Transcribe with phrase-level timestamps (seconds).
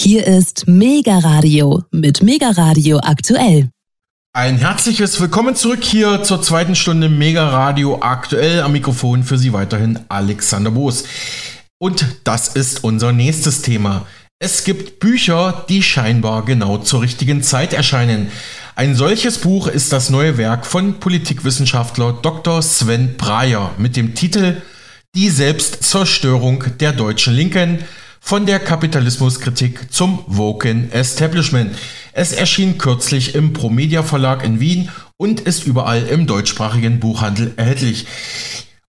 [0.00, 3.70] Hier ist Mega Radio mit Mega Radio aktuell.
[4.32, 8.62] Ein herzliches Willkommen zurück hier zur zweiten Stunde Mega Radio aktuell.
[8.62, 11.02] Am Mikrofon für Sie weiterhin Alexander Boos.
[11.78, 14.06] Und das ist unser nächstes Thema.
[14.38, 18.30] Es gibt Bücher, die scheinbar genau zur richtigen Zeit erscheinen.
[18.76, 22.62] Ein solches Buch ist das neue Werk von Politikwissenschaftler Dr.
[22.62, 24.62] Sven Breyer mit dem Titel
[25.16, 27.80] Die Selbstzerstörung der deutschen Linken
[28.20, 31.76] von der Kapitalismuskritik zum Woken Establishment.
[32.12, 38.06] Es erschien kürzlich im Promedia Verlag in Wien und ist überall im deutschsprachigen Buchhandel erhältlich.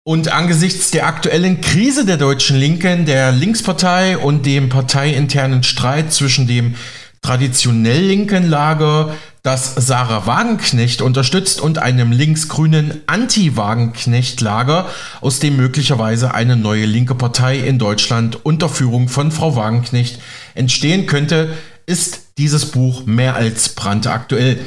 [0.03, 6.47] Und angesichts der aktuellen Krise der deutschen Linken, der Linkspartei und dem parteiinternen Streit zwischen
[6.47, 6.75] dem
[7.21, 9.13] traditionell linken Lager,
[9.47, 14.89] das Sarah Wagenknecht unterstützt, und einem linksgrünen Anti-Wagenknecht-Lager,
[15.21, 20.19] aus dem möglicherweise eine neue linke Partei in Deutschland unter Führung von Frau Wagenknecht
[20.53, 21.53] entstehen könnte,
[21.85, 24.59] ist dieses Buch mehr als brandaktuell.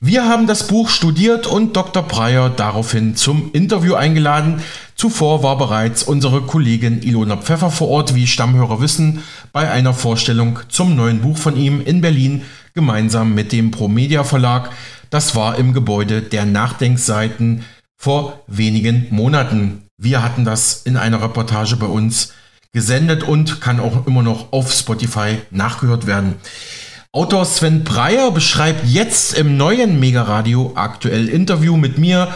[0.00, 2.02] Wir haben das Buch studiert und Dr.
[2.02, 4.62] Breyer daraufhin zum Interview eingeladen.
[4.94, 10.58] Zuvor war bereits unsere Kollegin Ilona Pfeffer vor Ort, wie Stammhörer wissen, bei einer Vorstellung
[10.70, 12.42] zum neuen Buch von ihm in Berlin
[12.76, 14.70] gemeinsam mit dem Promedia Verlag.
[15.08, 17.64] Das war im Gebäude der Nachdenkseiten
[17.96, 19.88] vor wenigen Monaten.
[19.96, 22.34] Wir hatten das in einer Reportage bei uns
[22.74, 26.34] gesendet und kann auch immer noch auf Spotify nachgehört werden.
[27.12, 32.34] Autor Sven Breyer beschreibt jetzt im neuen Mega Radio aktuell Interview mit mir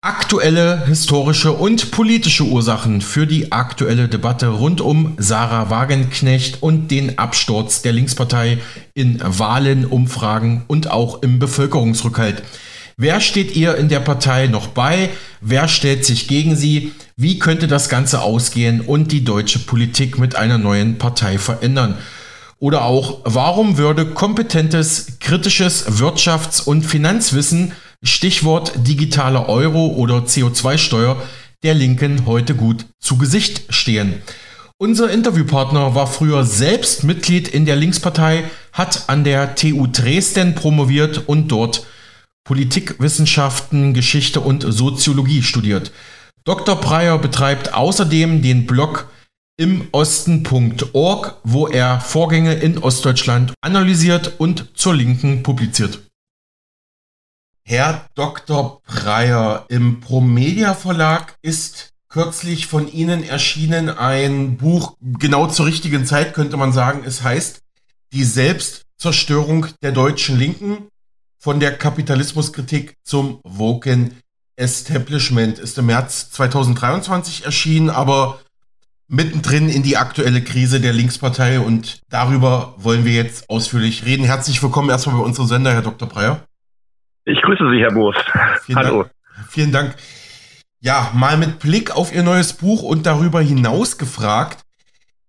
[0.00, 7.18] aktuelle historische und politische Ursachen für die aktuelle Debatte rund um Sarah Wagenknecht und den
[7.18, 8.58] Absturz der Linkspartei
[8.94, 12.44] in Wahlen, Umfragen und auch im Bevölkerungsrückhalt.
[12.96, 15.10] Wer steht ihr in der Partei noch bei?
[15.40, 16.92] Wer stellt sich gegen sie?
[17.16, 21.98] Wie könnte das Ganze ausgehen und die deutsche Politik mit einer neuen Partei verändern?
[22.60, 31.20] Oder auch, warum würde kompetentes, kritisches Wirtschafts- und Finanzwissen, Stichwort digitaler Euro oder CO2-Steuer,
[31.62, 34.22] der Linken heute gut zu Gesicht stehen?
[34.80, 41.28] Unser Interviewpartner war früher selbst Mitglied in der Linkspartei, hat an der TU Dresden promoviert
[41.28, 41.84] und dort
[42.44, 45.90] Politikwissenschaften, Geschichte und Soziologie studiert.
[46.44, 46.76] Dr.
[46.76, 49.10] Breyer betreibt außerdem den Blog
[49.58, 56.07] im Osten.org, wo er Vorgänge in Ostdeutschland analysiert und zur Linken publiziert.
[57.70, 58.80] Herr Dr.
[58.86, 66.32] Breyer, im Promedia Verlag ist kürzlich von Ihnen erschienen ein Buch, genau zur richtigen Zeit
[66.32, 67.02] könnte man sagen.
[67.04, 67.60] Es heißt
[68.14, 70.88] Die Selbstzerstörung der deutschen Linken
[71.38, 74.16] von der Kapitalismuskritik zum Woken
[74.56, 75.58] Establishment.
[75.58, 78.40] Ist im März 2023 erschienen, aber
[79.08, 84.24] mittendrin in die aktuelle Krise der Linkspartei und darüber wollen wir jetzt ausführlich reden.
[84.24, 86.08] Herzlich willkommen erstmal bei unserem Sender, Herr Dr.
[86.08, 86.47] Breyer.
[87.28, 87.92] Ich grüße Sie, Herr.
[88.64, 89.02] Vielen Hallo.
[89.02, 89.12] Dank.
[89.50, 89.94] Vielen Dank.
[90.80, 94.62] Ja, mal mit Blick auf Ihr neues Buch und darüber hinaus gefragt.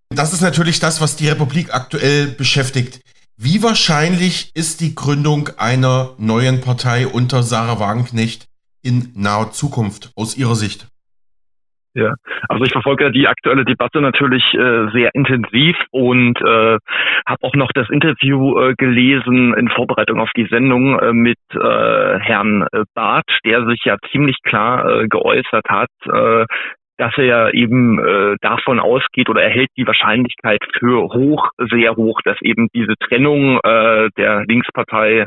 [0.08, 3.02] Das ist natürlich das, was die Republik aktuell beschäftigt.
[3.36, 8.48] Wie wahrscheinlich ist die Gründung einer neuen Partei unter Sarah Wagenknecht
[8.82, 10.88] in naher Zukunft aus Ihrer Sicht?
[11.96, 12.14] Ja,
[12.48, 16.78] also ich verfolge die aktuelle Debatte natürlich äh, sehr intensiv und äh,
[17.28, 22.20] habe auch noch das Interview äh, gelesen in Vorbereitung auf die Sendung äh, mit äh,
[22.20, 26.46] Herrn Barth, der sich ja ziemlich klar äh, geäußert hat, äh,
[27.00, 32.20] dass er ja eben äh, davon ausgeht oder erhält die Wahrscheinlichkeit für hoch, sehr hoch,
[32.24, 35.26] dass eben diese Trennung äh, der Linkspartei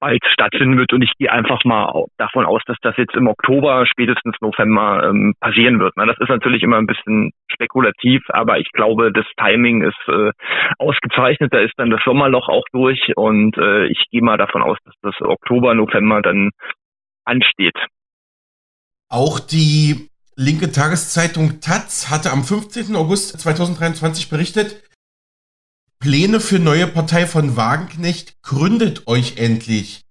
[0.00, 0.92] bald stattfinden wird.
[0.92, 5.34] Und ich gehe einfach mal davon aus, dass das jetzt im Oktober, spätestens November ähm,
[5.40, 5.94] passieren wird.
[5.96, 10.30] Na, das ist natürlich immer ein bisschen spekulativ, aber ich glaube, das Timing ist äh,
[10.78, 11.52] ausgezeichnet.
[11.52, 14.94] Da ist dann das Sommerloch auch durch und äh, ich gehe mal davon aus, dass
[15.02, 16.50] das Oktober, November dann
[17.24, 17.76] ansteht.
[19.10, 22.94] Auch die linke Tageszeitung Taz hatte am 15.
[22.94, 24.82] August 2023 berichtet,
[25.98, 30.04] Pläne für neue Partei von Wagenknecht, gründet euch endlich.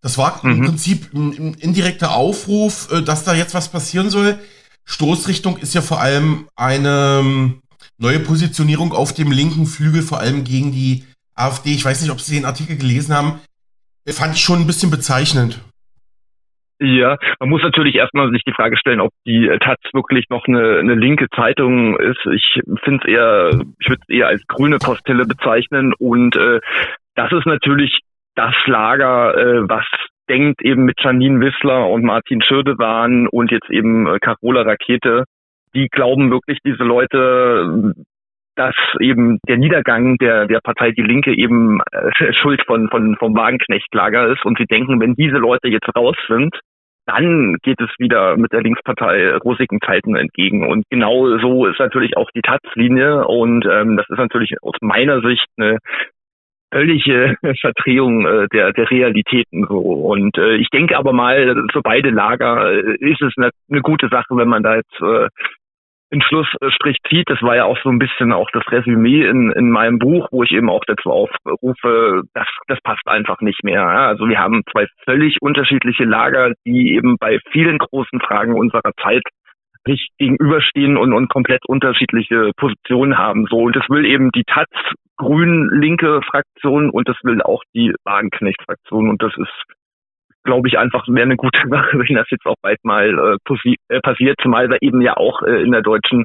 [0.00, 0.52] Das war mhm.
[0.52, 4.38] im Prinzip ein, indirekter Aufruf, äh, dass da jetzt was passieren soll.
[4.84, 7.62] Stoßrichtung ist ja vor allem eine ähm,
[7.98, 11.04] neue Positionierung auf dem linken Flügel, vor allem gegen die
[11.34, 11.74] AfD.
[11.74, 13.40] Ich weiß nicht, ob Sie den Artikel gelesen haben.
[14.08, 15.60] Fand ich schon ein bisschen bezeichnend.
[16.80, 20.78] Ja, man muss natürlich erstmal sich die Frage stellen, ob die Taz wirklich noch eine,
[20.78, 22.24] eine linke Zeitung ist.
[22.32, 25.92] Ich finde es eher, ich würde es eher als grüne Postille bezeichnen.
[25.98, 26.60] Und äh,
[27.16, 28.00] das ist natürlich
[28.36, 29.86] das Lager, äh, was
[30.28, 35.24] denkt eben mit Janine Wissler und Martin Schirdewan und jetzt eben äh, Carola Rakete,
[35.74, 37.94] die glauben wirklich, diese Leute
[38.58, 43.36] dass eben der Niedergang der, der Partei Die Linke eben äh, Schuld von, von, vom
[43.36, 44.44] Wagenknechtlager ist.
[44.44, 46.58] Und sie denken, wenn diese Leute jetzt raus sind,
[47.08, 50.68] dann geht es wieder mit der Linkspartei rosigen Zeiten entgegen.
[50.68, 53.26] Und genau so ist natürlich auch die Taz-Linie.
[53.26, 55.78] Und ähm, das ist natürlich aus meiner Sicht eine
[56.70, 59.78] völlige Verdrehung äh, der, der Realitäten so.
[59.78, 64.08] Und äh, ich denke aber mal, für beide Lager äh, ist es eine, eine gute
[64.08, 65.28] Sache, wenn man da jetzt äh,
[66.10, 67.28] in Schlussstrich zieht.
[67.28, 70.42] Das war ja auch so ein bisschen auch das Resümee in, in meinem Buch, wo
[70.42, 73.82] ich eben auch dazu aufrufe, das, das passt einfach nicht mehr.
[73.82, 79.22] Also wir haben zwei völlig unterschiedliche Lager, die eben bei vielen großen Fragen unserer Zeit
[79.86, 83.46] sich gegenüberstehen und, und komplett unterschiedliche Positionen haben.
[83.48, 84.68] So und das will eben die Taz
[85.18, 89.64] grün-linke Fraktion und das will auch die Wagenknecht-Fraktion und das ist
[90.44, 94.00] glaube ich, einfach wäre eine gute Sache, wenn das jetzt auch bald mal äh, äh,
[94.00, 96.24] passiert, zumal wir eben ja auch äh, in der deutschen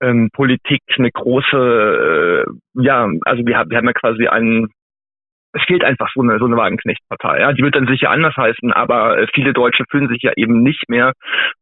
[0.00, 4.68] ähm, Politik eine große, äh, ja, also wir, haben wir haben ja quasi einen,
[5.54, 7.40] es fehlt einfach so eine, so eine Wagenknechtpartei.
[7.40, 10.62] Ja, die wird dann sicher anders heißen, aber äh, viele Deutsche fühlen sich ja eben
[10.62, 11.12] nicht mehr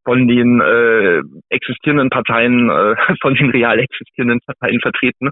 [0.04, 5.30] von den äh, existierenden Parteien, äh, von den real existierenden Parteien vertreten.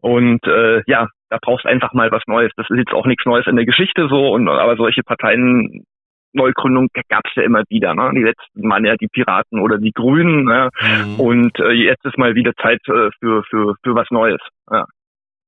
[0.00, 2.52] Und äh, ja, da brauchst einfach mal was Neues.
[2.56, 5.84] Das ist jetzt auch nichts Neues in der Geschichte so, und aber solche Parteien
[6.32, 7.94] Neugründung gab es ja immer wieder.
[7.94, 8.10] Ne?
[8.14, 10.44] Die letzten waren ja die Piraten oder die Grünen.
[10.44, 10.68] Ne?
[10.80, 11.20] Mhm.
[11.20, 14.40] Und äh, jetzt ist mal wieder Zeit äh, für, für, für was Neues.
[14.70, 14.84] Ja.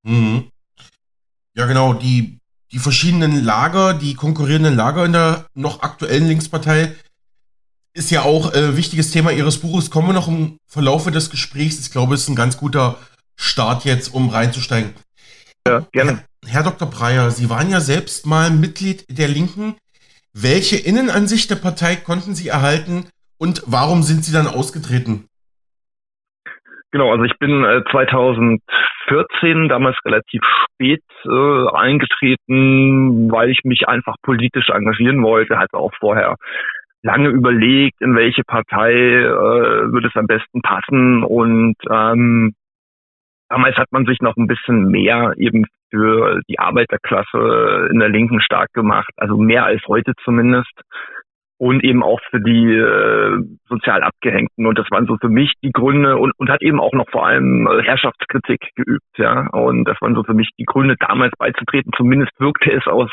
[0.02, 0.50] Mhm.
[1.54, 1.92] ja, genau.
[1.92, 2.38] Die,
[2.72, 6.94] die verschiedenen Lager, die konkurrierenden Lager in der noch aktuellen Linkspartei
[7.94, 9.90] ist ja auch äh, wichtiges Thema Ihres Buches.
[9.90, 11.80] Kommen wir noch im Verlaufe des Gesprächs.
[11.80, 12.96] Ich glaube, es ist ein ganz guter
[13.36, 14.94] Start jetzt, um reinzusteigen.
[15.66, 16.24] Ja, gerne.
[16.44, 16.88] Herr, Herr Dr.
[16.88, 19.74] Breyer, Sie waren ja selbst mal Mitglied der Linken.
[20.32, 23.06] Welche Innenansicht der Partei konnten Sie erhalten
[23.38, 25.26] und warum sind Sie dann ausgetreten?
[26.90, 27.82] Genau, also ich bin äh,
[29.08, 35.92] 2014 damals relativ spät äh, eingetreten, weil ich mich einfach politisch engagieren wollte, hatte auch
[35.98, 36.36] vorher
[37.02, 42.54] lange überlegt, in welche Partei äh, würde es am besten passen und ähm,
[43.48, 48.40] damals hat man sich noch ein bisschen mehr eben für die Arbeiterklasse in der Linken
[48.40, 50.72] stark gemacht, also mehr als heute zumindest.
[51.58, 54.64] Und eben auch für die äh, sozial Abgehängten.
[54.64, 57.26] Und das waren so für mich die Gründe und, und hat eben auch noch vor
[57.26, 59.48] allem äh, Herrschaftskritik geübt, ja.
[59.48, 61.92] Und das waren so für mich die Gründe, damals beizutreten.
[61.96, 63.10] Zumindest wirkte es aus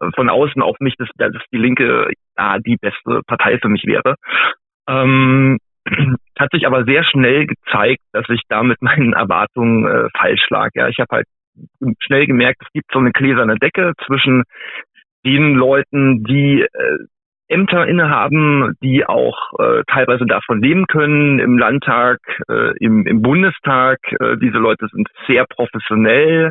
[0.00, 2.08] äh, von außen auf mich, dass, dass die Linke
[2.38, 4.14] ja, die beste Partei für mich wäre.
[4.88, 5.58] Ähm,
[6.38, 10.70] hat sich aber sehr schnell gezeigt, dass ich da mit meinen Erwartungen äh, falsch lag.
[10.74, 11.26] Ja, ich habe halt
[12.00, 14.44] schnell gemerkt, es gibt so eine gläserne Decke zwischen
[15.24, 16.98] den Leuten, die äh,
[17.52, 22.18] Ämter innehaben, die auch äh, teilweise davon leben können, im Landtag,
[22.48, 23.98] äh, im, im Bundestag.
[24.20, 26.50] Äh, diese Leute sind sehr professionell,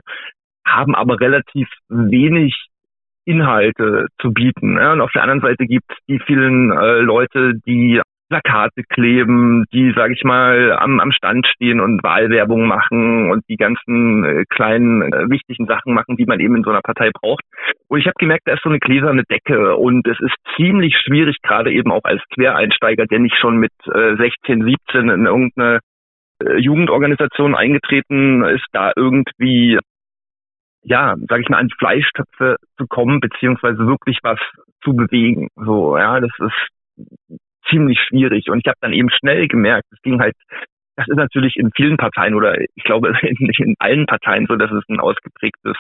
[0.66, 2.68] haben aber relativ wenig
[3.26, 4.78] Inhalte zu bieten.
[4.78, 4.94] Ja?
[4.94, 8.02] Und auf der anderen Seite gibt es die vielen äh, Leute, die
[8.32, 13.58] Plakate kleben, die, sage ich mal, am, am Stand stehen und Wahlwerbung machen und die
[13.58, 17.44] ganzen äh, kleinen äh, wichtigen Sachen machen, die man eben in so einer Partei braucht.
[17.90, 21.42] Und ich habe gemerkt, da ist so eine gläserne Decke und es ist ziemlich schwierig,
[21.44, 25.80] gerade eben auch als Quereinsteiger, der nicht schon mit äh, 16, 17 in irgendeine
[26.42, 29.78] äh, Jugendorganisation eingetreten ist, da irgendwie
[30.84, 34.40] ja, sage ich mal, an Fleischtöpfe zu kommen, beziehungsweise wirklich was
[34.84, 35.50] zu bewegen.
[35.56, 37.40] So, ja, das ist
[37.70, 38.50] ziemlich schwierig.
[38.50, 40.36] Und ich habe dann eben schnell gemerkt, es ging halt,
[40.96, 44.72] das ist natürlich in vielen Parteien oder ich glaube in, in allen Parteien so, dass
[44.72, 45.78] es ein ausgeprägtes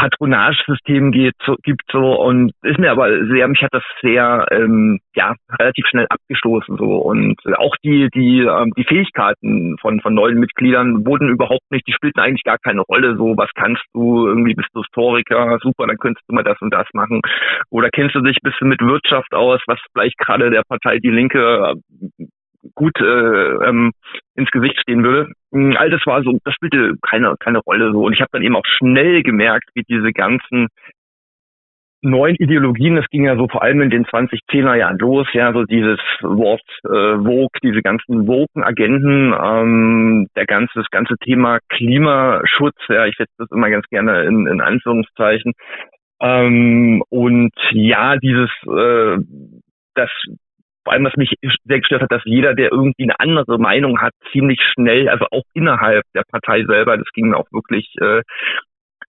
[0.00, 4.98] Patronagesystem geht, so, gibt so und ist mir aber sehr, mich hat das sehr ähm,
[5.14, 10.40] ja relativ schnell abgestoßen so und auch die die ähm, die Fähigkeiten von von neuen
[10.40, 13.16] Mitgliedern wurden überhaupt nicht, die spielten eigentlich gar keine Rolle.
[13.18, 16.72] So was kannst du irgendwie bist du Historiker, super, dann könntest du mal das und
[16.72, 17.20] das machen
[17.68, 21.10] oder kennst du dich ein bisschen mit Wirtschaft aus, was vielleicht gerade der Partei Die
[21.10, 21.74] Linke
[22.74, 23.92] gut äh, ähm,
[24.34, 25.32] ins Gesicht stehen würde.
[25.50, 28.04] Mm, all das war so, das spielte keine, keine Rolle so.
[28.04, 30.68] Und ich habe dann eben auch schnell gemerkt, wie diese ganzen
[32.02, 35.64] neuen Ideologien, das ging ja so vor allem in den 2010er Jahren los, ja, so
[35.64, 43.06] dieses Wort äh, Vogue, diese ganzen Woken-Agenten, ähm, der ganze, das ganze Thema Klimaschutz, ja,
[43.06, 45.52] ich setze das immer ganz gerne in, in Anführungszeichen.
[46.20, 49.18] Ähm, und ja, dieses äh,
[49.94, 50.10] das
[50.84, 51.34] vor allem, was mich
[51.64, 55.44] sehr gestört hat, dass jeder, der irgendwie eine andere Meinung hat, ziemlich schnell, also auch
[55.54, 58.22] innerhalb der Partei selber, das ging mir auch wirklich, äh,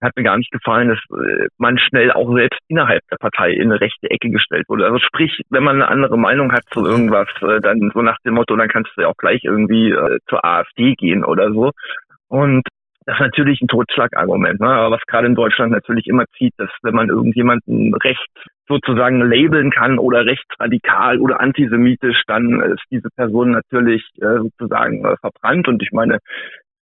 [0.01, 3.71] hat mir gar nicht gefallen, dass äh, man schnell auch selbst innerhalb der Partei in
[3.71, 4.85] eine rechte Ecke gestellt wurde.
[4.85, 8.33] Also sprich, wenn man eine andere Meinung hat zu irgendwas, äh, dann so nach dem
[8.33, 11.71] Motto, dann kannst du ja auch gleich irgendwie äh, zur AfD gehen oder so.
[12.27, 12.63] Und
[13.11, 14.67] das ist natürlich ein Totschlagargument, ne?
[14.67, 18.23] aber was gerade in Deutschland natürlich immer zieht, dass wenn man irgendjemanden rechts
[18.69, 25.17] sozusagen labeln kann oder rechtsradikal oder antisemitisch, dann ist diese Person natürlich äh, sozusagen äh,
[25.17, 25.67] verbrannt.
[25.67, 26.19] Und ich meine,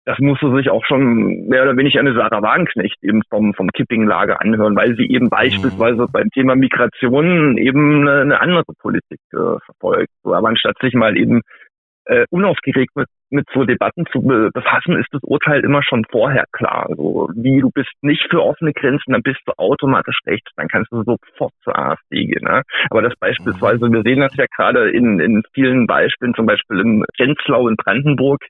[0.06, 4.40] das musste sich auch schon mehr oder weniger eine Sarah Wagenknecht eben vom, vom Kipping-Lager
[4.40, 5.30] anhören, weil sie eben mhm.
[5.30, 10.12] beispielsweise beim Thema Migration eben eine, eine andere Politik äh, verfolgt.
[10.22, 11.42] Aber anstatt sich mal eben
[12.06, 16.86] äh, unaufgeregt mit, mit so Debatten zu befassen, ist das Urteil immer schon vorher klar.
[16.88, 20.90] Also wie du bist nicht für offene Grenzen, dann bist du automatisch rechts, dann kannst
[20.92, 22.44] du sofort zur AfD gehen.
[22.44, 22.62] Ne?
[22.90, 27.04] Aber das beispielsweise, wir sehen das ja gerade in, in vielen Beispielen, zum Beispiel im
[27.16, 28.40] Grenzlau in Brandenburg,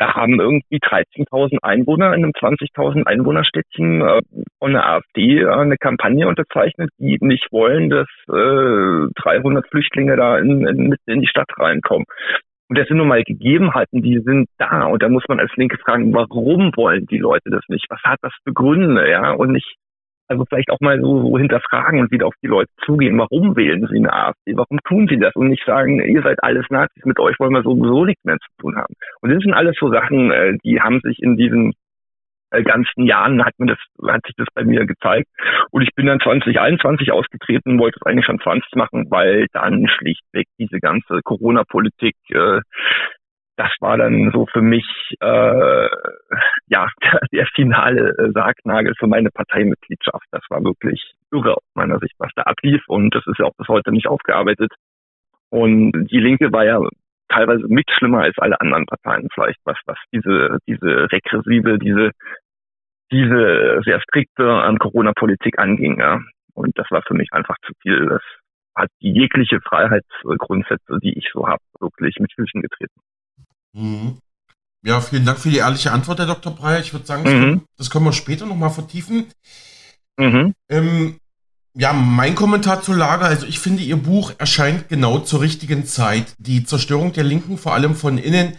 [0.00, 4.22] da haben irgendwie 13.000 Einwohner in einem 20.000 Einwohnerstädtchen äh,
[4.58, 10.38] von der AfD äh, eine Kampagne unterzeichnet, die nicht wollen, dass äh, 300 Flüchtlinge da
[10.38, 12.06] in, in, in die Stadt reinkommen.
[12.70, 14.84] Und das sind nun mal Gegebenheiten, die sind da.
[14.84, 17.84] Und da muss man als Linke fragen, warum wollen die Leute das nicht?
[17.90, 19.10] Was hat das für Gründe?
[19.10, 19.74] Ja, und nicht,
[20.28, 23.18] also vielleicht auch mal so, so hinterfragen und wieder auf die Leute zugehen.
[23.18, 24.56] Warum wählen sie eine AfD?
[24.56, 25.34] Warum tun sie das?
[25.34, 28.62] Und nicht sagen, ihr seid alles Nazis, mit euch wollen wir sowieso nichts mehr zu
[28.62, 28.94] tun haben.
[29.20, 31.72] Und das sind alles so Sachen, äh, die haben sich in diesen
[32.50, 33.78] ganzen Jahren hat mir das,
[34.12, 35.28] hat sich das bei mir gezeigt.
[35.70, 40.46] Und ich bin dann 2021 ausgetreten, wollte es eigentlich schon 20 machen, weil dann schlichtweg
[40.58, 42.60] diese ganze Corona-Politik, äh,
[43.56, 44.86] das war dann so für mich
[45.20, 45.88] äh,
[46.68, 50.24] ja der, der finale äh, Sargnagel für meine Parteimitgliedschaft.
[50.30, 52.82] Das war wirklich irre aus meiner Sicht, was da ablief.
[52.88, 54.72] Und das ist ja auch bis heute nicht aufgearbeitet.
[55.50, 56.80] Und die Linke war ja
[57.30, 62.10] teilweise mit schlimmer als alle anderen Parteien vielleicht, was, was diese, diese regressive, diese,
[63.10, 66.20] diese sehr strikte an Corona-Politik anging, ja.
[66.54, 68.06] Und das war für mich einfach zu viel.
[68.06, 68.22] Das
[68.74, 73.00] hat die jegliche Freiheitsgrundsätze, die ich so habe, wirklich mit Füßen getreten.
[73.72, 74.18] Mhm.
[74.82, 76.54] Ja, vielen Dank für die ehrliche Antwort, Herr Dr.
[76.54, 76.80] Breyer.
[76.80, 77.40] Ich würde sagen, das, mhm.
[77.40, 79.26] können, das können wir später nochmal vertiefen.
[80.18, 80.54] Mhm.
[80.68, 81.18] Ähm,
[81.74, 86.34] ja, mein Kommentar zur Lage, also ich finde, Ihr Buch erscheint genau zur richtigen Zeit.
[86.38, 88.56] Die Zerstörung der Linken, vor allem von innen,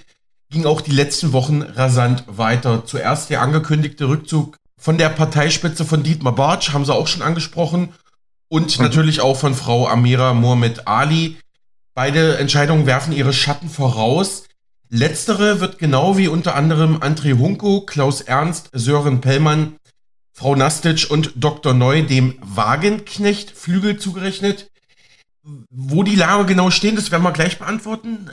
[0.49, 2.85] ging auch die letzten Wochen rasant weiter.
[2.85, 7.89] Zuerst der angekündigte Rückzug von der Parteispitze von Dietmar Bartsch, haben Sie auch schon angesprochen,
[8.51, 8.83] und mhm.
[8.83, 11.37] natürlich auch von Frau Amira Mohamed Ali.
[11.93, 14.43] Beide Entscheidungen werfen ihre Schatten voraus.
[14.89, 19.77] Letztere wird genau wie unter anderem André Hunko, Klaus Ernst, Sören Pellmann
[20.41, 21.75] Frau Nastic und Dr.
[21.75, 24.71] Neu dem Wagenknecht-Flügel zugerechnet.
[25.69, 28.31] Wo die Lage genau stehen, das werden wir gleich beantworten.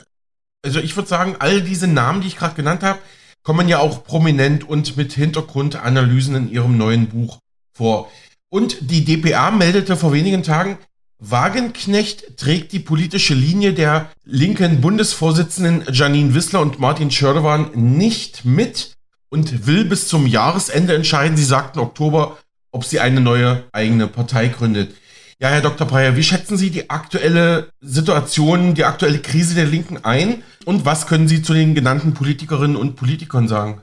[0.65, 2.97] Also ich würde sagen, all diese Namen, die ich gerade genannt habe,
[3.43, 7.37] kommen ja auch prominent und mit Hintergrundanalysen in ihrem neuen Buch
[7.73, 8.11] vor.
[8.49, 10.79] Und die DPA meldete vor wenigen Tagen,
[11.19, 18.95] Wagenknecht trägt die politische Linie der linken Bundesvorsitzenden Janine Wissler und Martin Schördewan nicht mit
[19.29, 21.37] und will bis zum Jahresende entscheiden.
[21.37, 22.37] Sie sagten Oktober,
[22.71, 24.95] ob sie eine neue eigene Partei gründet.
[25.41, 25.87] Ja, Herr Dr.
[25.87, 30.43] Breyer, wie schätzen Sie die aktuelle Situation, die aktuelle Krise der Linken ein?
[30.65, 33.81] Und was können Sie zu den genannten Politikerinnen und Politikern sagen?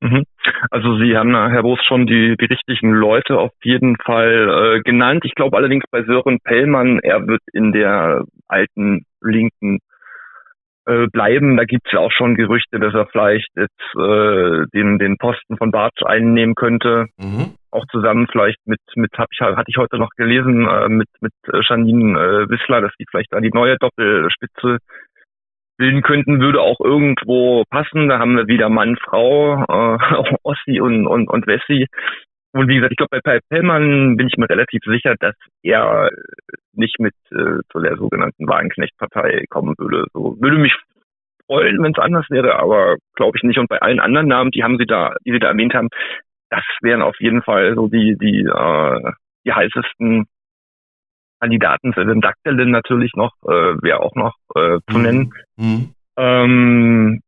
[0.00, 0.24] Mhm.
[0.70, 5.24] Also Sie haben, Herr Boos, schon die, die richtigen Leute auf jeden Fall äh, genannt.
[5.24, 9.80] Ich glaube allerdings bei Sören Pellmann, er wird in der alten linken
[10.88, 11.56] äh, bleiben.
[11.56, 15.58] Da gibt es ja auch schon Gerüchte, dass er vielleicht jetzt äh, den, den Posten
[15.58, 17.06] von Bartsch einnehmen könnte.
[17.18, 17.54] Mhm.
[17.70, 21.32] Auch zusammen vielleicht mit, mit hab ich, hatte ich heute noch gelesen, äh, mit, mit
[21.52, 24.78] äh, Janine äh, Wissler, dass die vielleicht da die neue Doppelspitze
[25.76, 28.08] bilden könnten, würde auch irgendwo passen.
[28.08, 31.86] Da haben wir wieder Mann, Frau, äh, Ossi und, und, und Wessi.
[32.58, 36.10] Und wie gesagt, ich glaube, bei Pellmann bin ich mir relativ sicher, dass er
[36.72, 40.06] nicht mit äh, zu der sogenannten Wagenknecht-Partei kommen würde.
[40.12, 40.74] So würde mich
[41.46, 43.60] freuen, wenn es anders wäre, aber glaube ich nicht.
[43.60, 45.86] Und bei allen anderen Namen, die haben sie da, die sie da erwähnt haben,
[46.50, 49.12] das wären auf jeden Fall so die die äh,
[49.46, 50.26] die heißesten
[51.40, 51.92] Kandidaten.
[51.92, 55.04] Selim Daktelin natürlich noch, äh, wäre auch noch äh, zu mhm.
[55.04, 55.34] nennen.
[55.56, 55.94] Mhm.
[56.16, 57.20] Ähm,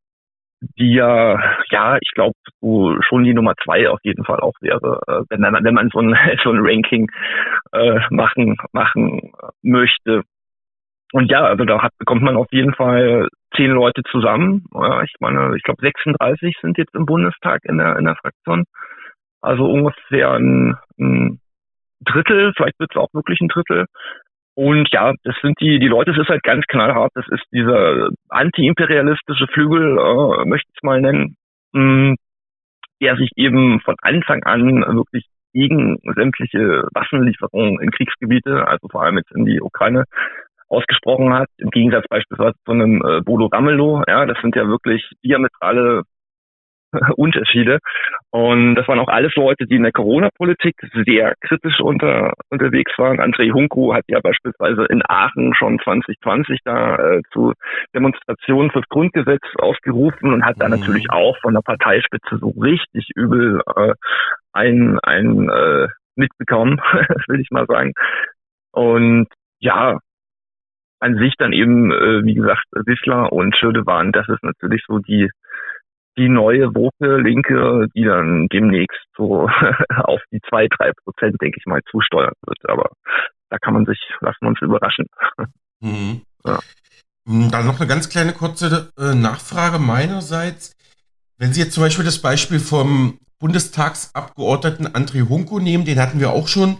[0.60, 1.40] die ja,
[1.70, 5.40] ja, ich glaube, so schon die Nummer zwei auf jeden Fall auch wäre, äh, wenn
[5.40, 6.14] man, wenn man so ein,
[6.44, 7.10] so ein Ranking
[7.72, 10.22] äh, machen, machen möchte.
[11.12, 14.64] Und ja, also da hat, bekommt man auf jeden Fall zehn Leute zusammen.
[14.74, 18.64] Ja, ich meine, ich glaube 36 sind jetzt im Bundestag in der, in der Fraktion.
[19.40, 21.40] Also ungefähr ein, ein
[22.00, 23.86] Drittel, vielleicht wird es auch wirklich ein Drittel.
[24.60, 28.10] Und ja, das sind die, die Leute, es ist halt ganz knallhart, das ist dieser
[28.28, 31.34] antiimperialistische Flügel, äh, möchte ich es mal nennen,
[31.72, 32.16] mh, hm,
[33.00, 35.24] der sich eben von Anfang an wirklich
[35.54, 40.04] gegen sämtliche Waffenlieferungen in Kriegsgebiete, also vor allem jetzt in die Ukraine,
[40.68, 45.10] ausgesprochen hat, im Gegensatz beispielsweise zu einem äh, Bodo Ramelow, ja, das sind ja wirklich
[45.24, 46.02] diametrale
[47.16, 47.78] Unterschiede.
[48.30, 53.20] Und das waren auch alles Leute, die in der Corona-Politik sehr kritisch unter, unterwegs waren.
[53.20, 57.52] André Hunko hat ja beispielsweise in Aachen schon 2020 da äh, zu
[57.94, 60.78] Demonstrationen fürs Grundgesetz aufgerufen und hat da mhm.
[60.78, 63.94] natürlich auch von der Parteispitze so richtig übel äh,
[64.52, 66.80] ein, ein äh, mitbekommen,
[67.28, 67.92] will ich mal sagen.
[68.72, 69.28] Und
[69.58, 69.98] ja,
[71.00, 75.30] an sich dann eben, äh, wie gesagt, Wissler und Schirdewan, das ist natürlich so die
[76.20, 79.48] die neue woke Linke, die dann demnächst so
[80.04, 82.58] auf die zwei drei Prozent, denke ich mal, zusteuern wird.
[82.68, 82.90] Aber
[83.48, 85.06] da kann man sich, lassen wir uns überraschen.
[85.80, 86.20] Mhm.
[86.44, 86.58] Ja.
[87.26, 90.76] Hm, dann noch eine ganz kleine kurze äh, Nachfrage meinerseits.
[91.38, 96.30] Wenn Sie jetzt zum Beispiel das Beispiel vom Bundestagsabgeordneten André Hunko nehmen, den hatten wir
[96.30, 96.76] auch schon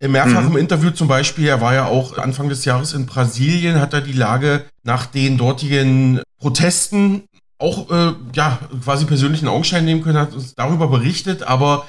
[0.00, 0.52] mehrfach mhm.
[0.52, 1.46] im Interview zum Beispiel.
[1.46, 5.36] Er war ja auch Anfang des Jahres in Brasilien, hat er die Lage nach den
[5.36, 7.24] dortigen Protesten
[7.58, 11.42] auch äh, ja quasi persönlichen Augenschein nehmen können, hat uns darüber berichtet.
[11.42, 11.88] Aber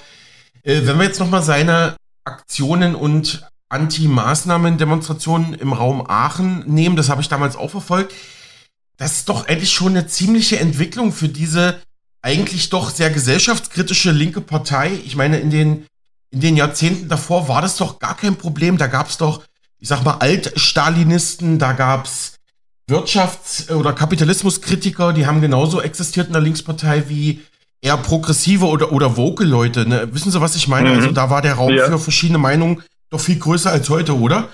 [0.64, 7.22] äh, wenn wir jetzt nochmal seine Aktionen und Anti-Maßnahmen-Demonstrationen im Raum Aachen nehmen, das habe
[7.22, 8.14] ich damals auch verfolgt,
[8.98, 11.82] das ist doch eigentlich schon eine ziemliche Entwicklung für diese
[12.22, 15.00] eigentlich doch sehr gesellschaftskritische linke Partei.
[15.06, 15.86] Ich meine, in den,
[16.32, 18.78] in den Jahrzehnten davor war das doch gar kein Problem.
[18.78, 19.44] Da gab es doch,
[19.80, 22.35] ich sag mal, Altstalinisten, da gab es
[22.90, 27.42] Wirtschafts- oder Kapitalismuskritiker, die haben genauso existiert in der Linkspartei wie
[27.82, 29.88] eher progressive oder, oder woke Leute.
[29.90, 30.08] Ne?
[30.12, 30.90] Wissen Sie, was ich meine?
[30.90, 30.96] Mhm.
[30.96, 31.86] Also da war der Raum ja.
[31.86, 34.50] für verschiedene Meinungen doch viel größer als heute, oder?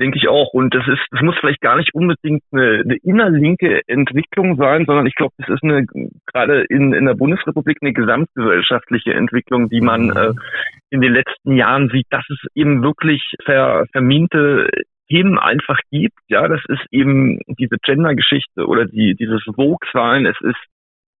[0.00, 0.54] Denke ich auch.
[0.54, 5.06] Und das ist, das muss vielleicht gar nicht unbedingt eine, eine innerlinke Entwicklung sein, sondern
[5.06, 5.84] ich glaube, das ist eine
[6.32, 10.16] gerade in, in der Bundesrepublik eine gesamtgesellschaftliche Entwicklung, die man mhm.
[10.16, 10.32] äh,
[10.90, 14.70] in den letzten Jahren sieht, dass es eben wirklich ver, verminte
[15.10, 16.18] Themen einfach gibt.
[16.28, 20.26] Ja, das ist eben diese Gender-Geschichte oder die, dieses Vogue-Sein.
[20.26, 20.58] Es ist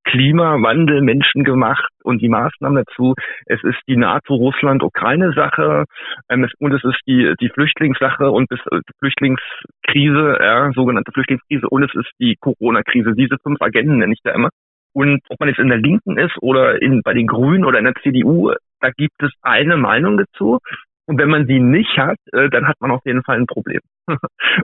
[0.04, 3.14] Klimawandel menschengemacht und die Maßnahmen dazu.
[3.46, 5.84] Es ist die NATO-Russland-Ukraine-Sache
[6.30, 11.68] ähm, und es ist die, die Flüchtlingssache und das, äh, die Flüchtlingskrise, ja, sogenannte Flüchtlingskrise
[11.68, 13.12] und es ist die Corona-Krise.
[13.14, 14.48] Diese fünf Agenden nenne ich da immer.
[14.92, 17.84] Und ob man jetzt in der Linken ist oder in, bei den Grünen oder in
[17.84, 20.58] der CDU, da gibt es eine Meinung dazu.
[21.06, 23.80] Und wenn man die nicht hat, äh, dann hat man auf jeden Fall ein Problem.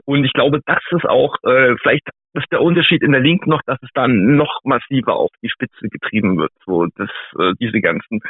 [0.05, 3.61] und ich glaube, das ist auch, äh, vielleicht ist der Unterschied in der Linken noch,
[3.65, 6.51] dass es dann noch massiver auf die Spitze getrieben wird.
[6.65, 8.21] So, dass äh, diese ganzen,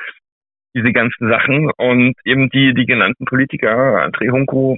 [0.75, 4.77] diese ganzen Sachen und eben die, die genannten Politiker, André Hunko,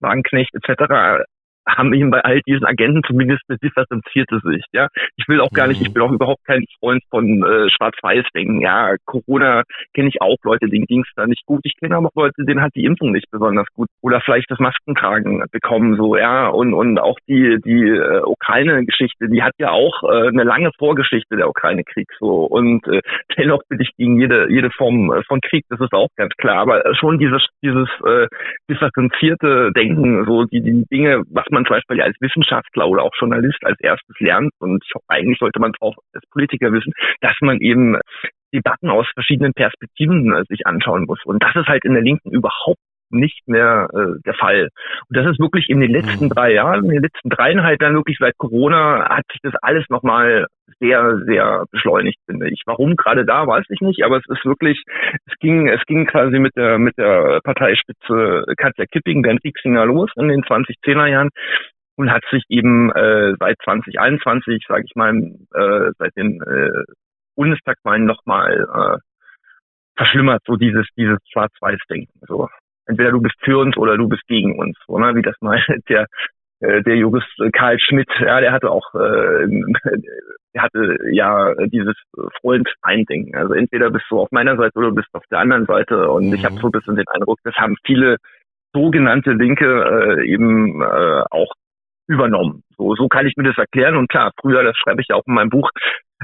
[0.00, 1.24] Wagenknecht etc.,
[1.66, 4.68] haben eben bei all diesen Agenten zumindest eine differenzierte Sicht.
[4.72, 5.94] Ja, ich will auch gar nicht, ich mhm.
[5.94, 8.60] bin auch überhaupt kein Freund von äh, Schwarz-Weiß-Denken.
[8.60, 9.62] Ja, Corona
[9.94, 11.60] kenne ich auch Leute, denen ging es da nicht gut.
[11.64, 14.58] Ich kenne aber auch Leute, denen hat die Impfung nicht besonders gut oder vielleicht das
[14.58, 16.16] Maskentragen bekommen so.
[16.16, 20.70] Ja, und und auch die die äh, Ukraine-Geschichte, die hat ja auch äh, eine lange
[20.78, 23.00] Vorgeschichte der Ukraine-Krieg so und äh,
[23.38, 25.64] dennoch bin ich gegen jede jede Form äh, von Krieg.
[25.68, 26.56] Das ist auch ganz klar.
[26.56, 28.26] Aber schon dieses dieses äh,
[28.68, 33.64] differenzierte Denken, so die die Dinge, was man zum Beispiel als Wissenschaftler oder auch Journalist
[33.64, 37.60] als erstes lernt, und ich, eigentlich sollte man es auch als Politiker wissen, dass man
[37.60, 37.98] eben
[38.54, 41.24] Debatten aus verschiedenen Perspektiven äh, sich anschauen muss.
[41.24, 42.80] Und das ist halt in der Linken überhaupt
[43.12, 44.68] nicht mehr äh, der Fall.
[45.08, 46.30] Und das ist wirklich in den letzten mhm.
[46.30, 50.46] drei Jahren, in den letzten dreieinhalb Jahren wirklich seit Corona hat sich das alles nochmal
[50.80, 52.62] sehr, sehr beschleunigt, finde ich.
[52.66, 54.82] Warum gerade da, weiß ich nicht, aber es ist wirklich,
[55.26, 60.10] es ging, es ging quasi mit der, mit der Parteispitze Katja Kipping, Bernd Rieksinger los
[60.16, 61.28] in den 2010er Jahren
[61.96, 65.14] und hat sich eben äh, seit 2021, sage ich mal,
[65.54, 66.84] äh, seit den äh,
[67.36, 68.98] Bundestagswahlen nochmal äh,
[69.96, 72.20] verschlimmert, so dieses, dieses Schwarz-Weiß-Denken.
[72.26, 72.48] So
[72.86, 75.14] entweder du bist für uns oder du bist gegen uns, oder?
[75.14, 76.06] Wie das mal der
[76.62, 79.46] äh, der Jurist Karl Schmidt, ja, der hatte auch, äh,
[80.54, 81.96] der hatte ja dieses
[82.40, 83.36] Freund-Feind-Denken.
[83.36, 86.10] Also entweder bist du auf meiner Seite oder du bist auf der anderen Seite.
[86.10, 86.34] Und mhm.
[86.34, 88.16] ich habe so ein bisschen den Eindruck, das haben viele
[88.72, 91.52] sogenannte Linke äh, eben äh, auch
[92.06, 92.62] übernommen.
[92.76, 93.96] So, so kann ich mir das erklären.
[93.96, 95.70] Und klar, früher, das schreibe ich ja auch in meinem Buch,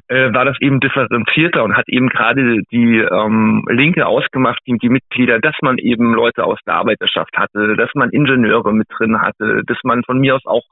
[0.09, 4.89] äh, war das eben differenzierter und hat eben gerade die ähm, Linke ausgemacht, die, die
[4.89, 9.63] Mitglieder, dass man eben Leute aus der Arbeiterschaft hatte, dass man Ingenieure mit drin hatte,
[9.67, 10.65] dass man von mir aus auch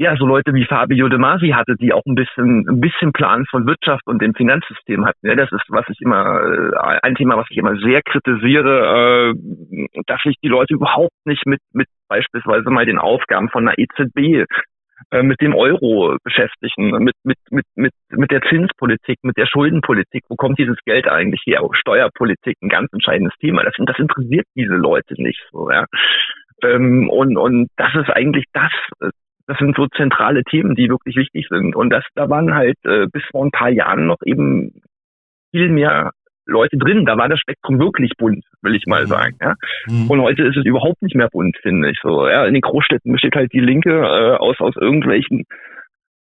[0.00, 3.44] ja, so Leute wie Fabio De Masi hatte, die auch ein bisschen, ein bisschen Plan
[3.50, 5.26] von Wirtschaft und dem Finanzsystem hatten.
[5.26, 10.02] Ja, das ist, was ich immer, äh, ein Thema, was ich immer sehr kritisiere, äh,
[10.06, 14.46] dass sich die Leute überhaupt nicht mit, mit beispielsweise mal den Aufgaben von einer EZB
[15.22, 20.24] mit dem Euro beschäftigen, mit, mit, mit, mit, mit der Zinspolitik, mit der Schuldenpolitik.
[20.28, 21.66] Wo kommt dieses Geld eigentlich her?
[21.72, 23.64] Steuerpolitik, ein ganz entscheidendes Thema.
[23.64, 25.86] Das, das interessiert diese Leute nicht so, ja.
[26.62, 28.72] Ähm, und, und das ist eigentlich das,
[29.46, 31.74] das sind so zentrale Themen, die wirklich wichtig sind.
[31.74, 34.82] Und das, da waren halt äh, bis vor ein paar Jahren noch eben
[35.50, 36.12] viel mehr
[36.50, 37.06] Leute drin.
[37.06, 39.06] Da war das Spektrum wirklich bunt, will ich mal mhm.
[39.06, 39.36] sagen.
[39.40, 39.54] Ja?
[39.88, 40.10] Mhm.
[40.10, 41.98] Und heute ist es überhaupt nicht mehr bunt, finde ich.
[42.02, 45.44] So, ja, in den Großstädten besteht halt die Linke äh, aus aus irgendwelchen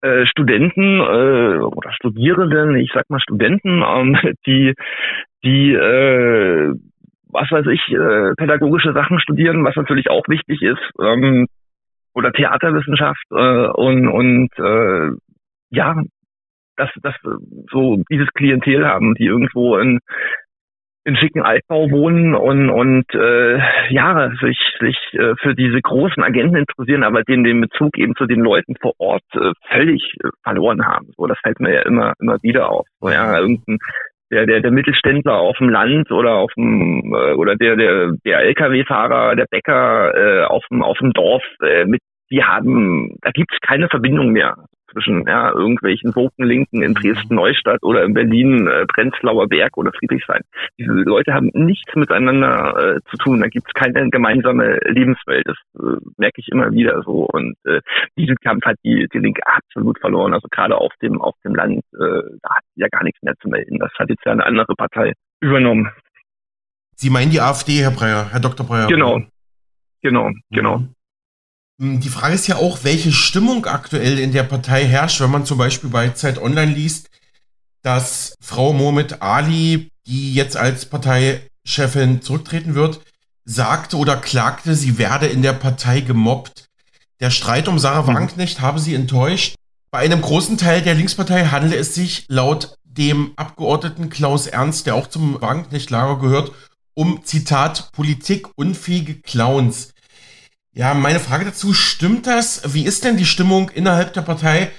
[0.02, 4.74] äh, Studenten äh, oder Studierenden, ich sag mal Studenten, ähm, die
[5.44, 6.76] die äh,
[7.30, 11.48] was weiß ich, äh, pädagogische Sachen studieren, was natürlich auch wichtig ist, ähm,
[12.14, 15.12] oder Theaterwissenschaft äh, und und äh,
[15.70, 16.02] ja,
[16.78, 17.16] dass, dass
[17.72, 20.00] so dieses Klientel haben, die irgendwo in,
[21.04, 23.58] in schicken Altbau wohnen und, und äh,
[23.90, 28.26] ja, sich, sich äh, für diese großen Agenten interessieren, aber den, den Bezug eben zu
[28.26, 31.12] den Leuten vor Ort äh, völlig äh, verloren haben.
[31.18, 32.86] So, das fällt mir ja immer, immer wieder auf.
[33.00, 33.78] So, ja, irgendein
[34.32, 38.40] der, der, der Mittelständler auf dem Land oder auf dem äh, oder der, der, der
[38.40, 43.52] Lkw-Fahrer, der Bäcker äh, auf dem, auf dem Dorf, äh, mit die haben, da gibt
[43.54, 44.56] es keine Verbindung mehr
[44.92, 50.42] zwischen ja, irgendwelchen Wokenlinken in Dresden-Neustadt oder in Berlin, äh, Prenzlauer Berg oder Friedrichshain.
[50.78, 53.42] Diese Leute haben nichts miteinander äh, zu tun.
[53.42, 55.48] Da gibt es keine gemeinsame Lebenswelt.
[55.48, 57.28] Das äh, merke ich immer wieder so.
[57.32, 57.82] Und äh,
[58.18, 60.34] diesen Kampf hat die, die Linke absolut verloren.
[60.34, 63.36] Also gerade auf dem, auf dem Land, äh, da hat sie ja gar nichts mehr
[63.42, 63.80] zu melden.
[63.80, 65.90] Das hat jetzt ja eine andere Partei übernommen.
[66.96, 68.66] Sie meinen die AfD, Herr Breyer, Herr Dr.
[68.66, 68.88] Breyer?
[68.88, 69.22] Genau.
[70.02, 70.78] Genau, genau.
[70.80, 70.97] Mhm.
[71.80, 75.46] Hm, die Frage ist ja auch, welche Stimmung aktuell in der Partei herrscht, wenn man
[75.46, 77.10] zum Beispiel bei Zeit Online liest,
[77.84, 83.02] dass Frau Mohamed Ali, die jetzt als Parteichefin zurücktreten wird,
[83.46, 86.66] sagte oder klagte, sie werde in der Partei gemobbt.
[87.20, 88.08] Der Streit um Sarah mhm.
[88.08, 89.56] Wagenknecht habe sie enttäuscht.
[89.90, 94.96] Bei einem großen Teil der Linkspartei handele es sich laut dem Abgeordneten Klaus Ernst, der
[94.96, 96.52] auch zum Wagenknecht-Lager gehört,
[96.94, 99.94] um, Zitat, politikunfähige Clowns.
[100.78, 102.62] Ja, meine Frage dazu, stimmt das?
[102.72, 104.70] Wie ist denn die Stimmung innerhalb der Partei?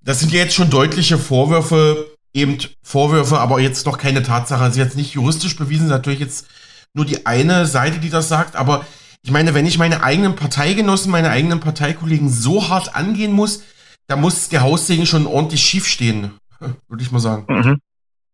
[0.00, 4.62] Das sind ja jetzt schon deutliche Vorwürfe, eben Vorwürfe, aber jetzt noch keine Tatsache.
[4.62, 6.46] Also jetzt nicht juristisch bewiesen, natürlich jetzt
[6.94, 8.86] nur die eine Seite, die das sagt, aber
[9.24, 13.64] ich meine, wenn ich meine eigenen Parteigenossen, meine eigenen Parteikollegen so hart angehen muss,
[14.06, 16.38] da muss der Haussegen schon ordentlich schief stehen,
[16.88, 17.46] würde ich mal sagen.
[17.52, 17.80] Mhm.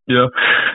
[0.07, 0.29] Ja,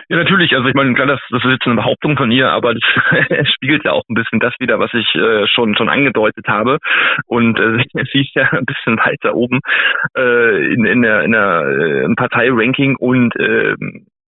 [0.09, 0.55] ja, natürlich.
[0.55, 2.83] Also ich meine, klar, das, das ist jetzt eine Behauptung von ihr, aber das
[3.53, 6.79] spiegelt ja auch ein bisschen das wieder, was ich äh, schon schon angedeutet habe.
[7.27, 9.59] Und äh, sie ist ja ein bisschen weiter oben
[10.17, 13.75] äh, in, in der, in der äh, Parteiranking und äh,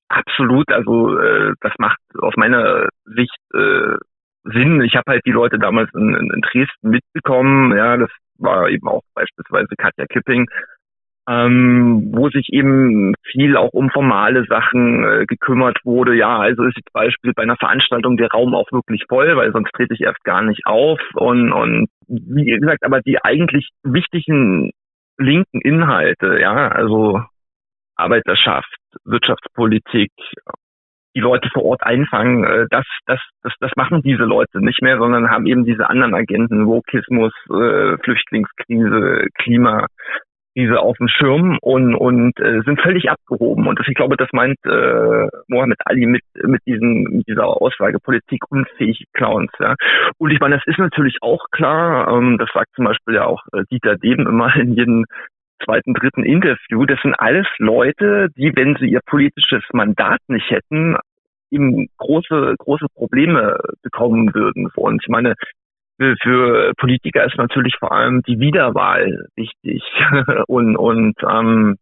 [0.09, 3.95] absolut, also äh, das macht aus meiner Sicht äh,
[4.43, 4.83] Sinn.
[4.83, 8.89] Ich habe halt die Leute damals in, in, in Dresden mitbekommen, ja, das war eben
[8.89, 10.49] auch beispielsweise Katja Kipping,
[11.29, 16.15] ähm, wo sich eben viel auch um formale Sachen äh, gekümmert wurde.
[16.15, 19.71] Ja, also ist zum Beispiel bei einer Veranstaltung der Raum auch wirklich voll, weil sonst
[19.73, 21.01] trete ich erst gar nicht auf.
[21.15, 24.71] Und, und wie gesagt, aber die eigentlich wichtigen
[25.19, 27.23] linken Inhalte, ja, also
[27.97, 30.11] Arbeiterschaft, Wirtschaftspolitik,
[31.15, 34.99] die Leute vor Ort einfangen, äh, das, das, das, das machen diese Leute nicht mehr,
[34.99, 39.87] sondern haben eben diese anderen Agenten, Wokismus, äh, Flüchtlingskrise, Klima,
[40.61, 43.67] diese auf dem Schirm und, und äh, sind völlig abgehoben.
[43.67, 48.43] Und das, ich glaube, das meint äh, Mohammed Ali mit, mit, diesen, dieser Aussage Politik
[48.51, 49.51] unfähig Clowns.
[49.59, 49.75] Ja.
[50.19, 53.43] Und ich meine, das ist natürlich auch klar, ähm, das sagt zum Beispiel ja auch
[53.53, 55.05] äh, Dieter Deben immer in jedem
[55.65, 60.97] zweiten, dritten Interview, das sind alles Leute, die, wenn sie ihr politisches Mandat nicht hätten,
[61.51, 64.71] eben große, große Probleme bekommen würden.
[64.75, 65.35] Und ich meine,
[66.23, 69.83] für Politiker ist natürlich vor allem die Wiederwahl wichtig.
[70.47, 71.77] und und ähm,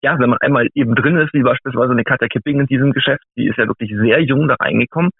[0.00, 3.24] ja, wenn man einmal eben drin ist, wie beispielsweise eine Katja Kipping in diesem Geschäft,
[3.36, 5.10] die ist ja wirklich sehr jung da reingekommen,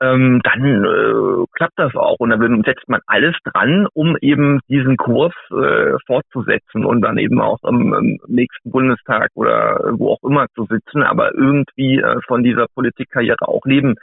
[0.00, 2.16] ähm, dann äh, klappt das auch.
[2.18, 7.40] Und dann setzt man alles dran, um eben diesen Kurs äh, fortzusetzen und dann eben
[7.40, 12.42] auch am, am nächsten Bundestag oder wo auch immer zu sitzen, aber irgendwie äh, von
[12.42, 13.94] dieser Politikkarriere auch leben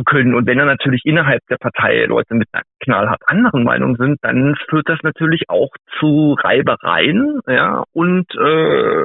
[0.00, 0.34] zu können.
[0.34, 4.54] Und wenn dann natürlich innerhalb der Partei Leute mit einer knallhart anderen Meinung sind, dann
[4.68, 9.04] führt das natürlich auch zu Reibereien ja, und äh,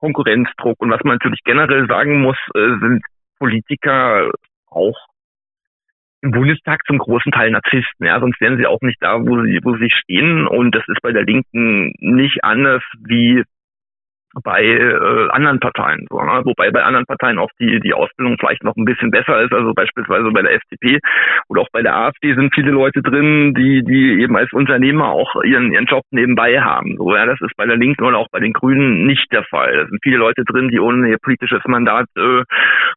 [0.00, 0.80] Konkurrenzdruck.
[0.80, 3.02] Und was man natürlich generell sagen muss, äh, sind
[3.38, 4.30] Politiker
[4.68, 4.96] auch
[6.22, 9.60] im Bundestag zum großen Teil Narzissten, ja, sonst wären sie auch nicht da, wo sie,
[9.62, 10.46] wo sie stehen.
[10.46, 13.44] Und das ist bei der Linken nicht anders wie
[14.42, 16.06] bei äh, anderen Parteien.
[16.10, 16.42] So, ne?
[16.44, 19.52] Wobei bei anderen Parteien auch die, die Ausbildung vielleicht noch ein bisschen besser ist.
[19.52, 20.98] Also beispielsweise bei der FDP
[21.48, 25.42] oder auch bei der AfD sind viele Leute drin, die, die eben als Unternehmer auch
[25.44, 26.96] ihren, ihren Job nebenbei haben.
[26.96, 29.76] So, ja, das ist bei der Linken oder auch bei den Grünen nicht der Fall.
[29.76, 32.42] Da sind viele Leute drin, die ohne ihr politisches Mandat, äh,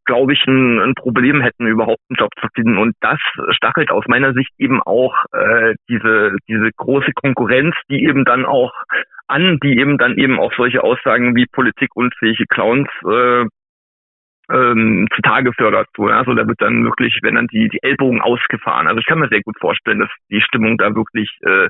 [0.05, 2.77] glaube ich, ein, ein Problem hätten, überhaupt einen Job zu finden.
[2.77, 3.19] Und das
[3.51, 8.73] stachelt aus meiner Sicht eben auch äh, diese, diese große Konkurrenz, die eben dann auch
[9.27, 13.45] an, die eben dann eben auch solche Aussagen wie politikunfähige Clowns äh,
[14.49, 15.87] ähm, zutage fördert.
[15.95, 16.19] So, ja?
[16.19, 18.87] also da wird dann wirklich, wenn dann die, die Ellbogen ausgefahren.
[18.87, 21.67] Also ich kann mir sehr gut vorstellen, dass die Stimmung da wirklich äh,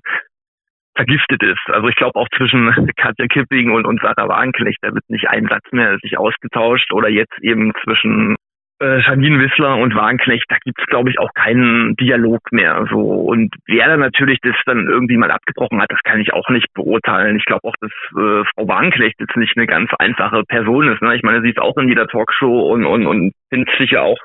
[0.96, 1.62] vergiftet ist.
[1.68, 5.48] Also ich glaube auch zwischen Katja Kipping und, und Sarah Wagenknecht, da wird nicht ein
[5.48, 8.36] Satz mehr sich ausgetauscht oder jetzt eben zwischen
[8.80, 12.86] äh, Janine Wissler und Wagenknecht, da gibt's glaube ich auch keinen Dialog mehr.
[12.90, 16.50] So und wer da natürlich das dann irgendwie mal abgebrochen hat, das kann ich auch
[16.50, 17.38] nicht beurteilen.
[17.38, 21.02] Ich glaube auch, dass äh, Frau Wagenknecht jetzt nicht eine ganz einfache Person ist.
[21.02, 21.16] Ne?
[21.16, 24.20] Ich meine, sie ist auch in jeder Talkshow und und und findet sich ja auch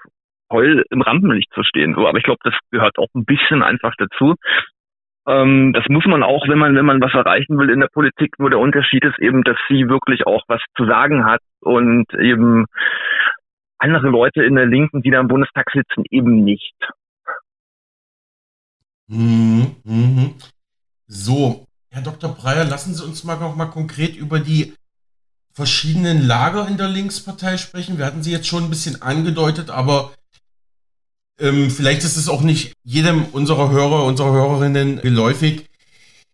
[0.50, 1.94] toll im Rampenlicht zu stehen.
[1.94, 4.34] So, aber ich glaube, das gehört auch ein bisschen einfach dazu.
[5.26, 8.38] Ähm, das muss man auch, wenn man wenn man was erreichen will in der Politik.
[8.38, 12.66] Nur der Unterschied ist eben, dass sie wirklich auch was zu sagen hat und eben
[13.82, 16.76] andere Leute in der Linken, die da im Bundestag sitzen, eben nicht.
[19.08, 20.34] Mhm, mhm.
[21.06, 22.34] So, Herr Dr.
[22.34, 24.74] Breyer, lassen Sie uns mal noch mal konkret über die
[25.52, 27.98] verschiedenen Lager in der Linkspartei sprechen.
[27.98, 30.12] Wir hatten sie jetzt schon ein bisschen angedeutet, aber
[31.38, 35.66] ähm, vielleicht ist es auch nicht jedem unserer Hörer, unserer Hörerinnen geläufig.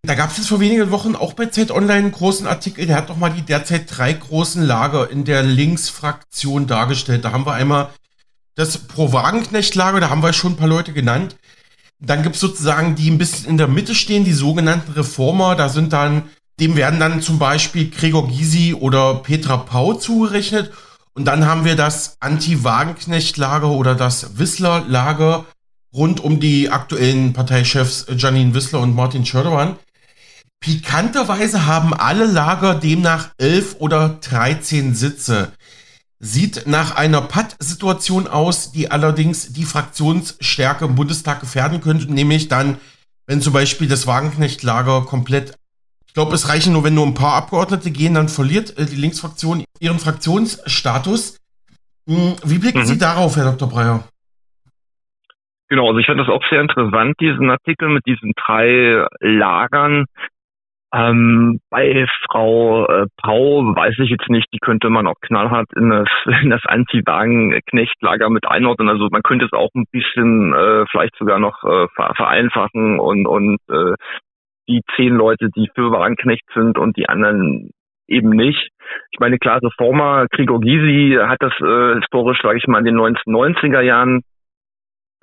[0.02, 2.96] Da gab es jetzt vor wenigen Wochen auch bei Zeit Online einen großen Artikel, der
[2.96, 7.24] hat doch mal die derzeit drei großen Lager in der Linksfraktion dargestellt.
[7.24, 7.90] Da haben wir einmal
[8.54, 11.36] das Pro-Wagenknecht-Lager, da haben wir schon ein paar Leute genannt.
[12.00, 15.56] Dann gibt es sozusagen die ein bisschen in der Mitte stehen, die sogenannten Reformer.
[15.56, 16.30] Da sind dann,
[16.60, 20.72] dem werden dann zum Beispiel Gregor Gysi oder Petra Pau zugerechnet.
[21.12, 25.44] Und dann haben wir das Anti-Wagenknecht-Lager oder das Wissler-Lager
[25.92, 29.76] rund um die aktuellen Parteichefs Janine Wissler und Martin Schördermann.
[30.60, 35.52] Pikanterweise haben alle Lager demnach 11 oder 13 Sitze.
[36.18, 42.78] Sieht nach einer Patt-Situation aus, die allerdings die Fraktionsstärke im Bundestag gefährden könnte, nämlich dann,
[43.26, 45.54] wenn zum Beispiel das Wagenknecht-Lager komplett,
[46.06, 48.96] ich glaube, es reichen nur, wenn nur ein paar Abgeordnete gehen, dann verliert äh, die
[48.96, 51.38] Linksfraktion ihren Fraktionsstatus.
[52.08, 52.86] Hm, wie blicken mhm.
[52.86, 53.68] Sie darauf, Herr Dr.
[53.68, 54.02] Breyer?
[55.68, 60.06] Genau, also ich fand das auch sehr interessant, diesen Artikel mit diesen drei Lagern.
[60.94, 65.90] Ähm, bei Frau äh, Pau weiß ich jetzt nicht, die könnte man auch knallhart in
[65.90, 66.08] das,
[66.42, 68.88] in das Anti-Wagen-Knecht-Lager mit einordnen.
[68.88, 73.58] Also man könnte es auch ein bisschen äh, vielleicht sogar noch äh, vereinfachen und, und
[73.70, 73.94] äh,
[74.68, 77.70] die zehn Leute, die für Wagenknecht sind und die anderen
[78.06, 78.70] eben nicht.
[79.10, 82.96] Ich meine, klar, Reformer, Gregor Gysi hat das äh, historisch, sage ich mal, in den
[82.96, 84.22] 1990er Jahren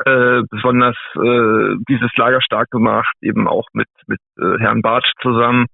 [0.04, 5.68] äh, besonders äh, dieses Lager stark gemacht, eben auch mit, mit äh, Herrn Bartsch zusammen.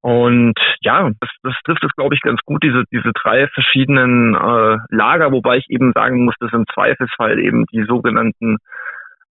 [0.00, 4.78] Und ja, das, das trifft es, glaube ich, ganz gut, diese, diese drei verschiedenen äh,
[4.90, 8.58] Lager, wobei ich eben sagen muss, dass im Zweifelsfall eben die sogenannten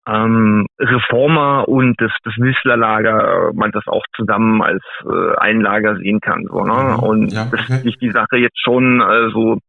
[0.07, 6.19] ähm, Reformer und das, das Wissler-Lager, man das auch zusammen als äh, ein Lager sehen
[6.19, 6.45] kann.
[6.49, 6.95] So, ne?
[6.97, 6.99] Mhm.
[6.99, 7.57] Und ja, okay.
[7.67, 9.59] dass sich die Sache jetzt schon äh, so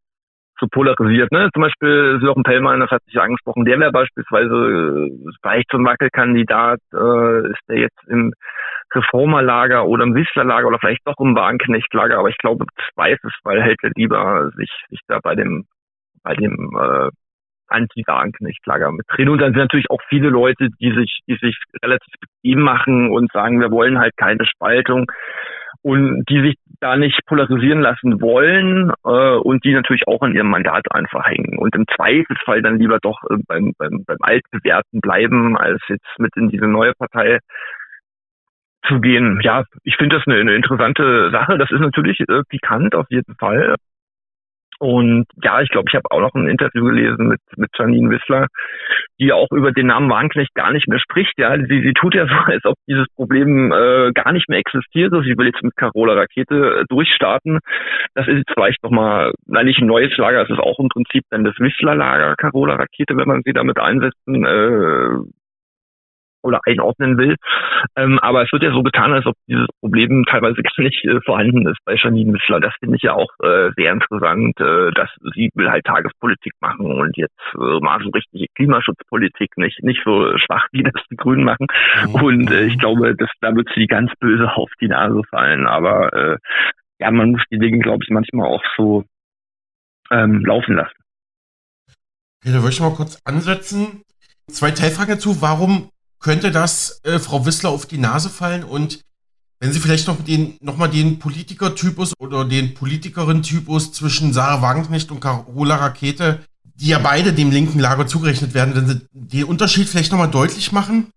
[0.61, 1.33] so polarisiert.
[1.33, 1.49] Ne?
[1.53, 6.81] Zum Beispiel Sören Pellmann, das hat sich angesprochen, der wäre beispielsweise äh, vielleicht zum Wackelkandidat,
[6.93, 8.33] äh, ist der jetzt im
[8.95, 13.91] Reformerlager oder im Wisslerlager oder vielleicht doch im Wagenknechtlager, aber ich glaube, Zweifelsfall hält er
[13.97, 15.65] lieber sich, sich da bei dem
[16.23, 17.11] bei dem äh,
[17.69, 19.29] Anti-Wagenknechtlager mit drin.
[19.29, 23.31] Und dann sind natürlich auch viele Leute, die sich, die sich relativ bequem machen und
[23.33, 25.11] sagen, wir wollen halt keine Spaltung
[25.83, 30.49] und die sich da nicht polarisieren lassen wollen äh, und die natürlich auch an ihrem
[30.49, 35.57] Mandat einfach hängen und im Zweifelsfall dann lieber doch äh, beim, beim, beim Altbewährten bleiben,
[35.57, 37.39] als jetzt mit in diese neue Partei
[38.89, 39.41] zu gehen.
[39.43, 41.59] Ja, ich finde das eine, eine interessante Sache.
[41.59, 43.75] Das ist natürlich äh, pikant auf jeden Fall.
[44.81, 48.47] Und ja, ich glaube, ich habe auch noch ein Interview gelesen mit, mit Janine Wissler,
[49.21, 51.35] die auch über den Namen Warnknecht gar nicht mehr spricht.
[51.37, 55.23] Ja, sie, sie tut ja so, als ob dieses Problem äh, gar nicht mehr existiere.
[55.23, 57.59] Sie will jetzt mit Carola Rakete äh, durchstarten.
[58.15, 61.25] Das ist jetzt vielleicht nochmal, nein, nicht ein neues Lager, es ist auch im Prinzip
[61.29, 65.40] dann das Wissler-Lager, Carola Rakete, wenn man sie damit einsetzen äh,
[66.43, 67.37] oder einordnen will.
[67.97, 71.21] Ähm, aber es wird ja so getan, als ob dieses Problem teilweise gar nicht äh,
[71.25, 72.61] vorhanden ist bei Janine Wissler.
[72.61, 76.87] Das finde ich ja auch äh, sehr interessant, äh, dass sie will halt Tagespolitik machen
[76.87, 81.45] und jetzt äh, mal so richtige Klimaschutzpolitik, nicht, nicht so schwach, wie das die Grünen
[81.45, 81.67] machen.
[82.07, 82.15] Mhm.
[82.15, 85.67] Und äh, ich glaube, dass da wird sie ganz böse auf die Nase fallen.
[85.67, 86.39] Aber äh,
[86.99, 89.05] ja, man muss die Dinge, glaube ich, manchmal auch so
[90.11, 90.95] ähm, laufen lassen.
[92.43, 94.03] Okay, da würde ich mal kurz ansetzen.
[94.49, 95.41] Zwei Teilfragen dazu.
[95.41, 98.63] Warum könnte das äh, Frau Wissler auf die Nase fallen?
[98.63, 99.01] Und
[99.59, 105.11] wenn Sie vielleicht noch den, noch mal den Politiker-Typus oder den Politikerin-Typus zwischen Sarah Wagenknecht
[105.11, 106.41] und Carola Rakete,
[106.75, 110.29] die ja beide dem linken Lager zugerechnet werden, wenn Sie den Unterschied vielleicht noch mal
[110.29, 111.11] deutlich machen,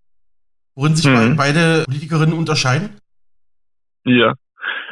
[0.75, 1.37] worin sich mhm.
[1.37, 2.89] beide Politikerinnen unterscheiden?
[4.05, 4.33] Ja.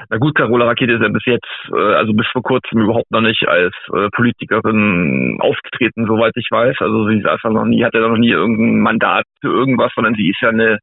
[0.09, 3.21] Na gut, Carola Rakete ist ja bis jetzt, äh, also bis vor kurzem überhaupt noch
[3.21, 6.77] nicht als äh, Politikerin aufgetreten, soweit ich weiß.
[6.79, 10.15] Also sie ist einfach noch nie, hat ja noch nie irgendein Mandat für irgendwas, sondern
[10.15, 10.79] sie ist ja eine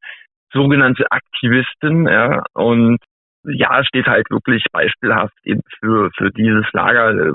[0.53, 2.98] sogenannte Aktivistin, ja, und
[3.44, 7.33] ja, steht halt wirklich beispielhaft eben für, für dieses Lager, äh,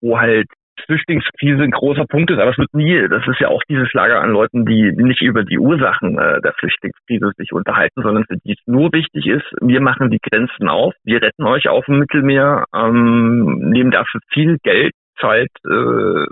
[0.00, 0.48] wo halt
[0.86, 4.20] Flüchtlingskrise ein großer Punkt ist, aber es wird nie, das ist ja auch dieses Lager
[4.20, 8.52] an Leuten, die nicht über die Ursachen äh, der Flüchtlingskrise sich unterhalten, sondern für die
[8.52, 12.64] es nur wichtig ist, wir machen die Grenzen auf, wir retten euch auf dem Mittelmeer,
[12.74, 16.26] ähm, nehmen dafür viel Geld, Zeit, äh,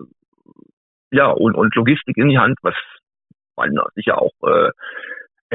[1.12, 2.74] ja, und, und Logistik in die Hand, was
[3.56, 4.70] man sicher auch äh,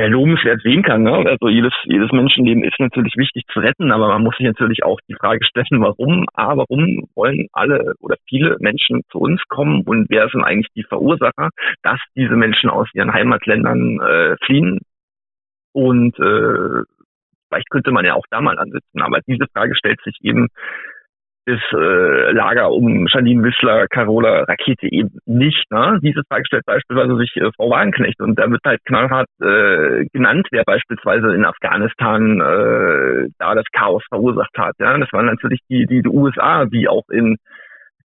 [0.06, 1.04] lobenswert sehen kann.
[1.04, 1.12] Ne?
[1.12, 5.00] Also jedes, jedes Menschenleben ist natürlich wichtig zu retten, aber man muss sich natürlich auch
[5.10, 10.08] die Frage stellen, warum, ah, warum wollen alle oder viele Menschen zu uns kommen und
[10.10, 11.50] wer sind eigentlich die Verursacher,
[11.82, 14.80] dass diese Menschen aus ihren Heimatländern äh, fliehen?
[15.74, 16.84] Und äh,
[17.50, 20.48] vielleicht könnte man ja auch da mal ansetzen, aber diese Frage stellt sich eben
[21.48, 25.64] das äh, Lager um Janine Wissler, Carola Rakete eben nicht.
[25.72, 25.98] Ne?
[26.04, 30.48] Diese Frage stellt beispielsweise sich äh, Frau Wagenknecht und da wird halt knallhart äh, genannt,
[30.52, 34.76] wer beispielsweise in Afghanistan äh, da das Chaos verursacht hat.
[34.80, 34.98] Ja?
[34.98, 37.38] Das waren natürlich die, die, die USA, die auch in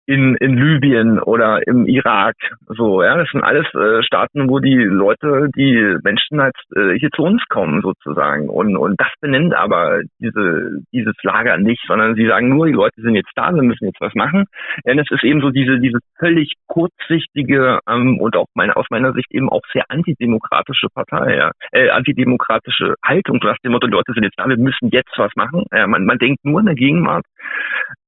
[0.06, 2.34] in, in Libyen oder im Irak.
[2.66, 7.10] So, ja, das sind alles äh, Staaten, wo die Leute, die Menschen halt äh, hier
[7.10, 8.48] zu uns kommen sozusagen.
[8.48, 13.00] Und, und das benennt aber diese, dieses Lager nicht, sondern sie sagen nur, die Leute
[13.00, 14.46] sind jetzt da, wir müssen jetzt was machen.
[14.84, 19.12] Denn es ist eben so diese, diese völlig kurzsichtige ähm, und auch meine, aus meiner
[19.12, 24.12] Sicht eben auch sehr antidemokratische Partei, ja, äh, antidemokratische Haltung nach dem Motto, die Leute
[24.14, 25.64] sind jetzt da, wir müssen jetzt was machen.
[25.72, 27.24] Ja, man, man denkt nur in der Gegenwart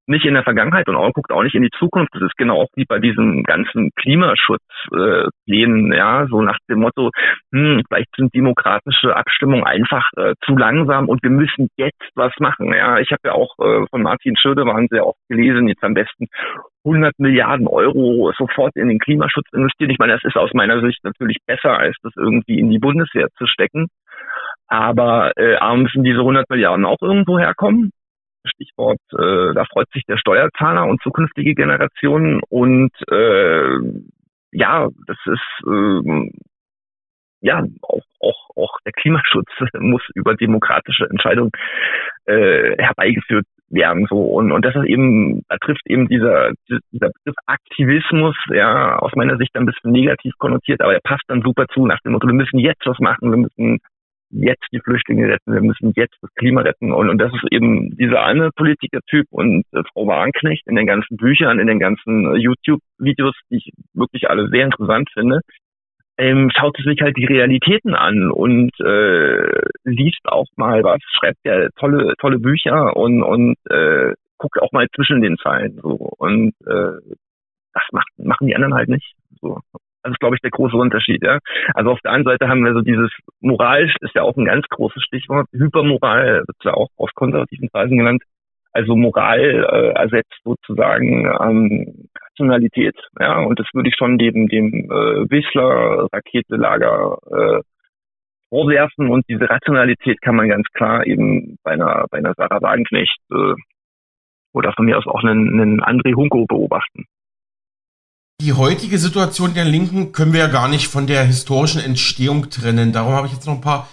[0.06, 2.14] nicht in der Vergangenheit und auch guckt auch nicht in die Zukunft.
[2.14, 7.10] Das ist genau auch wie bei diesem ganzen Klimaschutzplänen, äh, ja, so nach dem Motto,
[7.52, 12.72] hm, vielleicht sind demokratische Abstimmungen einfach äh, zu langsam und wir müssen jetzt was machen.
[12.74, 15.94] Ja, ich habe ja auch äh, von Martin Schürde waren sehr oft gelesen, jetzt am
[15.94, 16.26] besten
[16.84, 19.90] 100 Milliarden Euro sofort in den Klimaschutz investieren.
[19.90, 23.28] Ich meine, das ist aus meiner Sicht natürlich besser, als das irgendwie in die Bundeswehr
[23.38, 23.88] zu stecken.
[24.66, 27.90] Aber äh, müssen diese 100 Milliarden auch irgendwo herkommen.
[28.48, 32.40] Stichwort, äh, da freut sich der Steuerzahler und zukünftige Generationen.
[32.48, 33.78] Und äh,
[34.52, 36.30] ja, das ist äh,
[37.40, 41.50] ja auch, auch, auch der Klimaschutz muss über demokratische Entscheidungen
[42.26, 44.06] äh, herbeigeführt werden.
[44.08, 49.12] So und, und das ist eben, da trifft eben dieser, dieser Begriff Aktivismus, ja, aus
[49.14, 52.26] meiner Sicht ein bisschen negativ konnotiert, aber er passt dann super zu nach dem Motto,
[52.26, 53.80] wir müssen jetzt was machen, wir müssen
[54.34, 56.92] jetzt die Flüchtlinge retten, wir müssen jetzt das Klima retten.
[56.92, 61.16] Und, und das ist eben dieser eine Politikertyp und äh, Frau Warnknecht in den ganzen
[61.16, 65.40] Büchern, in den ganzen äh, YouTube-Videos, die ich wirklich alle sehr interessant finde,
[66.16, 71.68] ähm, schaut sich halt die Realitäten an und äh, liest auch mal was, schreibt ja
[71.76, 76.12] tolle, tolle Bücher und, und äh, guckt auch mal zwischen den Zeilen so.
[76.18, 77.16] Und äh,
[77.72, 79.14] das macht, machen die anderen halt nicht.
[79.40, 79.58] So.
[80.04, 81.22] Das ist, glaube ich, der große Unterschied.
[81.22, 81.38] Ja?
[81.72, 84.66] Also auf der einen Seite haben wir so dieses Moral, ist ja auch ein ganz
[84.68, 85.48] großes Stichwort.
[85.52, 88.22] Hypermoral wird ja auch aus konservativen Kreisen genannt.
[88.72, 92.94] Also Moral äh, ersetzt sozusagen ähm, Rationalität.
[93.18, 93.40] Ja?
[93.40, 97.60] Und das würde ich schon dem, dem äh, Wissler Raketelager äh,
[98.50, 99.08] vorwerfen.
[99.08, 103.54] Und diese Rationalität kann man ganz klar eben bei einer, bei einer Sarah Wagenknecht äh,
[104.52, 107.06] oder von mir aus auch einen, einen André Hunko beobachten
[108.40, 112.92] die heutige Situation der Linken können wir ja gar nicht von der historischen Entstehung trennen.
[112.92, 113.88] Darum habe ich jetzt noch ein paar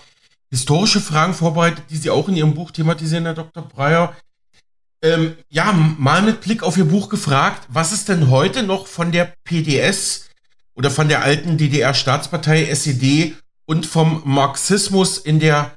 [0.50, 3.64] historische Fragen vorbereitet, die Sie auch in Ihrem Buch thematisieren, Herr Dr.
[3.64, 4.16] Breyer.
[5.04, 9.12] Ähm, ja, mal mit Blick auf Ihr Buch gefragt, was ist denn heute noch von
[9.12, 10.30] der PDS
[10.76, 15.74] oder von der alten DDR-Staatspartei SED und vom Marxismus in der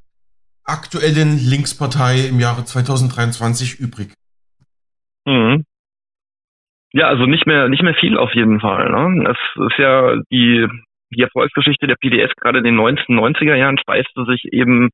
[0.64, 4.12] aktuellen Linkspartei im Jahre 2023 übrig?
[5.26, 5.64] Mhm.
[6.96, 8.88] Ja, also nicht mehr, nicht mehr viel auf jeden Fall.
[8.88, 9.28] Ne?
[9.28, 10.68] Es ist ja die,
[11.10, 14.90] die Erfolgsgeschichte der PDS gerade in den 1990er Jahren speiste sich eben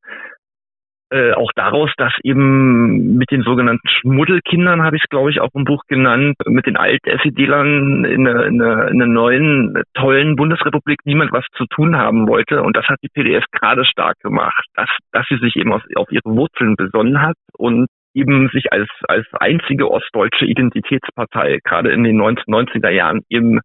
[1.10, 5.50] äh, auch daraus, dass eben mit den sogenannten Schmuddelkindern, habe ich es glaube ich auch
[5.52, 11.00] im Buch genannt, mit den Alt-SED-Lern in, einer, in, einer, in einer neuen, tollen Bundesrepublik
[11.04, 12.62] niemand was zu tun haben wollte.
[12.62, 16.10] Und das hat die PDS gerade stark gemacht, dass, dass sie sich eben auf, auf
[16.10, 22.20] ihre Wurzeln besonnen hat und eben sich als, als einzige ostdeutsche Identitätspartei gerade in den
[22.20, 23.60] 1990er Jahren eben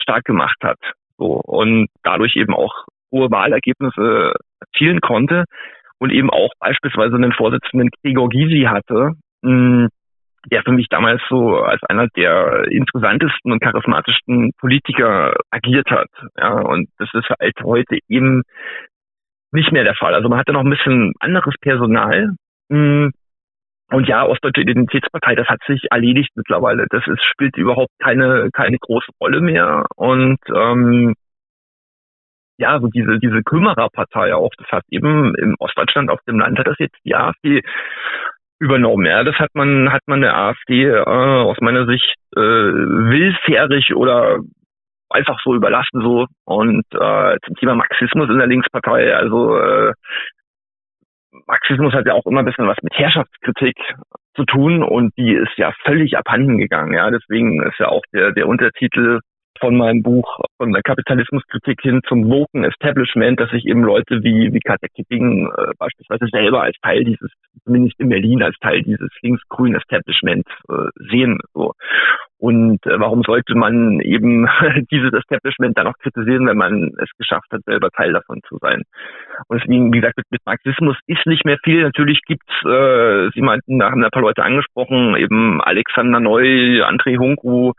[0.00, 0.78] stark gemacht hat.
[1.18, 5.44] So, und dadurch eben auch hohe Wahlergebnisse erzielen konnte
[5.98, 11.82] und eben auch beispielsweise einen Vorsitzenden Gregor Gysi hatte, der für mich damals so als
[11.84, 16.08] einer der interessantesten und charismatischsten Politiker agiert hat.
[16.36, 18.42] Ja, und das ist halt heute eben
[19.52, 20.14] nicht mehr der Fall.
[20.14, 22.34] Also man hatte noch ein bisschen anderes Personal.
[23.90, 26.86] Und ja, Ostdeutsche Identitätspartei, das hat sich erledigt mittlerweile.
[26.90, 29.84] Das ist, spielt überhaupt keine, keine große Rolle mehr.
[29.94, 31.14] Und ähm,
[32.58, 36.66] ja, so diese, diese Kümmererpartei auch, das hat eben im Ostdeutschland auf dem Land hat
[36.66, 37.62] das jetzt die AfD
[38.58, 39.06] übernommen.
[39.06, 44.40] Ja, das hat man, hat man der AfD äh, aus meiner Sicht äh, willfährig oder
[45.10, 46.26] einfach so überlassen so.
[46.44, 49.92] Und äh, zum Thema Marxismus in der Linkspartei, also äh,
[51.46, 53.76] Marxismus hat ja auch immer ein bisschen was mit Herrschaftskritik
[54.34, 56.92] zu tun und die ist ja völlig abhanden gegangen.
[56.92, 59.20] Ja, deswegen ist ja auch der, der Untertitel
[59.60, 64.52] von meinem Buch von der Kapitalismuskritik hin zum woken Establishment, dass sich eben Leute wie,
[64.52, 67.30] wie Katja Kipping äh, beispielsweise selber als Teil dieses,
[67.64, 71.38] zumindest in Berlin, als Teil dieses linksgrünen Establishments äh, sehen.
[71.54, 71.72] So.
[72.38, 74.46] Und äh, warum sollte man eben
[74.90, 78.82] dieses Establishment dann auch kritisieren, wenn man es geschafft hat, selber Teil davon zu sein?
[79.48, 81.82] Und deswegen, wie gesagt, mit, mit Marxismus ist nicht mehr viel.
[81.82, 87.18] Natürlich gibt's, äh, Sie meinten, da haben ein paar Leute angesprochen, eben Alexander Neu, André
[87.18, 87.72] Hunku,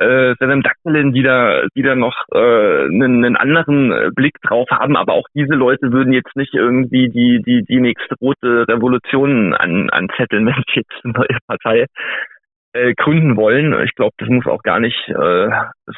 [0.00, 4.96] äh, Daktelin, die da, die da noch äh, einen, einen anderen äh, Blick drauf haben,
[4.96, 9.90] aber auch diese Leute würden jetzt nicht irgendwie die, die, die nächste rote Revolution an,
[9.90, 11.86] anzetteln, wenn sie jetzt eine neue Partei
[12.72, 13.78] äh, gründen wollen.
[13.84, 15.48] Ich glaube, das muss auch gar nicht äh,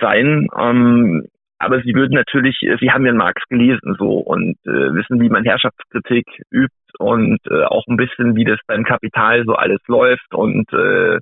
[0.01, 0.49] sein.
[0.59, 1.27] Ähm,
[1.59, 5.29] aber sie würden natürlich, äh, sie haben ja Marx gelesen so und äh, wissen, wie
[5.29, 10.35] man Herrschaftskritik übt und äh, auch ein bisschen, wie das beim Kapital so alles läuft
[10.35, 11.19] und äh,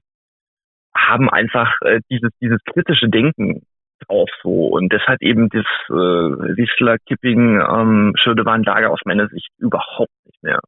[0.97, 3.63] haben einfach äh, dieses, dieses kritische Denken
[4.07, 4.67] drauf so.
[4.67, 10.13] Und das hat eben das äh, Wiesler Kipping ähm, Schödewan Lager aus meiner Sicht überhaupt
[10.25, 10.61] nicht mehr.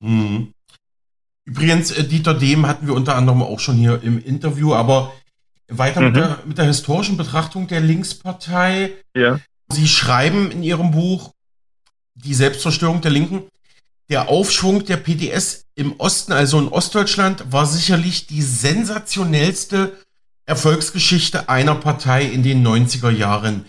[0.00, 0.54] Mhm.
[1.44, 5.12] Übrigens, äh, Dieter Dehm hatten wir unter anderem auch schon hier im Interview, aber
[5.68, 6.06] weiter mhm.
[6.06, 8.92] mit, der, mit der historischen Betrachtung der Linkspartei.
[9.14, 9.38] Ja.
[9.68, 11.32] Sie schreiben in Ihrem Buch
[12.14, 13.44] Die Selbstzerstörung der Linken.
[14.10, 19.92] Der Aufschwung der PDS im Osten, also in Ostdeutschland, war sicherlich die sensationellste
[20.46, 23.64] Erfolgsgeschichte einer Partei in den 90er Jahren.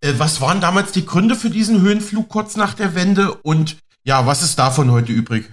[0.00, 4.26] Äh, was waren damals die Gründe für diesen Höhenflug kurz nach der Wende und ja,
[4.26, 5.50] was ist davon heute übrig?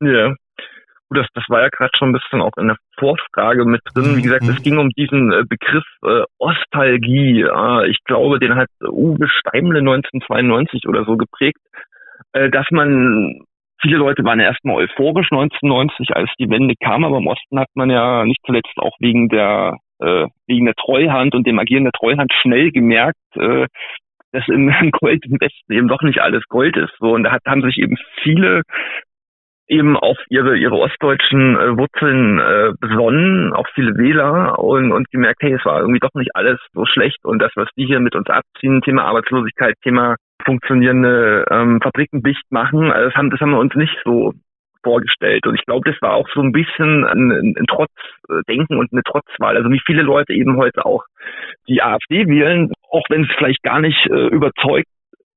[0.00, 0.34] Ja,
[1.10, 4.16] das, das war ja gerade schon ein bisschen auch in der Vorfrage mit drin.
[4.16, 4.50] Wie gesagt, mhm.
[4.50, 7.40] es ging um diesen äh, Begriff äh, Ostalgie.
[7.40, 11.58] Äh, ich glaube, den hat Uwe Steimle 1992 oder so geprägt
[12.38, 13.40] äh, dass man
[13.80, 17.90] viele Leute waren erstmal euphorisch 1990, als die Wende kam, aber im Osten hat man
[17.90, 22.32] ja nicht zuletzt auch wegen der äh, wegen der Treuhand und dem Agieren der Treuhand
[22.40, 23.66] schnell gemerkt, äh,
[24.32, 26.92] dass im Gold im Westen eben doch nicht alles Gold ist.
[26.98, 28.62] So und da hat, haben sich eben viele
[29.70, 35.42] eben auf ihre ihre ostdeutschen äh, Wurzeln äh, besonnen, auch viele Wähler und, und gemerkt,
[35.42, 38.14] hey, es war irgendwie doch nicht alles so schlecht und das, was die hier mit
[38.14, 42.90] uns abziehen, Thema Arbeitslosigkeit, Thema funktionierende ähm, Fabriken dicht machen.
[42.90, 44.34] Also das haben, das haben wir uns nicht so
[44.82, 45.46] vorgestellt.
[45.46, 49.56] Und ich glaube, das war auch so ein bisschen ein, ein Trotzdenken und eine Trotzwahl.
[49.56, 51.04] Also wie viele Leute eben heute auch
[51.68, 54.86] die AfD wählen, auch wenn es vielleicht gar nicht äh, überzeugt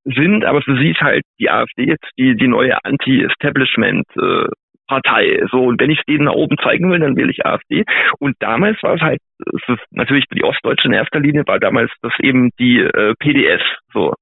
[0.04, 4.46] sind, aber für sie ist halt die AfD jetzt die, die neue Anti-Establishment äh,
[4.88, 5.42] Partei.
[5.50, 7.84] So, und wenn ich denen da oben zeigen will, dann wähle ich AfD.
[8.18, 11.90] Und damals war es halt, es ist natürlich die Ostdeutschen in erster Linie, war damals
[12.02, 13.62] das eben die äh, PDS.
[13.92, 14.14] So,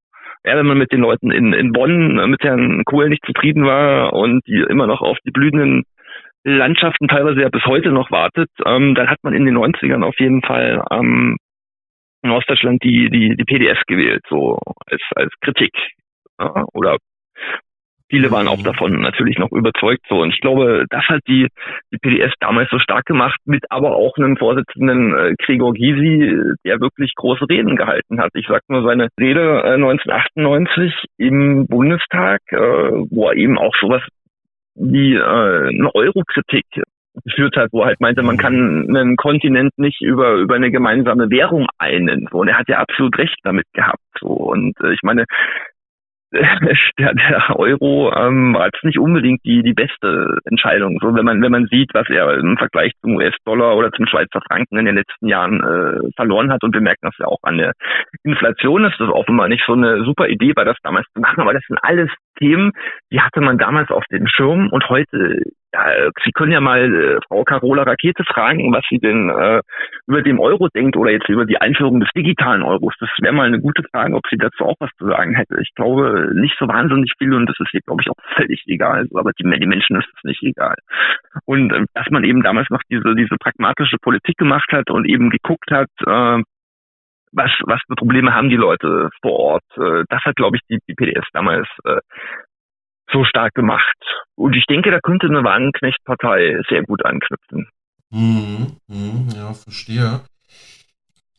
[0.45, 4.13] ja, wenn man mit den Leuten in, in Bonn mit Herrn Kohl nicht zufrieden war
[4.13, 5.83] und die immer noch auf die blühenden
[6.43, 10.19] Landschaften teilweise ja bis heute noch wartet, ähm, dann hat man in den 90ern auf
[10.19, 11.37] jeden Fall ähm,
[12.23, 15.71] in Ostdeutschland die, die, die PDS gewählt, so als, als Kritik.
[16.39, 16.97] Ja, oder
[18.11, 20.19] Viele waren auch davon natürlich noch überzeugt so.
[20.19, 21.47] Und ich glaube, das hat die,
[21.93, 26.35] die PDS damals so stark gemacht, mit aber auch einem Vorsitzenden äh, Gregor Gysi,
[26.65, 28.31] der wirklich große Reden gehalten hat.
[28.33, 34.01] Ich sag nur seine Rede äh, 1998 im Bundestag, äh, wo er eben auch sowas
[34.75, 36.65] wie äh, eine Eurokritik
[37.23, 41.29] geführt hat, wo er halt meinte, man kann einen Kontinent nicht über über eine gemeinsame
[41.29, 42.27] Währung einen.
[42.29, 44.03] So, und er hat ja absolut recht damit gehabt.
[44.19, 45.23] So und äh, ich meine,
[46.97, 50.97] der, der Euro ähm, war jetzt nicht unbedingt die, die beste Entscheidung.
[51.01, 54.39] So, wenn man, wenn man sieht, was er im Vergleich zum US-Dollar oder zum Schweizer
[54.47, 57.57] Franken in den letzten Jahren äh, verloren hat und wir merken das ja auch an
[57.57, 57.73] der
[58.23, 61.53] Inflation, ist das offenbar nicht so eine super Idee war, das damals zu machen, aber
[61.53, 62.09] das sind alles
[62.41, 62.71] Themen,
[63.11, 65.41] die hatte man damals auf dem Schirm und heute
[65.73, 69.61] ja, Sie können ja mal äh, Frau Carola Rakete fragen, was sie denn äh,
[70.07, 72.93] über den Euro denkt oder jetzt über die Einführung des digitalen Euros.
[72.99, 75.57] Das wäre mal eine gute Frage, ob sie dazu auch was zu sagen hätte.
[75.61, 79.07] Ich glaube nicht so wahnsinnig viel und das ist ihr, glaube ich, auch völlig egal.
[79.13, 80.75] Aber die, die Menschen ist es nicht egal.
[81.45, 85.29] Und äh, dass man eben damals noch diese, diese pragmatische Politik gemacht hat und eben
[85.29, 86.43] geguckt hat, äh,
[87.31, 89.63] was, was für Probleme haben die Leute vor Ort.
[89.77, 91.99] Äh, das hat, glaube ich, die, die PDS damals äh,
[93.11, 93.97] so stark gemacht.
[94.35, 97.67] Und ich denke, da könnte eine Wagenknecht-Partei sehr gut anknüpfen.
[98.09, 100.21] Mhm, mhm, ja, verstehe.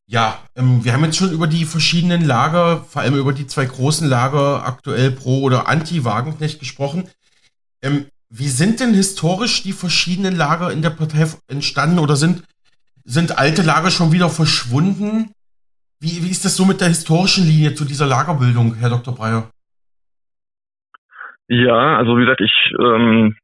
[0.07, 3.65] Ja, ähm, wir haben jetzt schon über die verschiedenen Lager, vor allem über die zwei
[3.65, 7.09] großen Lager aktuell pro oder anti-Wagenknecht gesprochen.
[7.83, 12.43] Ähm, wie sind denn historisch die verschiedenen Lager in der Partei entstanden oder sind,
[13.05, 15.33] sind alte Lager schon wieder verschwunden?
[16.03, 19.15] Wie, wie ist das so mit der historischen Linie zu dieser Lagerbildung, Herr Dr.
[19.15, 19.51] Breyer?
[21.47, 23.37] Ja, also wie gesagt, ich ähm,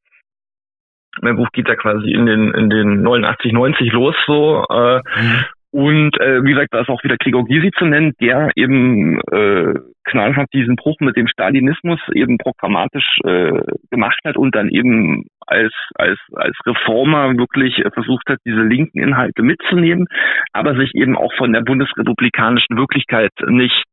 [1.21, 5.45] mein Buch geht ja quasi in den in den 89, 90 los so äh, mhm.
[5.71, 9.75] Und äh, wie gesagt, da ist auch wieder Gregor Gysi zu nennen, der eben äh,
[10.05, 13.61] knallhart diesen Bruch mit dem Stalinismus eben programmatisch äh,
[13.91, 19.43] gemacht hat und dann eben als als als Reformer wirklich versucht hat, diese linken Inhalte
[19.43, 20.07] mitzunehmen,
[20.53, 23.85] aber sich eben auch von der bundesrepublikanischen Wirklichkeit nicht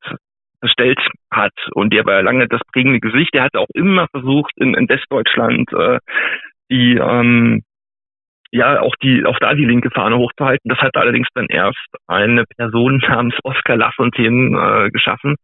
[0.59, 0.99] verstellt
[1.29, 1.53] hat.
[1.73, 3.33] Und der war lange das prägende Gesicht.
[3.33, 5.99] Der hat auch immer versucht, in, in Westdeutschland äh,
[6.71, 7.63] die ähm,
[8.51, 10.69] ja auch die auch da die linke Fahne hochzuhalten.
[10.69, 15.35] Das hat allerdings dann erst eine Person namens Oskar Lafontaine äh, geschaffen.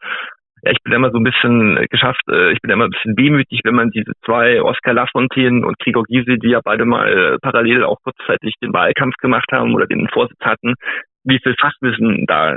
[0.64, 3.62] Ja, ich bin immer so ein bisschen geschafft, äh, ich bin immer ein bisschen wehmütig,
[3.64, 7.98] wenn man diese zwei, Oskar Lafontaine und Gregor Gysi, die ja beide mal parallel auch
[8.04, 10.76] kurzzeitig den Wahlkampf gemacht haben oder den Vorsitz hatten,
[11.24, 12.56] wie viel Fachwissen da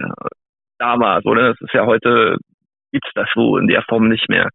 [0.79, 1.23] da war.
[1.23, 1.49] So, ne?
[1.49, 2.37] Das ist ja heute
[2.93, 4.49] gibt's das so in der Form nicht mehr.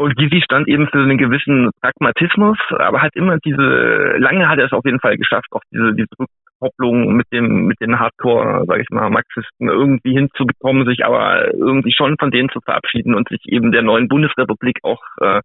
[0.00, 4.64] Und Gysi stand eben für einen gewissen Pragmatismus, aber hat immer diese, lange hat er
[4.64, 8.80] es auf jeden Fall geschafft, auch diese, diese Rückkopplung mit dem, mit den Hardcore, sage
[8.80, 13.42] ich mal, Marxisten irgendwie hinzubekommen, sich aber irgendwie schon von denen zu verabschieden und sich
[13.44, 15.42] eben der neuen Bundesrepublik auch äh,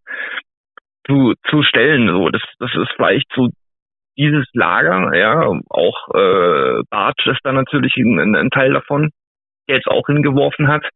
[1.05, 2.07] zu, zu stellen.
[2.07, 3.49] So, das, das ist vielleicht so
[4.17, 9.11] dieses Lager, ja, auch äh, Bartsch ist da natürlich ein, ein Teil davon
[9.67, 10.87] jetzt auch hingeworfen hat.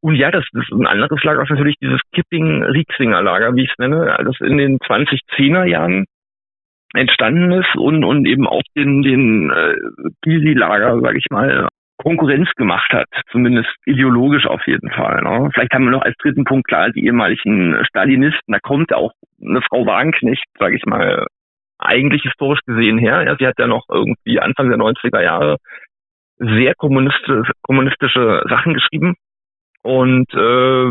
[0.00, 4.16] Und ja, das, ist ein anderes Lager, ist natürlich dieses Kipping-Rieksinger-Lager, wie ich es nenne,
[4.24, 6.04] das in den 2010er Jahren
[6.94, 9.74] entstanden ist und, und eben auch den, den äh,
[10.22, 11.68] Gysi-Lager, sage ich mal,
[12.02, 15.22] Konkurrenz gemacht hat, zumindest ideologisch auf jeden Fall.
[15.22, 15.50] Ne?
[15.54, 18.52] Vielleicht haben wir noch als dritten Punkt klar die ehemaligen Stalinisten.
[18.52, 21.26] Da kommt auch eine Frau Wagenknecht, sage ich mal,
[21.78, 23.22] eigentlich historisch gesehen her.
[23.24, 25.56] Ja, sie hat ja noch irgendwie Anfang der 90er Jahre
[26.42, 29.14] sehr kommunistische, kommunistische Sachen geschrieben.
[29.82, 30.90] Und äh,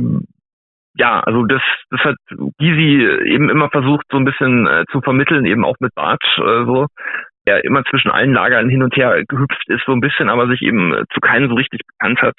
[0.96, 2.16] ja, also das, das hat
[2.58, 6.66] Gysi eben immer versucht, so ein bisschen äh, zu vermitteln, eben auch mit Bartsch äh,
[6.66, 6.88] so,
[7.48, 10.62] der immer zwischen allen Lagern hin und her gehüpft ist, so ein bisschen, aber sich
[10.62, 12.36] eben zu keinem so richtig bekannt hat.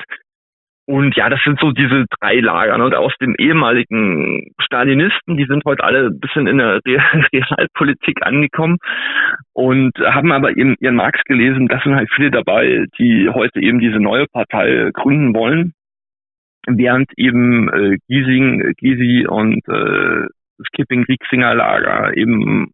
[0.86, 2.76] Und ja, das sind so diese drei Lager.
[2.76, 2.84] Ne?
[2.84, 6.80] Und aus dem ehemaligen Stalinisten, die sind heute alle ein bisschen in der
[7.32, 8.78] Realpolitik angekommen
[9.52, 11.68] und haben aber eben ihren Marx gelesen.
[11.68, 15.72] Das sind halt viele dabei, die heute eben diese neue Partei gründen wollen.
[16.66, 20.26] Während eben äh, Giesing, Gysi und äh,
[20.58, 22.72] das Kipping-Rieksinger-Lager eben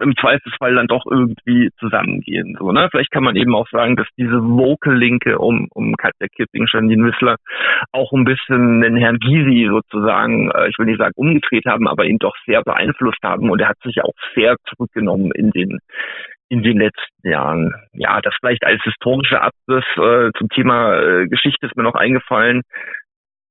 [0.00, 2.56] im Zweifelsfall dann doch irgendwie zusammengehen.
[2.58, 2.88] So, ne?
[2.90, 7.36] Vielleicht kann man eben auch sagen, dass diese Vocal-Linke um, um Katja Kipping, Janine Wissler
[7.92, 12.04] auch ein bisschen den Herrn Gysi sozusagen, äh, ich will nicht sagen umgedreht haben, aber
[12.04, 15.78] ihn doch sehr beeinflusst haben und er hat sich auch sehr zurückgenommen in den
[16.50, 17.72] in den letzten Jahren.
[17.92, 22.62] Ja, das vielleicht als historischer Abriss äh, zum Thema äh, Geschichte ist mir noch eingefallen.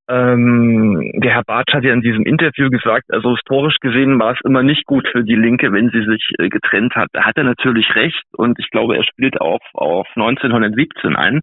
[0.10, 4.40] Ähm, der Herr Bartsch hat ja in diesem Interview gesagt, also historisch gesehen war es
[4.44, 7.10] immer nicht gut für die Linke, wenn sie sich äh, getrennt hat.
[7.14, 11.42] Da hat er natürlich recht und ich glaube, er spielt auf, auf 1917 ein,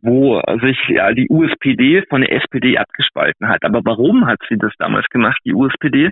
[0.00, 3.62] wo sich ja die USPD von der SPD abgespalten hat.
[3.64, 6.10] Aber warum hat sie das damals gemacht, die USPD?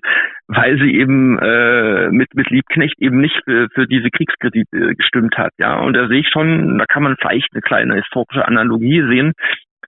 [0.49, 5.53] Weil sie eben äh, mit, mit Liebknecht eben nicht für, für diese Kriegskredite gestimmt hat.
[5.59, 9.33] Ja, und da sehe ich schon, da kann man vielleicht eine kleine historische Analogie sehen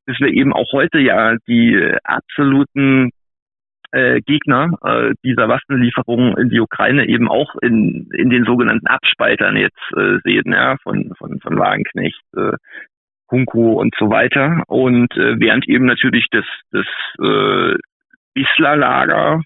[0.08, 3.10] dass wir eben auch heute ja die absoluten
[3.92, 9.56] äh, Gegner äh, dieser Waffenlieferungen in die Ukraine eben auch in, in den sogenannten Abspaltern
[9.56, 12.52] jetzt äh, sehen, ja, von, von, von Wagenknecht, äh,
[13.30, 14.62] Hunko und so weiter.
[14.66, 16.86] Und äh, während eben natürlich das, das
[17.20, 17.76] äh,
[18.34, 19.42] Isla-Lager,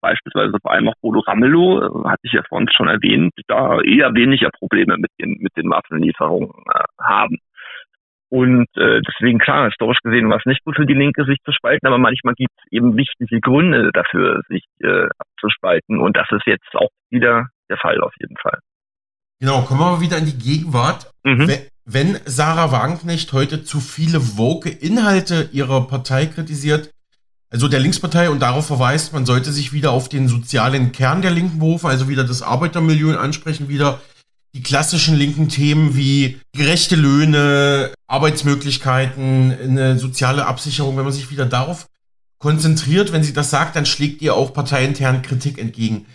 [0.00, 4.14] beispielsweise vor allem auch Bodo Ramelow, äh, hatte ich ja vorhin schon erwähnt, da eher
[4.14, 7.38] weniger Probleme mit den, mit den Waffenlieferungen äh, haben.
[8.30, 11.52] Und äh, deswegen, klar, historisch gesehen war es nicht gut für die Linke, sich zu
[11.52, 15.98] spalten, aber manchmal gibt es eben wichtige Gründe dafür, sich äh, abzuspalten.
[15.98, 18.58] Und das ist jetzt auch wieder der Fall auf jeden Fall.
[19.40, 21.10] Genau, kommen wir mal wieder in die Gegenwart.
[21.24, 21.48] Mhm.
[21.84, 26.90] Wenn Sarah Wagenknecht heute zu viele woke Inhalte ihrer Partei kritisiert,
[27.50, 31.30] also der Linkspartei und darauf verweist, man sollte sich wieder auf den sozialen Kern der
[31.30, 34.00] Linken berufen, also wieder das Arbeitermilieu ansprechen, wieder
[34.58, 41.46] die klassischen linken Themen wie gerechte Löhne, Arbeitsmöglichkeiten, eine soziale Absicherung, wenn man sich wieder
[41.46, 41.86] darauf
[42.40, 46.06] konzentriert, wenn sie das sagt, dann schlägt ihr auch parteiintern Kritik entgegen.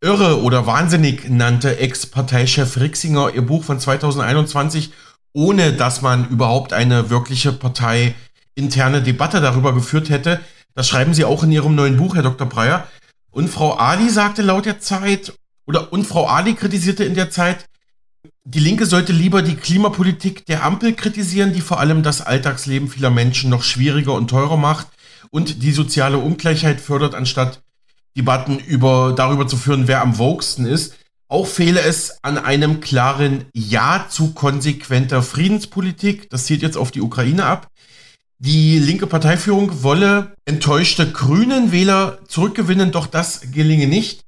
[0.00, 4.90] Irre oder wahnsinnig nannte Ex-Parteichef Rixinger ihr Buch von 2021,
[5.32, 10.40] ohne dass man überhaupt eine wirkliche parteiinterne Debatte darüber geführt hätte.
[10.74, 12.48] Das schreiben sie auch in ihrem neuen Buch, Herr Dr.
[12.48, 12.88] Breyer.
[13.30, 15.34] Und Frau Ali sagte laut der Zeit,
[15.68, 17.66] oder und Frau Ali kritisierte in der Zeit,
[18.48, 23.10] die Linke sollte lieber die Klimapolitik der Ampel kritisieren, die vor allem das Alltagsleben vieler
[23.10, 24.86] Menschen noch schwieriger und teurer macht
[25.30, 27.62] und die soziale Ungleichheit fördert, anstatt
[28.16, 30.94] Debatten über, darüber zu führen, wer am woksten ist.
[31.28, 36.30] Auch fehle es an einem klaren Ja zu konsequenter Friedenspolitik.
[36.30, 37.68] Das zielt jetzt auf die Ukraine ab.
[38.38, 44.20] Die linke Parteiführung wolle enttäuschte grünen Wähler zurückgewinnen, doch das gelinge nicht.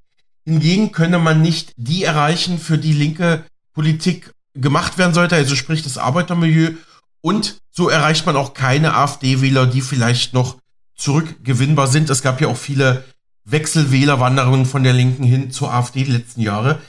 [0.45, 3.45] Hingegen könne man nicht die erreichen, für die linke
[3.79, 6.72] Politik gemacht werden sollte, also sprich das Arbeitermilieu.
[7.20, 10.57] Und so erreicht man auch keine AfD-Wähler, die vielleicht noch
[10.97, 12.11] zurückgewinnbar sind.
[12.11, 13.05] Es gab ja auch viele
[13.45, 16.81] Wechselwählerwanderungen von der Linken hin zur AfD die letzten Jahre.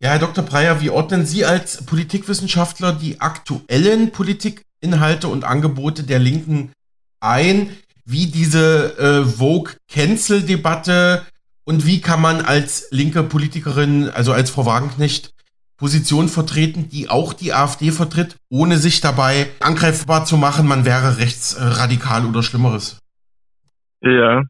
[0.00, 0.42] Ja, Herr Dr.
[0.42, 6.72] Breyer, wie ordnen Sie als Politikwissenschaftler die aktuellen Politikinhalte und Angebote der Linken
[7.20, 7.70] ein?
[8.04, 11.24] Wie diese äh, Vogue-Cancel-Debatte
[11.62, 15.35] und wie kann man als linke Politikerin, also als Frau Wagenknecht,
[15.78, 21.18] Position vertreten, die auch die AfD vertritt, ohne sich dabei angreifbar zu machen, man wäre
[21.18, 23.00] rechtsradikal oder Schlimmeres?
[24.00, 24.42] Ja,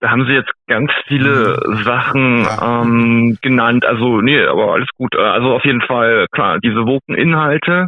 [0.00, 1.76] da haben Sie jetzt ganz viele mhm.
[1.84, 3.86] Sachen ähm, genannt.
[3.86, 5.14] Also, nee, aber alles gut.
[5.14, 7.86] Äh, also auf jeden Fall, klar, diese Woken-Inhalte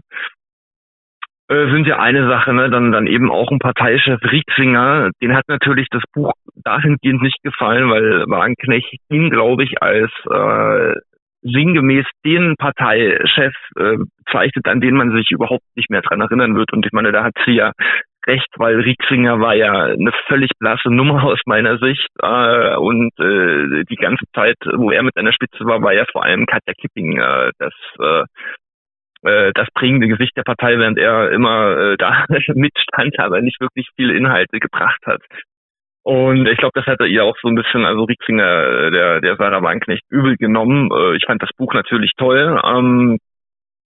[1.49, 2.70] äh, sind ja eine Sache, ne?
[2.70, 7.90] Dann, dann eben auch ein Parteichef Rieksinger, den hat natürlich das Buch dahingehend nicht gefallen,
[7.90, 10.94] weil Wagenknecht ihn, glaube ich, als äh,
[11.43, 16.72] sinngemäß den Parteichef äh, bezeichnet, an den man sich überhaupt nicht mehr dran erinnern wird.
[16.72, 17.72] Und ich meine, da hat sie ja
[18.26, 22.09] recht, weil Rieksinger war ja eine völlig blasse Nummer aus meiner Sicht.
[22.22, 26.24] Äh, und äh, die ganze Zeit, wo er mit der Spitze war, war ja vor
[26.24, 28.24] allem Katja Kipping äh, das äh,
[29.28, 32.24] äh das prägende Gesicht der Partei, während er immer äh, da
[32.55, 35.22] mitstand, aber nicht wirklich viele Inhalte gebracht hat.
[36.03, 39.20] Und ich glaube, das hat er ihr auch so ein bisschen, also Rieksinger, äh, der,
[39.20, 40.90] der Sarah Wanknecht, übel genommen.
[40.90, 42.61] Äh, ich fand das Buch natürlich toll.
[42.64, 43.18] Ähm,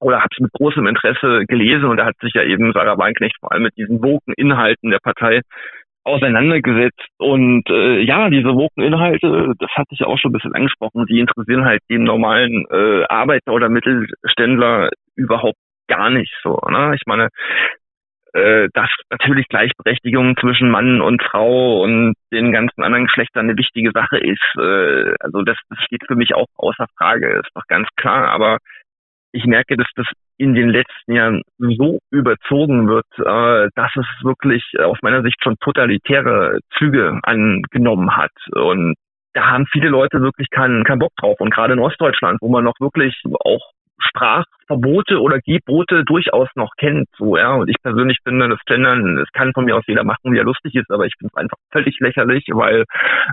[0.01, 3.37] oder habe es mit großem Interesse gelesen und da hat sich ja eben Sarah Weinknecht
[3.39, 5.43] vor allem mit diesen woken Inhalten der Partei
[6.05, 7.07] auseinandergesetzt.
[7.19, 11.07] Und äh, ja, diese woken Inhalte, das hatte ich ja auch schon ein bisschen angesprochen,
[11.07, 15.59] die interessieren halt den normalen äh, Arbeiter oder Mittelständler überhaupt
[15.89, 16.59] gar nicht so.
[16.69, 16.95] Ne?
[16.97, 17.29] Ich meine,
[18.33, 23.91] äh, dass natürlich Gleichberechtigung zwischen Mann und Frau und den ganzen anderen Geschlechtern eine wichtige
[23.93, 24.57] Sache ist.
[24.57, 28.29] Äh, also das, das steht für mich auch außer Frage, ist doch ganz klar.
[28.31, 28.59] Aber
[29.33, 30.07] ich merke, dass das
[30.39, 35.57] in den letzten Jahren so überzogen wird, äh, dass es wirklich aus meiner Sicht schon
[35.61, 38.33] totalitäre Züge angenommen hat.
[38.53, 38.95] Und
[39.35, 41.37] da haben viele Leute wirklich keinen, keinen Bock drauf.
[41.39, 43.73] Und gerade in Ostdeutschland, wo man noch wirklich auch
[44.03, 47.09] Sprachverbote oder Gebote durchaus noch kennt.
[47.17, 47.55] So, ja.
[47.55, 50.45] Und ich persönlich finde, das Gendern, das kann von mir aus jeder machen, wie er
[50.45, 52.85] lustig ist, aber ich finde es einfach völlig lächerlich, weil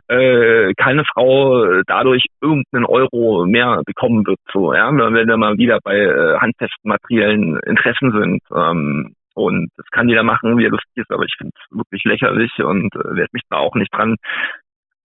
[0.08, 4.40] äh, keine Frau dadurch irgendeinen Euro mehr bekommen wird.
[4.52, 8.42] So, ja, wenn wir mal wieder bei äh, handfesten materiellen Interessen sind.
[8.56, 12.04] Ähm, und das kann jeder machen, wie er lustig ist, aber ich finde es wirklich
[12.04, 14.18] lächerlich und äh, werde mich da auch nicht dran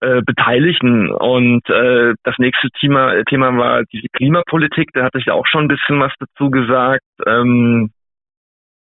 [0.01, 1.11] äh, beteiligen.
[1.11, 4.89] Und äh, das nächste Thema, Thema war diese Klimapolitik.
[4.93, 7.03] Da hatte ich auch schon ein bisschen was dazu gesagt.
[7.25, 7.91] Ähm,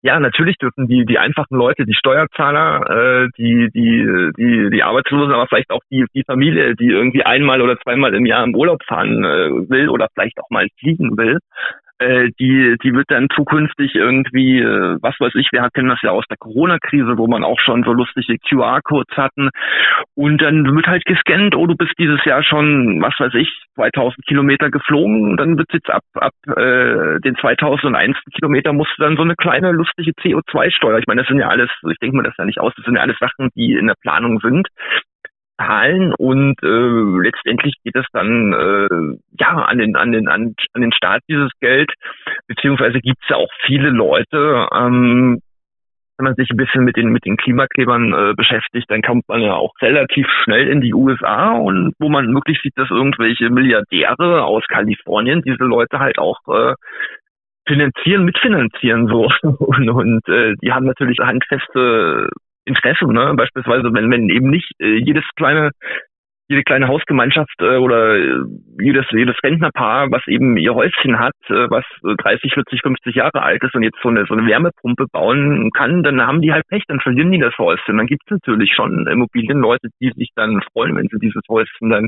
[0.01, 5.33] ja, natürlich dürfen die die einfachen Leute, die Steuerzahler, äh, die die die die Arbeitslosen,
[5.33, 8.81] aber vielleicht auch die die Familie, die irgendwie einmal oder zweimal im Jahr im Urlaub
[8.85, 11.39] fahren äh, will oder vielleicht auch mal fliegen will,
[11.99, 16.11] äh, die, die wird dann zukünftig irgendwie, äh, was weiß ich, wir kennen das ja
[16.11, 19.49] aus der Corona-Krise, wo man auch schon so lustige QR-Codes hatten.
[20.15, 24.25] Und dann wird halt gescannt, oh, du bist dieses Jahr schon, was weiß ich, 2000
[24.25, 25.37] Kilometer geflogen.
[25.37, 29.71] Dann wird jetzt ab, ab äh, den 2001 Kilometer musst du dann so eine kleine
[29.71, 30.99] lustige CO2-Steuer.
[30.99, 32.95] Ich meine, das sind ja alles, ich denke mir das ja nicht aus, das sind
[32.95, 34.67] ja alles Sachen, die in der Planung sind
[35.59, 40.81] zahlen und äh, letztendlich geht es dann äh, ja an den an den an, an
[40.81, 41.91] den Staat dieses Geld.
[42.47, 45.41] Beziehungsweise gibt es ja auch viele Leute ähm,
[46.19, 49.41] wenn man sich ein bisschen mit den mit den Klimaklebern äh, beschäftigt, dann kommt man
[49.41, 54.43] ja auch relativ schnell in die USA und wo man wirklich sieht, dass irgendwelche Milliardäre
[54.43, 56.73] aus Kalifornien diese Leute halt auch äh,
[57.65, 59.29] finanzieren, mitfinanzieren so.
[59.59, 62.29] Und, und äh, die haben natürlich handfeste
[62.69, 63.33] Interessen, ne?
[63.35, 65.71] Beispielsweise, wenn, wenn eben nicht äh, jedes kleine
[66.49, 68.43] jede kleine Hausgemeinschaft äh, oder äh,
[68.79, 73.63] jedes, jedes Rentnerpaar, was eben ihr Häuschen hat, äh, was 30, 40, 50 Jahre alt
[73.63, 76.83] ist und jetzt so eine, so eine Wärmepumpe bauen kann, dann haben die halt Pech,
[76.87, 77.97] dann verlieren die das Häuschen.
[77.97, 82.07] Dann gibt es natürlich schon Immobilienleute, die sich dann freuen, wenn sie dieses Häuschen dann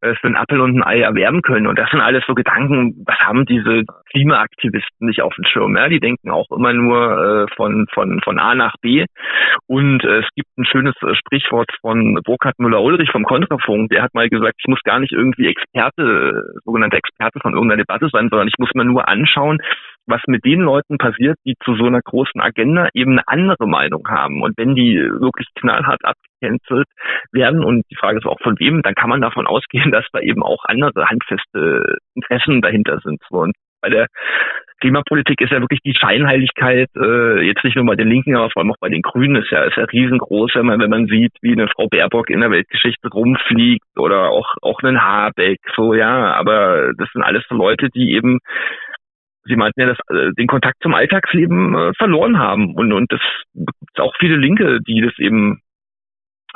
[0.00, 1.66] äh, für einen Apfel und ein Ei erwerben können.
[1.66, 5.76] Und das sind alles so Gedanken, was haben diese Klimaaktivisten nicht auf dem Schirm?
[5.76, 5.88] Ja?
[5.88, 9.06] Die denken auch immer nur äh, von, von, von A nach B.
[9.66, 13.92] Und äh, es gibt ein schönes äh, Sprichwort von Burkhard Müller-Ulrich vom Kontrafonds, Punkt.
[13.94, 18.08] Er hat mal gesagt, ich muss gar nicht irgendwie Experte, sogenannte Experte von irgendeiner Debatte
[18.12, 19.58] sein, sondern ich muss mir nur anschauen,
[20.06, 24.06] was mit den Leuten passiert, die zu so einer großen Agenda eben eine andere Meinung
[24.08, 24.42] haben.
[24.42, 26.86] Und wenn die wirklich knallhart abgecancelt
[27.32, 30.20] werden, und die Frage ist auch von wem, dann kann man davon ausgehen, dass da
[30.20, 33.22] eben auch andere handfeste Interessen dahinter sind.
[33.30, 34.06] Und bei der
[34.82, 38.62] Klimapolitik ist ja wirklich die Scheinheiligkeit, äh, jetzt nicht nur bei den Linken, aber vor
[38.62, 41.30] allem auch bei den Grünen, ist ja, ist ja riesengroß, wenn man, wenn man sieht,
[41.40, 46.34] wie eine Frau Baerbock in der Weltgeschichte rumfliegt oder auch, auch einen Habeck, so, ja,
[46.34, 48.40] aber das sind alles so Leute, die eben
[49.44, 53.20] Sie meinten ja, dass äh, den Kontakt zum Alltagsleben äh, verloren haben und und das
[53.54, 55.60] gibt auch viele Linke, die das eben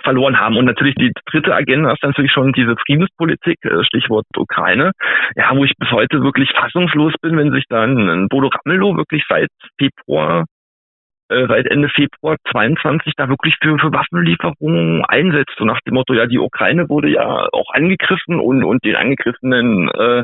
[0.02, 0.56] verloren haben.
[0.56, 4.92] Und natürlich die dritte Agenda ist natürlich schon diese Friedenspolitik, äh, Stichwort Ukraine,
[5.34, 9.48] ja, wo ich bis heute wirklich fassungslos bin, wenn sich dann Bodo Ramelow wirklich seit
[9.78, 10.44] Februar
[11.28, 15.54] äh, seit Ende Februar 22 da wirklich für, für Waffenlieferungen einsetzt.
[15.58, 19.88] So nach dem Motto, ja, die Ukraine wurde ja auch angegriffen und, und den Angegriffenen
[19.88, 20.22] äh,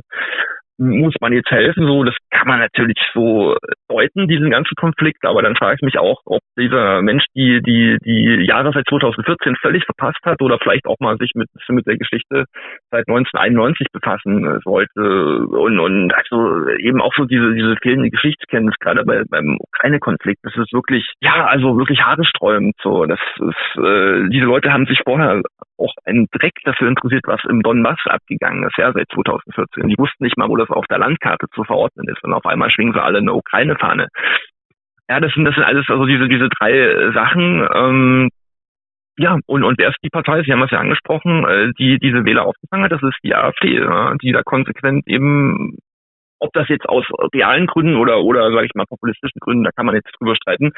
[0.83, 1.87] muss man jetzt helfen?
[1.87, 3.57] So, das kann man natürlich so
[3.89, 7.99] deuten, diesen ganzen Konflikt, aber dann frage ich mich auch, ob dieser Mensch die, die,
[8.05, 11.97] die Jahre seit 2014 völlig verpasst hat oder vielleicht auch mal sich mit, mit der
[11.97, 12.45] Geschichte
[12.91, 19.05] seit 1991 befassen sollte und, und also eben auch so diese, diese fehlende Geschichtskenntnis, gerade
[19.05, 24.47] bei, beim Ukraine-Konflikt, das ist wirklich, ja, also wirklich haaresträubend, so, das ist, äh, diese
[24.47, 25.43] Leute haben sich vorher
[25.79, 29.89] auch einen Dreck dafür interessiert, was im Donbass abgegangen ist, ja, seit 2014.
[29.89, 32.23] Die wussten nicht mal, wo das auf der Landkarte zu verordnen ist.
[32.25, 34.09] Und auf einmal schwingen sie alle eine Ukraine-Fahne.
[35.09, 37.67] Ja, das sind, das sind alles also diese, diese drei Sachen.
[37.75, 38.29] Ähm,
[39.19, 40.43] ja, und, und wer ist die Partei?
[40.43, 43.81] Sie haben es ja angesprochen, äh, die diese Wähler aufgefangen hat, das ist die AfD,
[44.23, 45.77] die da konsequent eben
[46.43, 49.87] ob das jetzt aus realen Gründen oder, oder sage ich mal, populistischen Gründen, da kann
[49.87, 50.73] man jetzt drüber streiten,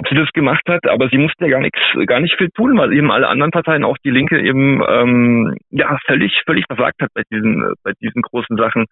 [0.00, 2.78] ob sie das gemacht hat, aber sie musste ja gar nichts, gar nicht viel tun,
[2.78, 7.10] weil eben alle anderen Parteien, auch die Linke, eben ähm, ja völlig, völlig versagt hat
[7.14, 8.86] bei diesen, bei diesen großen Sachen.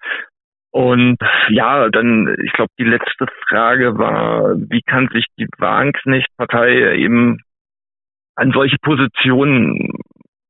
[0.70, 1.16] Und
[1.48, 7.40] ja, dann, ich glaube, die letzte Frage war, wie kann sich die Wagenknecht-Partei eben
[8.36, 9.90] an solche Positionen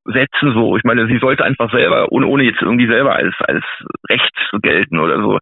[0.07, 0.77] setzen so.
[0.77, 3.65] Ich meine, sie sollte einfach selber, ohne, ohne jetzt irgendwie selber als, als
[4.09, 5.39] rechts zu gelten oder so.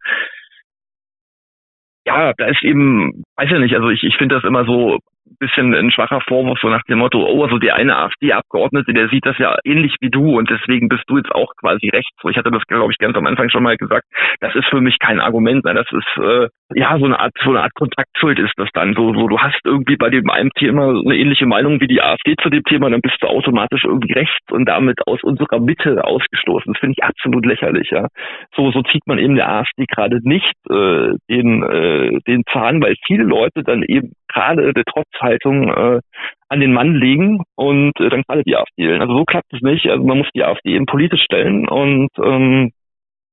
[2.06, 5.00] Ja, da ist eben, weiß ja nicht, also ich, ich finde das immer so
[5.38, 9.26] bisschen ein schwacher Vorwurf, so nach dem Motto, oh, also der eine AfD-Abgeordnete, der sieht
[9.26, 12.16] das ja ähnlich wie du und deswegen bist du jetzt auch quasi rechts.
[12.22, 14.04] So, ich hatte das, glaube ich, ganz am Anfang schon mal gesagt.
[14.40, 15.74] Das ist für mich kein Argument, ne?
[15.74, 18.94] das ist äh, ja so eine Art, so eine Art Kontaktschuld ist das dann.
[18.94, 22.34] So, so du hast irgendwie bei dem einen Thema eine ähnliche Meinung wie die AfD
[22.42, 26.72] zu dem Thema, dann bist du automatisch irgendwie rechts und damit aus unserer Mitte ausgestoßen.
[26.72, 28.08] Das finde ich absolut lächerlich, ja.
[28.54, 32.94] So, so zieht man eben der AfD gerade nicht äh, den, äh, den Zahn, weil
[33.06, 34.84] viele Leute dann eben gerade der
[35.16, 36.00] Trotzhaltung äh,
[36.48, 39.00] an den Mann legen und äh, dann gerade die AfD wählen.
[39.00, 39.86] Also so klappt es nicht.
[39.86, 42.70] Also man muss die AfD eben politisch stellen und ähm,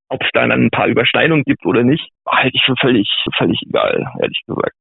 [0.09, 3.07] ob es da dann ein paar Überschneidungen gibt oder nicht, halte ich für völlig,
[3.37, 4.75] völlig egal, ehrlich gesagt.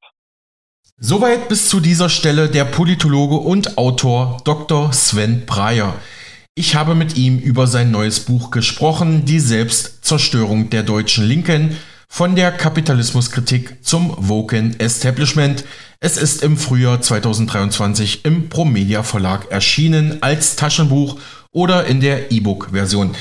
[0.99, 4.93] Soweit bis zu dieser Stelle der Politologe und Autor Dr.
[4.93, 5.95] Sven Breyer.
[6.55, 11.79] Ich habe mit ihm über sein neues Buch gesprochen, Die Selbstzerstörung der deutschen Linken,
[12.09, 15.65] von der Kapitalismuskritik zum Woken Establishment.
[16.05, 21.21] Es ist im Frühjahr 2023 im Promedia Verlag erschienen als Taschenbuch
[21.53, 23.15] oder in der E-Book-Version.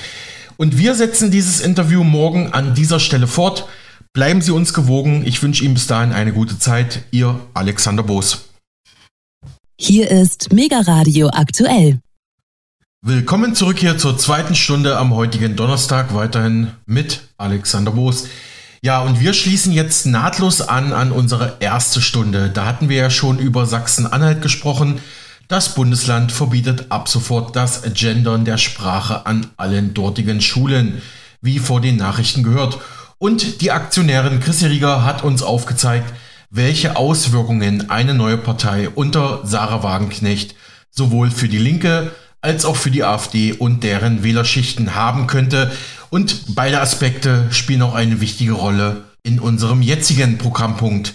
[0.58, 3.68] Und wir setzen dieses Interview morgen an dieser Stelle fort.
[4.14, 5.24] Bleiben Sie uns gewogen.
[5.28, 7.04] Ich wünsche Ihnen bis dahin eine gute Zeit.
[7.12, 8.50] Ihr Alexander Boos.
[9.80, 12.00] Hier ist Mega Radio aktuell.
[13.04, 18.26] Willkommen zurück hier zur zweiten Stunde am heutigen Donnerstag, weiterhin mit Alexander Boos.
[18.84, 22.50] Ja, und wir schließen jetzt nahtlos an an unsere erste Stunde.
[22.50, 25.00] Da hatten wir ja schon über Sachsen-Anhalt gesprochen.
[25.48, 31.00] Das Bundesland verbietet ab sofort das Gendern der Sprache an allen dortigen Schulen,
[31.42, 32.80] wie vor den Nachrichten gehört.
[33.20, 36.12] Und die Aktionärin Chris Rieger hat uns aufgezeigt,
[36.50, 40.56] welche Auswirkungen eine neue Partei unter Sarah Wagenknecht
[40.90, 42.10] sowohl für die Linke
[42.42, 45.72] als auch für die AfD und deren Wählerschichten haben könnte.
[46.12, 51.14] Und beide Aspekte spielen auch eine wichtige Rolle in unserem jetzigen Programmpunkt.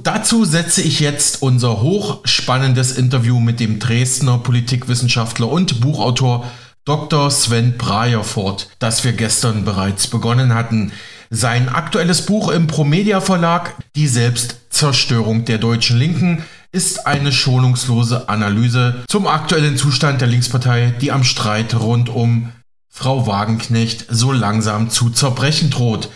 [0.00, 6.48] Dazu setze ich jetzt unser hochspannendes Interview mit dem Dresdner Politikwissenschaftler und Buchautor
[6.84, 7.28] Dr.
[7.30, 10.92] Sven Breyer fort, das wir gestern bereits begonnen hatten.
[11.28, 19.02] Sein aktuelles Buch im Promedia Verlag, Die Selbstzerstörung der deutschen Linken, ist eine schonungslose Analyse
[19.08, 22.52] zum aktuellen Zustand der Linkspartei, die am Streit rund um
[22.90, 26.10] Frau Wagenknecht so langsam zu zerbrechen droht.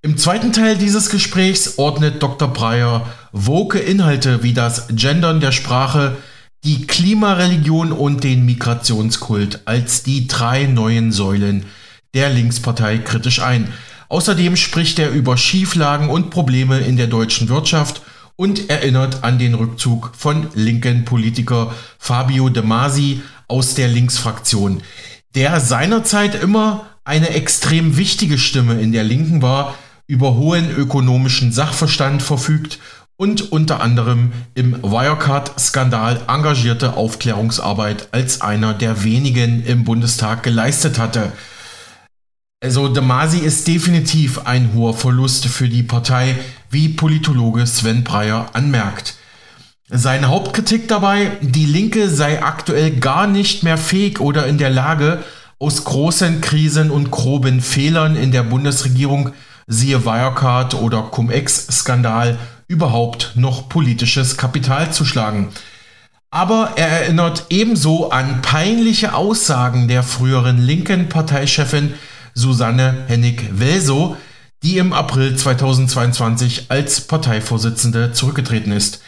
[0.00, 2.48] Im zweiten Teil dieses Gesprächs ordnet Dr.
[2.48, 6.16] Breyer woke Inhalte wie das Gendern der Sprache,
[6.64, 11.66] die Klimareligion und den Migrationskult als die drei neuen Säulen
[12.14, 13.72] der Linkspartei kritisch ein.
[14.08, 18.02] Außerdem spricht er über Schieflagen und Probleme in der deutschen Wirtschaft
[18.36, 24.82] und erinnert an den Rückzug von linken Politiker Fabio De Masi aus der Linksfraktion,
[25.34, 29.74] der seinerzeit immer eine extrem wichtige Stimme in der Linken war,
[30.06, 32.78] über hohen ökonomischen Sachverstand verfügt
[33.16, 41.32] und unter anderem im Wirecard-Skandal engagierte Aufklärungsarbeit als einer der wenigen im Bundestag geleistet hatte.
[42.62, 46.36] Also De Masi ist definitiv ein hoher Verlust für die Partei,
[46.70, 49.14] wie Politologe Sven Breyer anmerkt.
[49.92, 55.24] Seine Hauptkritik dabei, die Linke sei aktuell gar nicht mehr fähig oder in der Lage,
[55.58, 59.32] aus großen Krisen und groben Fehlern in der Bundesregierung
[59.66, 62.38] siehe Wirecard oder Cum-Ex-Skandal,
[62.68, 65.48] überhaupt noch politisches Kapital zu schlagen.
[66.30, 71.94] Aber er erinnert ebenso an peinliche Aussagen der früheren linken Parteichefin
[72.32, 74.16] Susanne Hennig-Welso,
[74.62, 79.00] die im April 2022 als Parteivorsitzende zurückgetreten ist.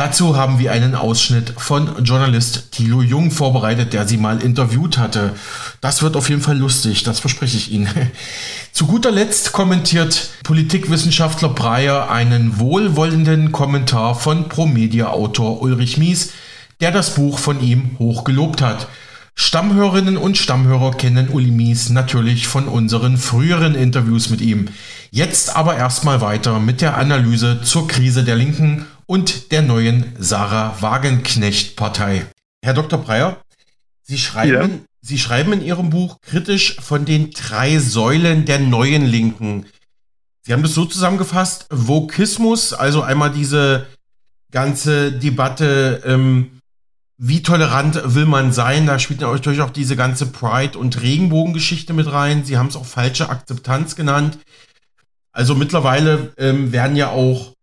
[0.00, 5.34] Dazu haben wir einen Ausschnitt von Journalist Thilo Jung vorbereitet, der sie mal interviewt hatte.
[5.82, 7.86] Das wird auf jeden Fall lustig, das verspreche ich Ihnen.
[8.72, 16.32] Zu guter Letzt kommentiert Politikwissenschaftler Breyer einen wohlwollenden Kommentar von Promedia-Autor Ulrich Mies,
[16.80, 18.88] der das Buch von ihm hochgelobt hat.
[19.34, 24.68] Stammhörerinnen und Stammhörer kennen Uli Mies natürlich von unseren früheren Interviews mit ihm.
[25.10, 30.80] Jetzt aber erstmal weiter mit der Analyse zur Krise der Linken und der neuen Sarah
[30.80, 32.26] Wagenknecht-Partei.
[32.62, 33.00] Herr Dr.
[33.00, 33.42] Breyer,
[34.02, 34.78] Sie schreiben, ja.
[35.00, 39.66] Sie schreiben in Ihrem Buch kritisch von den drei Säulen der neuen Linken.
[40.42, 43.88] Sie haben das so zusammengefasst, Vokismus, also einmal diese
[44.52, 46.60] ganze Debatte, ähm,
[47.18, 48.86] wie tolerant will man sein?
[48.86, 52.44] Da spielt natürlich auch diese ganze Pride- und Regenbogengeschichte mit rein.
[52.44, 54.38] Sie haben es auch falsche Akzeptanz genannt.
[55.32, 57.54] Also mittlerweile ähm, werden ja auch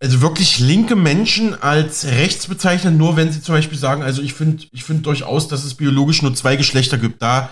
[0.00, 4.34] also wirklich linke Menschen als rechts bezeichnen, nur wenn sie zum Beispiel sagen, also ich
[4.34, 7.22] finde ich finde durchaus, dass es biologisch nur zwei Geschlechter gibt.
[7.22, 7.50] Da,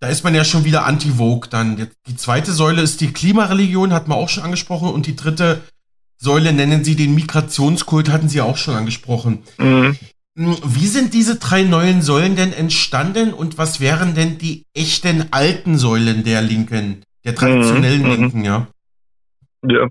[0.00, 1.88] da ist man ja schon wieder anti-Vogue dann.
[2.06, 4.88] Die zweite Säule ist die Klimareligion, hat man auch schon angesprochen.
[4.88, 5.62] Und die dritte
[6.18, 9.42] Säule nennen sie den Migrationskult, hatten sie auch schon angesprochen.
[9.58, 9.98] Mhm.
[10.38, 15.26] Hm, wie sind diese drei neuen Säulen denn entstanden und was wären denn die echten
[15.30, 18.10] alten Säulen der Linken, der traditionellen mhm.
[18.10, 18.66] Linken, ja?
[19.68, 19.88] Ja,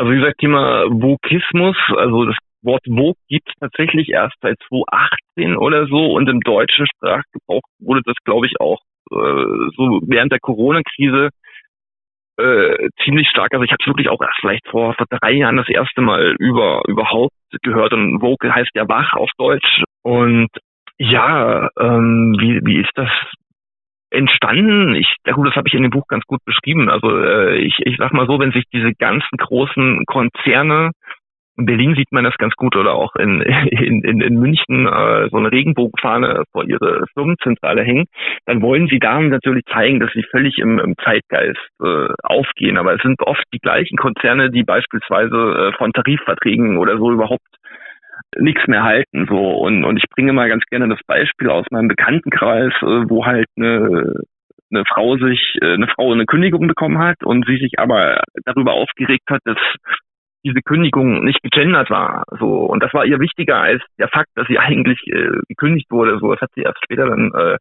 [0.00, 5.56] also wie gesagt, Thema Vokismus, also das Wort Vogue gibt es tatsächlich erst seit 2018
[5.58, 8.80] oder so und im deutschen Sprachgebrauch wurde das, glaube ich, auch
[9.10, 11.28] äh, so während der Corona-Krise
[12.38, 13.52] äh, ziemlich stark.
[13.52, 16.34] Also ich habe es wirklich auch erst vielleicht vor, vor drei Jahren das erste Mal
[16.38, 19.82] über überhaupt gehört und Vogue heißt ja wach auf Deutsch.
[20.02, 20.48] Und
[20.96, 23.10] ja, ähm, wie, wie ist das
[24.10, 24.94] entstanden.
[24.94, 26.88] Ich, ja gut, das habe ich in dem Buch ganz gut beschrieben.
[26.88, 30.90] Also äh, ich, ich sag mal so, wenn sich diese ganzen großen Konzerne
[31.60, 33.40] in Berlin sieht man das ganz gut oder auch in,
[33.70, 38.06] in, in, in München äh, so eine Regenbogenfahne vor ihre Firmenzentrale hängen,
[38.46, 42.78] dann wollen sie da natürlich zeigen, dass sie völlig im, im Zeitgeist äh, aufgehen.
[42.78, 47.42] Aber es sind oft die gleichen Konzerne, die beispielsweise äh, von Tarifverträgen oder so überhaupt
[48.38, 49.26] nichts mehr halten.
[49.28, 53.26] So und, und ich bringe mal ganz gerne das Beispiel aus meinem Bekanntenkreis, äh, wo
[53.26, 54.14] halt eine,
[54.70, 58.72] eine Frau sich, äh, eine Frau eine Kündigung bekommen hat und sie sich aber darüber
[58.72, 59.58] aufgeregt hat, dass
[60.44, 62.24] diese Kündigung nicht gegendert war.
[62.38, 66.18] So und das war ihr wichtiger als der Fakt, dass sie eigentlich äh, gekündigt wurde.
[66.18, 67.56] So das hat sie erst später dann äh,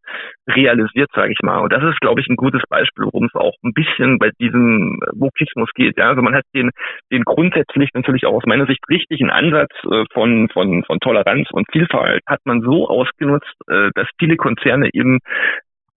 [0.51, 1.59] realisiert, sage ich mal.
[1.59, 4.99] Und das ist, glaube ich, ein gutes Beispiel, worum es auch ein bisschen bei diesem
[5.13, 5.97] Vokismus geht.
[5.97, 6.71] Ja, also man hat den
[7.11, 11.67] den grundsätzlich natürlich auch aus meiner Sicht richtigen Ansatz äh, von von von Toleranz und
[11.71, 15.19] Vielfalt hat man so ausgenutzt, äh, dass viele Konzerne eben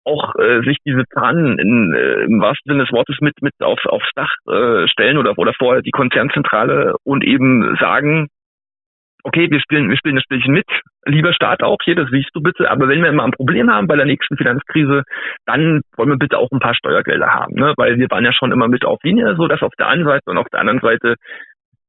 [0.05, 3.85] auch äh, sich diese Fahnen in, äh, im wahrsten Sinne des Wortes mit mit auf,
[3.87, 8.29] aufs Dach äh, stellen oder oder vor die Konzernzentrale und eben sagen,
[9.25, 10.67] okay, wir spielen, wir spielen das Spielchen mit,
[11.07, 13.87] lieber Staat auch hier, das siehst du bitte, aber wenn wir mal ein Problem haben
[13.87, 15.03] bei der nächsten Finanzkrise,
[15.47, 17.75] dann wollen wir bitte auch ein paar Steuergelder haben, ne?
[17.77, 20.25] weil wir waren ja schon immer mit auf Linie, so dass auf der einen Seite
[20.27, 21.15] und auf der anderen Seite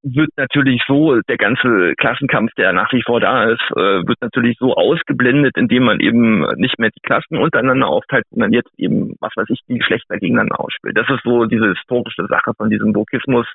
[0.04, 4.58] wird natürlich so, der ganze Klassenkampf, der nach wie vor da ist, äh, wird natürlich
[4.60, 9.32] so ausgeblendet, indem man eben nicht mehr die Klassen untereinander aufteilt, sondern jetzt eben, was
[9.36, 10.98] weiß ich, die Geschlechter gegeneinander ausspielt.
[10.98, 13.48] Das ist so diese historische Sache von diesem Wokismus,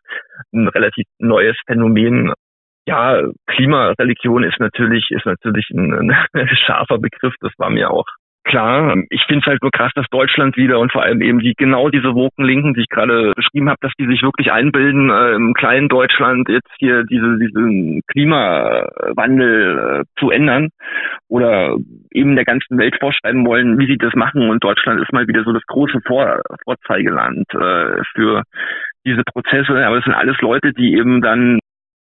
[0.53, 2.32] ein relativ neues Phänomen.
[2.86, 8.07] Ja, Klimareligion ist natürlich, ist natürlich ein, ein scharfer Begriff, das war mir auch
[8.49, 8.96] klar.
[9.11, 11.90] Ich finde es halt nur krass, dass Deutschland wieder und vor allem eben die genau
[11.90, 15.88] diese Wokenlinken, die ich gerade beschrieben habe, dass die sich wirklich einbilden, äh, im kleinen
[15.88, 20.70] Deutschland jetzt hier diese diesen Klimawandel äh, zu ändern
[21.28, 21.76] oder
[22.11, 24.49] eben der ganzen Welt vorschreiben wollen, wie sie das machen.
[24.49, 28.42] Und Deutschland ist mal wieder so das große Vor Vorzeigeland äh, für
[29.05, 29.86] diese Prozesse.
[29.86, 31.59] Aber es sind alles Leute, die eben dann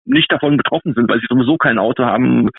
[0.06, 2.50] nicht davon betroffen sind, weil sie sowieso kein Auto haben,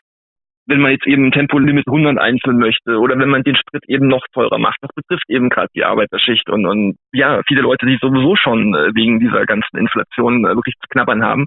[0.65, 4.25] wenn man jetzt eben Tempolimit 100 einführen möchte oder wenn man den Sprit eben noch
[4.33, 4.77] teurer macht.
[4.81, 8.95] Das betrifft eben gerade die Arbeiterschicht und, und ja, viele Leute, die sowieso schon äh,
[8.95, 11.45] wegen dieser ganzen Inflation äh, wirklich zu knabbern haben.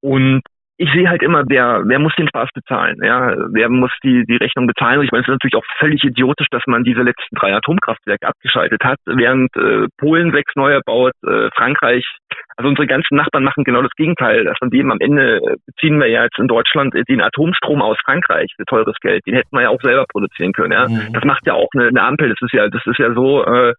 [0.00, 0.42] Und
[0.82, 4.36] ich sehe halt immer, wer, wer muss den Spaß bezahlen, ja, wer muss die, die
[4.36, 4.98] Rechnung bezahlen.
[4.98, 8.26] Und ich meine, es ist natürlich auch völlig idiotisch, dass man diese letzten drei Atomkraftwerke
[8.26, 12.04] abgeschaltet hat, während äh, Polen sechs neue baut, äh, Frankreich,
[12.56, 14.52] also unsere ganzen Nachbarn machen genau das Gegenteil.
[14.58, 18.64] Von dem am Ende beziehen wir ja jetzt in Deutschland den Atomstrom aus Frankreich für
[18.64, 19.24] teures Geld.
[19.26, 20.88] Den hätten wir ja auch selber produzieren können, ja.
[20.88, 21.12] Mhm.
[21.12, 22.28] Das macht ja auch eine, eine Ampel.
[22.28, 23.74] Das ist ja, das ist ja so, äh,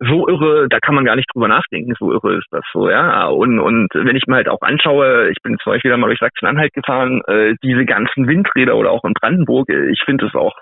[0.00, 3.26] so irre, da kann man gar nicht drüber nachdenken, so irre ist das so, ja.
[3.26, 6.72] Und, und wenn ich mir halt auch anschaue, ich bin zum Beispiel mal durch Sachsen-Anhalt
[6.72, 10.54] gefahren, äh, diese ganzen Windräder oder auch in Brandenburg, äh, ich finde es auch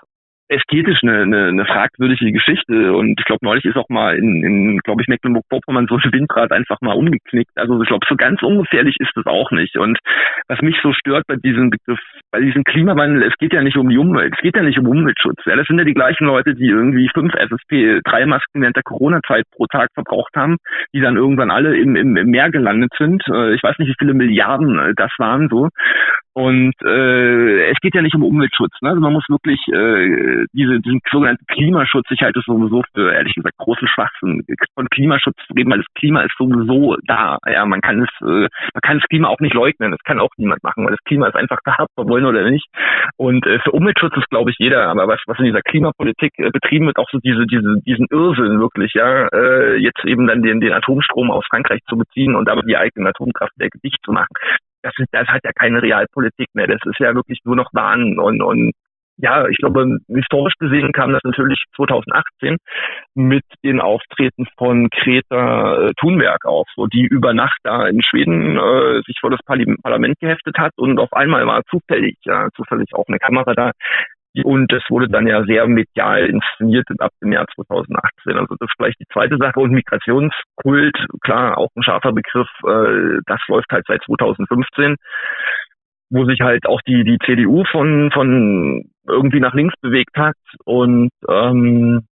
[0.49, 2.93] ästhetisch eine, eine, eine fragwürdige Geschichte.
[2.93, 6.51] Und ich glaube, neulich ist auch mal in, in glaube ich, Mecklenburg-Vorpommern so ein Windrad
[6.51, 7.51] einfach mal umgeknickt.
[7.55, 9.77] Also ich glaube, so ganz ungefährlich ist das auch nicht.
[9.77, 9.99] Und
[10.47, 11.99] was mich so stört bei diesem Begriff,
[12.31, 14.87] bei diesem Klimawandel, es geht ja nicht um die Umwelt, es geht ja nicht um
[14.87, 15.39] Umweltschutz.
[15.45, 19.67] Ja, das sind ja die gleichen Leute, die irgendwie fünf FFP3-Masken während der Corona-Zeit pro
[19.67, 20.57] Tag verbraucht haben,
[20.93, 23.23] die dann irgendwann alle im, im, im Meer gelandet sind.
[23.31, 25.69] Äh, ich weiß nicht, wie viele Milliarden äh, das waren so.
[26.39, 28.71] Und äh, es geht ja nicht um Umweltschutz.
[28.81, 28.91] Ne?
[28.91, 33.33] Also man muss wirklich äh, diese, diesen sogenannten Klimaschutz, ich halte es sowieso für ehrlich
[33.33, 37.39] gesagt großen Schwachsinn, von Klimaschutz reden, weil das Klima ist sowieso da.
[37.45, 39.91] Ja, man kann es, äh, man kann das Klima auch nicht leugnen.
[39.91, 42.49] Das kann auch niemand machen, weil das Klima ist einfach da, ob wir wollen oder
[42.49, 42.67] nicht.
[43.17, 44.87] Und äh, für Umweltschutz ist, glaube ich, jeder.
[44.87, 48.61] Aber was, was in dieser Klimapolitik äh, betrieben wird, auch so diese, diese, diesen Irrsinn
[48.61, 52.61] wirklich, ja, äh, jetzt eben dann den, den Atomstrom aus Frankreich zu beziehen und aber
[52.61, 54.33] die eigenen Atomkraftwerke dicht zu machen
[54.81, 56.67] das, ist, das hat ja keine Realpolitik mehr.
[56.67, 58.73] Das ist ja wirklich nur noch Wahn und, und
[59.21, 62.55] ja, ich glaube, historisch gesehen kam das natürlich 2018
[63.15, 68.57] mit den Auftreten von Greta äh, Thunberg auf, so die über Nacht da in Schweden
[68.57, 73.07] äh, sich vor das Parlament geheftet hat und auf einmal war zufällig, ja, zufällig auch
[73.09, 73.71] eine Kamera da,
[74.43, 78.37] und es wurde dann ja sehr medial inszeniert ab dem Jahr 2018.
[78.37, 79.59] Also das ist vielleicht die zweite Sache.
[79.59, 84.95] Und Migrationskult, klar, auch ein scharfer Begriff, äh, das läuft halt seit 2015
[86.11, 91.11] wo sich halt auch die die CDU von von irgendwie nach links bewegt hat und
[91.27, 92.07] ähm,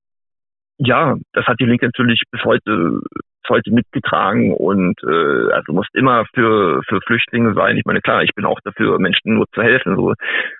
[0.78, 3.02] ja, das hat die Linke natürlich bis heute
[3.50, 7.78] heute mitgetragen und äh, also muss immer für für Flüchtlinge sein.
[7.78, 9.96] Ich meine klar, ich bin auch dafür, Menschen nur zu helfen.
[9.96, 10.14] So,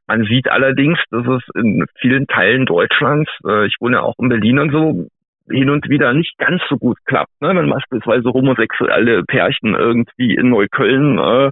[0.08, 4.60] man sieht allerdings, dass es in vielen Teilen Deutschlands, äh, ich wohne auch in Berlin
[4.60, 5.08] und so,
[5.50, 7.42] hin und wieder nicht ganz so gut klappt.
[7.42, 7.56] Ne?
[7.56, 11.52] Wenn beispielsweise homosexuelle Pärchen irgendwie in Neukölln äh,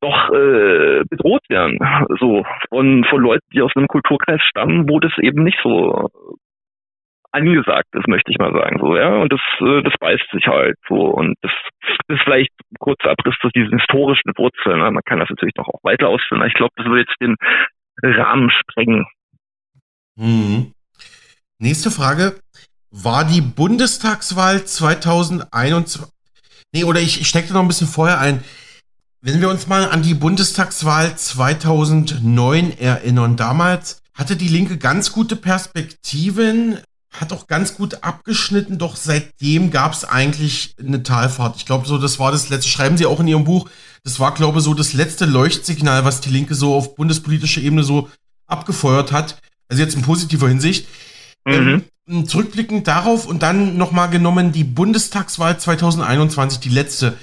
[0.00, 1.78] doch äh, bedroht werden,
[2.20, 6.10] so von von Leuten, die aus einem Kulturkreis stammen, wo das eben nicht so
[7.32, 10.76] angesagt ist, möchte ich mal sagen, so, ja, und das, äh, das beißt sich halt
[10.88, 11.52] so und das,
[12.08, 14.90] ist vielleicht ein kurzer Abriss zu diesen historischen Wurzeln, ne?
[14.90, 17.36] man kann das natürlich noch auch weiter ausführen, ich glaube, das würde jetzt den
[18.02, 19.06] Rahmen sprengen.
[20.16, 20.72] Mhm.
[21.58, 22.34] Nächste Frage,
[22.90, 26.02] war die Bundestagswahl 2021,
[26.72, 28.42] nee, oder ich, ich stecke noch ein bisschen vorher ein,
[29.20, 35.36] wenn wir uns mal an die Bundestagswahl 2009 erinnern, damals hatte die Linke ganz gute
[35.36, 36.78] Perspektiven,
[37.10, 41.56] hat auch ganz gut abgeschnitten, doch seitdem gab es eigentlich eine Talfahrt.
[41.56, 43.68] Ich glaube, so das war das letzte, schreiben Sie auch in Ihrem Buch,
[44.04, 47.82] das war, glaube ich, so das letzte Leuchtsignal, was die Linke so auf bundespolitischer Ebene
[47.82, 48.08] so
[48.46, 49.40] abgefeuert hat.
[49.68, 50.86] Also jetzt in positiver Hinsicht.
[51.46, 51.84] Mhm.
[52.08, 57.16] Ähm, zurückblickend darauf und dann nochmal genommen die Bundestagswahl 2021, die letzte.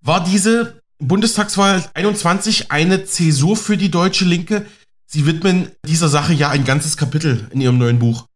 [0.00, 4.66] War diese Bundestagswahl 21 eine Zäsur für die deutsche Linke?
[5.06, 8.26] Sie widmen dieser Sache ja ein ganzes Kapitel in Ihrem neuen Buch.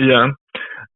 [0.00, 0.32] Ja,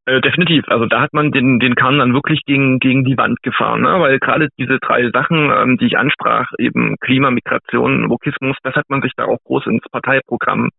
[0.07, 0.65] äh, definitiv.
[0.69, 4.01] Also da hat man den, den Kahn dann wirklich gegen, gegen die Wand gefahren, ne?
[4.01, 8.89] weil gerade diese drei Sachen, ähm, die ich ansprach, eben Klima, Migration, Wokismus, das hat
[8.89, 10.71] man sich da auch groß ins Parteiprogramm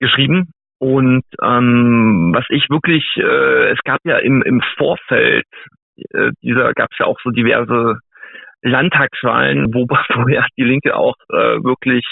[0.00, 0.50] geschrieben.
[0.78, 5.46] Und ähm, was ich wirklich, äh, es gab ja im, im Vorfeld
[6.12, 8.00] äh, dieser, gab es ja auch so diverse
[8.62, 12.04] Landtagswahlen, wo vorher die Linke auch äh, wirklich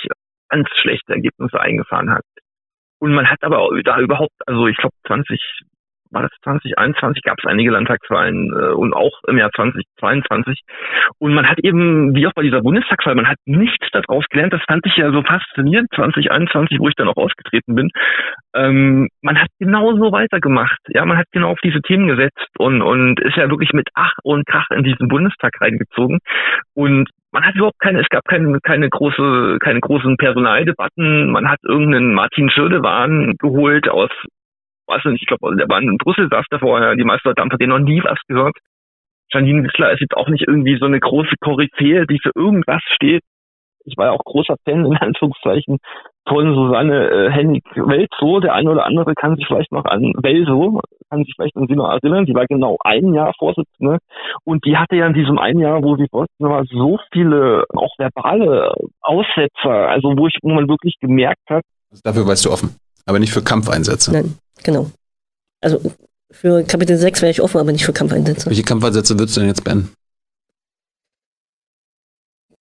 [0.48, 2.22] ganz schlechte Ergebnisse eingefahren hat.
[3.00, 5.40] Und man hat aber da überhaupt, also ich glaube 20,
[6.10, 10.60] war das 2021, gab es einige Landtagswahlen äh, und auch im Jahr 2022.
[11.18, 14.52] Und man hat eben, wie auch bei dieser Bundestagswahl, man hat nichts daraus gelernt.
[14.52, 17.90] Das fand ich ja so faszinierend, 2021, wo ich dann auch ausgetreten bin.
[18.54, 20.78] Ähm, man hat genauso weitergemacht.
[20.88, 24.12] Ja, man hat genau auf diese Themen gesetzt und, und ist ja wirklich mit Ach
[24.22, 26.18] und Krach in diesen Bundestag reingezogen.
[26.74, 31.30] Und man hat überhaupt keine, es gab keine, keine große, keine großen Personaldebatten.
[31.30, 34.10] Man hat irgendeinen Martin Schirdewan geholt aus
[34.88, 37.50] weiß nicht, ich glaube, der war in Brüssel, saß da vorher, die meisten Leute haben
[37.50, 38.56] von denen noch nie was gehört.
[39.32, 43.22] Janine Wissler ist jetzt auch nicht irgendwie so eine große Koryphäe, die für irgendwas steht.
[43.84, 45.78] Ich war ja auch großer Fan, in Anführungszeichen,
[46.28, 48.40] von Susanne äh, Hennig Welzo.
[48.40, 50.80] Der eine oder andere kann sich vielleicht noch an Welso,
[51.10, 52.26] kann sich vielleicht an sie noch erinnern.
[52.26, 53.98] Die war genau ein Jahr Vorsitzende.
[54.44, 57.98] Und die hatte ja in diesem einen Jahr, wo sie Vorsitzende war, so viele auch
[57.98, 61.62] verbale Aussetzer, also wo ich, wo man wirklich gemerkt hat.
[61.90, 62.76] Also dafür weißt du offen,
[63.06, 64.12] aber nicht für Kampfeinsätze.
[64.12, 64.38] Nein.
[64.62, 64.90] Genau.
[65.60, 65.80] Also
[66.30, 68.46] für Kapitel 6 wäre ich offen, aber nicht für Kampfeinsätze.
[68.46, 69.92] Welche Kampfeinsätze würdest du denn jetzt beenden?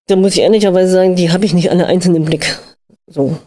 [0.06, 2.58] Da muss ich ehrlicherweise sagen, die habe ich nicht alle einzeln im Blick.
[3.06, 3.38] So.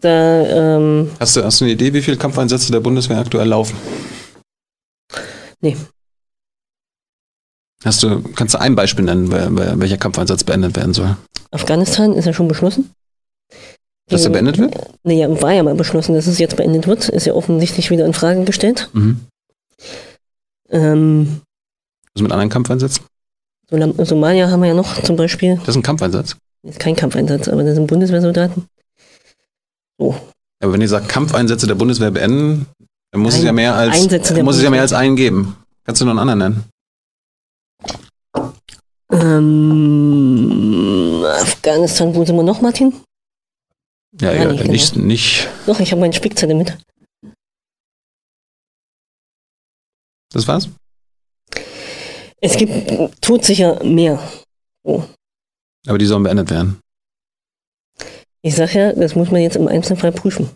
[0.00, 3.76] Da, ähm, hast, du, hast du eine Idee, wie viele Kampfeinsätze der Bundeswehr aktuell laufen?
[5.60, 5.76] Nee.
[7.84, 11.16] Hast du, kannst du ein Beispiel nennen, welcher Kampfeinsatz beendet werden soll?
[11.50, 12.90] Afghanistan ist ja schon beschlossen.
[14.10, 14.74] Dass er beendet wird?
[15.04, 17.08] Naja, war ja mal beschlossen, dass es jetzt beendet wird.
[17.08, 18.90] Ist ja offensichtlich wieder in Frage gestellt.
[18.92, 19.20] Mhm.
[20.70, 21.40] Ähm,
[22.14, 23.04] Was mit anderen Kampfeinsätzen?
[23.70, 25.56] Somalia haben wir ja noch zum Beispiel.
[25.56, 26.36] Das ist ein Kampfeinsatz?
[26.62, 28.66] Das ist kein Kampfeinsatz, aber das sind Bundeswehrsoldaten.
[29.98, 30.16] So.
[30.62, 32.66] Aber wenn ihr sagt Kampfeinsätze der Bundeswehr beenden,
[33.12, 34.08] dann muss Ein, es ja mehr als
[34.42, 35.56] muss es ja mehr als einen geben.
[35.84, 36.64] Kannst du noch einen anderen nennen?
[39.12, 42.92] Ähm, Afghanistan, wo sind wir noch, Martin?
[44.18, 45.48] Ja, ja, nicht, nicht, nicht.
[45.66, 46.76] Doch, ich habe meine Spickzettel mit.
[50.32, 50.70] Das war's?
[52.40, 54.18] Es gibt tut sicher mehr.
[54.82, 55.02] Oh.
[55.86, 56.80] Aber die sollen beendet werden.
[58.42, 60.48] Ich sage ja, das muss man jetzt im Einzelfall prüfen.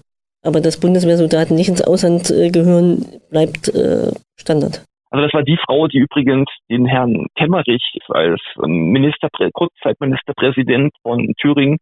[0.43, 4.85] Aber dass Bundeswehrsoldaten nicht ins Ausland äh, gehören, bleibt äh, Standard.
[5.11, 11.33] Also das war die Frau, die übrigens den Herrn Kemmerich als ähm, Ministerprä Kurzzeitministerpräsident von
[11.41, 11.79] Thüringen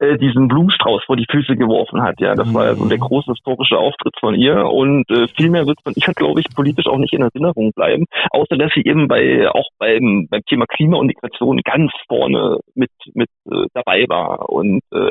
[0.00, 2.20] äh, diesen Blumenstrauß vor die Füße geworfen hat.
[2.20, 3.02] Ja, das war ja so der mhm.
[3.02, 6.86] große historische Auftritt von ihr und äh, viel mehr wird von ihr, glaube ich, politisch
[6.86, 10.98] auch nicht in Erinnerung bleiben, außer dass sie eben bei auch beim, beim Thema Klima
[10.98, 15.10] und Migration ganz vorne mit mit äh, dabei war und äh,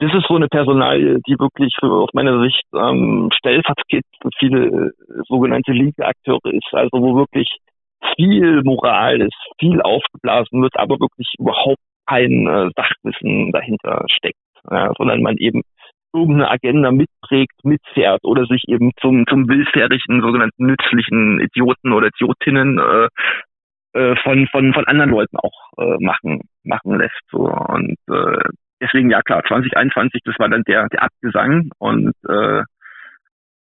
[0.00, 4.64] das ist so eine Personalie, die wirklich für, aus meiner Sicht ähm, stellvertretend für viele
[4.64, 4.90] äh,
[5.28, 7.50] sogenannte linke Akteure ist, also wo wirklich
[8.16, 14.38] viel Moral ist, viel aufgeblasen wird, aber wirklich überhaupt kein äh, Sachwissen dahinter steckt,
[14.70, 15.62] ja, sondern man eben
[16.12, 22.78] irgendeine Agenda mitprägt, mitfährt oder sich eben zum, zum willfährigen, sogenannten nützlichen Idioten oder Idiotinnen
[22.78, 23.08] äh,
[23.92, 27.20] äh, von, von, von anderen Leuten auch äh, machen, machen lässt.
[27.30, 27.48] So.
[27.48, 28.48] Und äh,
[28.80, 32.62] deswegen, ja klar, 2021, das war dann der, der Abgesang und äh,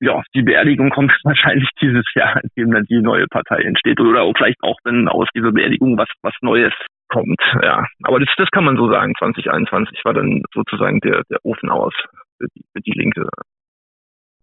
[0.02, 4.22] ja, die Beerdigung kommt wahrscheinlich dieses Jahr, in dem dann die neue Partei entsteht oder
[4.22, 6.72] auch vielleicht auch dann aus dieser Beerdigung was, was Neues
[7.10, 7.84] kommt, ja.
[8.02, 9.14] Aber das, das kann man so sagen.
[9.18, 11.92] 2021 war dann sozusagen der, der Ofen aus
[12.38, 13.28] für die, für die Linke.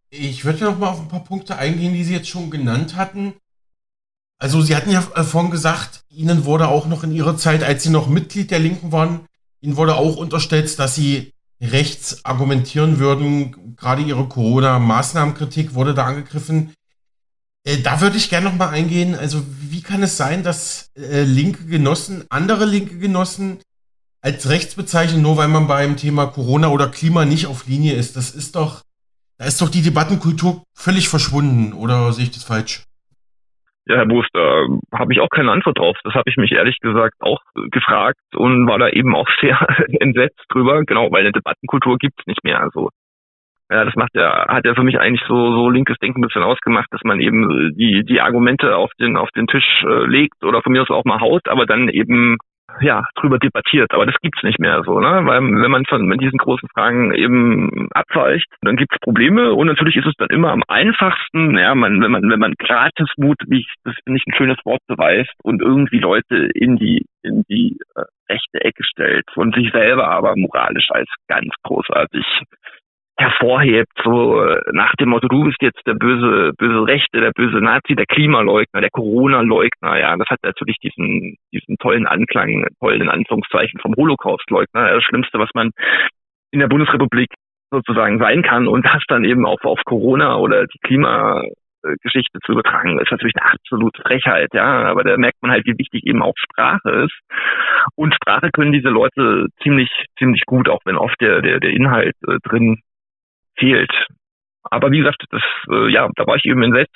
[0.09, 3.33] Ich würde noch mal auf ein paar Punkte eingehen, die Sie jetzt schon genannt hatten.
[4.39, 7.83] Also Sie hatten ja äh, vorhin gesagt, Ihnen wurde auch noch in Ihrer Zeit, als
[7.83, 9.27] Sie noch Mitglied der Linken waren,
[9.61, 13.75] Ihnen wurde auch unterstellt, dass Sie rechts argumentieren würden.
[13.75, 16.73] Gerade Ihre Corona-Maßnahmenkritik wurde da angegriffen.
[17.67, 19.13] Äh, da würde ich gerne noch mal eingehen.
[19.13, 19.39] Also,
[19.69, 23.59] wie kann es sein, dass äh, linke Genossen, andere linke Genossen
[24.21, 28.15] als rechts bezeichnen, nur weil man beim Thema Corona oder Klima nicht auf Linie ist?
[28.15, 28.83] Das ist doch,
[29.37, 32.85] da ist doch die Debattenkultur völlig verschwunden, oder sehe ich das falsch?
[33.85, 35.97] Ja, Herr Boos, da habe ich auch keine Antwort drauf.
[36.03, 37.39] Das habe ich mich ehrlich gesagt auch
[37.71, 39.59] gefragt und war da eben auch sehr
[39.99, 40.83] entsetzt drüber.
[40.83, 42.59] Genau, weil eine Debattenkultur gibt es nicht mehr.
[42.61, 42.89] Also
[43.69, 46.43] ja, das macht ja, hat ja für mich eigentlich so, so linkes Denken ein bisschen
[46.43, 50.61] ausgemacht, dass man eben die, die Argumente auf den, auf den Tisch äh, legt oder
[50.61, 52.37] von mir aus auch mal haut, aber dann eben
[52.81, 55.21] ja, drüber debattiert, aber das gibt's nicht mehr so, ne?
[55.23, 59.95] Weil wenn man von mit diesen großen Fragen eben abweicht, dann gibt's Probleme und natürlich
[59.95, 63.73] ist es dann immer am einfachsten, ja, man, wenn man, wenn man Gratismut, wie ich,
[63.83, 68.03] das finde ich ein schönes Wort beweist und irgendwie Leute in die, in die äh,
[68.31, 72.25] rechte Ecke stellt und sich selber aber moralisch als ganz großartig
[73.17, 77.57] hervorhebt, so äh, nach dem Motto, du bist jetzt der böse, böse Rechte, der böse
[77.57, 83.09] Nazi, der Klimaleugner, der Corona-Leugner, ja, das hat natürlich diesen, diesen tollen Anklang, tollen in
[83.09, 85.71] Anführungszeichen vom Holocaust-Leugner, das Schlimmste, was man
[86.51, 87.29] in der Bundesrepublik
[87.71, 92.99] sozusagen sein kann und das dann eben auch auf Corona oder die Klimageschichte zu übertragen,
[92.99, 96.35] ist natürlich eine absolute Frechheit, ja, aber da merkt man halt, wie wichtig eben auch
[96.37, 97.19] Sprache ist.
[97.95, 102.15] Und Sprache können diese Leute ziemlich, ziemlich gut, auch wenn oft der, der, der Inhalt
[102.27, 102.79] äh, drin
[103.57, 103.91] fehlt.
[104.63, 106.95] Aber wie gesagt, das, äh, ja, da war ich eben entsetzt.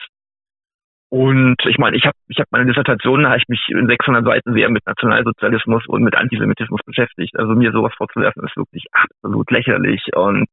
[1.09, 4.23] Und ich meine, ich habe ich hab meine Dissertation, da habe ich mich in 600
[4.23, 7.37] Seiten sehr mit Nationalsozialismus und mit Antisemitismus beschäftigt.
[7.37, 10.01] Also mir sowas vorzuwerfen, ist wirklich absolut lächerlich.
[10.15, 10.47] Und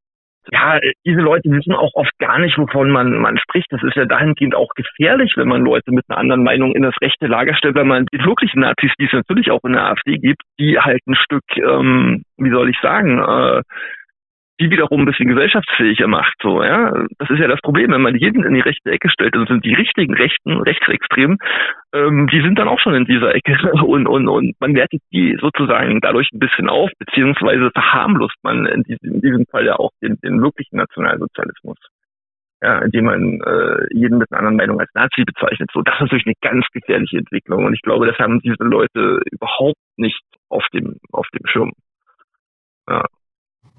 [0.51, 3.71] ja, diese Leute wissen auch oft gar nicht, wovon man, man spricht.
[3.71, 6.95] Das ist ja dahingehend auch gefährlich, wenn man Leute mit einer anderen Meinung in das
[7.01, 10.17] rechte Lager stellt, weil man die wirklichen Nazis, die es natürlich auch in der AfD
[10.17, 13.61] gibt, die halt ein Stück, ähm, wie soll ich sagen, äh,
[14.59, 16.35] die wiederum ein bisschen gesellschaftsfähiger macht.
[16.41, 19.35] So, ja, das ist ja das Problem, wenn man jeden in die rechte Ecke stellt,
[19.35, 21.37] dann sind die richtigen Rechten, Rechtsextremen,
[21.93, 25.37] ähm, die sind dann auch schon in dieser Ecke und und und man wertet die
[25.39, 29.91] sozusagen dadurch ein bisschen auf, beziehungsweise verharmlost man in diesem, in diesem Fall ja auch
[30.01, 31.77] den, den wirklichen Nationalsozialismus.
[32.61, 35.69] Ja, indem man äh, jeden mit einer anderen Meinung als Nazi bezeichnet.
[35.73, 37.63] So, das ist natürlich eine ganz gefährliche Entwicklung.
[37.63, 41.71] Und ich glaube, das haben diese Leute überhaupt nicht auf dem, auf dem Schirm.
[42.89, 43.05] Ja.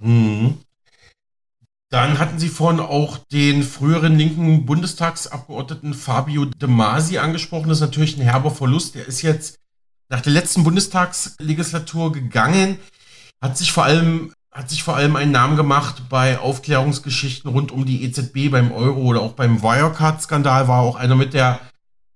[0.00, 0.54] Mhm.
[1.90, 7.68] Dann hatten Sie vorhin auch den früheren linken Bundestagsabgeordneten Fabio De Masi angesprochen.
[7.68, 8.94] Das ist natürlich ein herber Verlust.
[8.94, 9.58] Der ist jetzt
[10.08, 12.78] nach der letzten Bundestagslegislatur gegangen,
[13.40, 17.84] hat sich vor allem hat sich vor allem einen Namen gemacht bei Aufklärungsgeschichten rund um
[17.86, 21.60] die EZB beim Euro oder auch beim Wirecard-Skandal, war auch einer mit der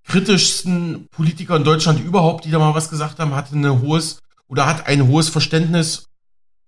[0.04, 4.18] kritischsten Politiker in Deutschland überhaupt, die da mal was gesagt haben, hatte ein hohes
[4.48, 6.06] oder hat ein hohes Verständnis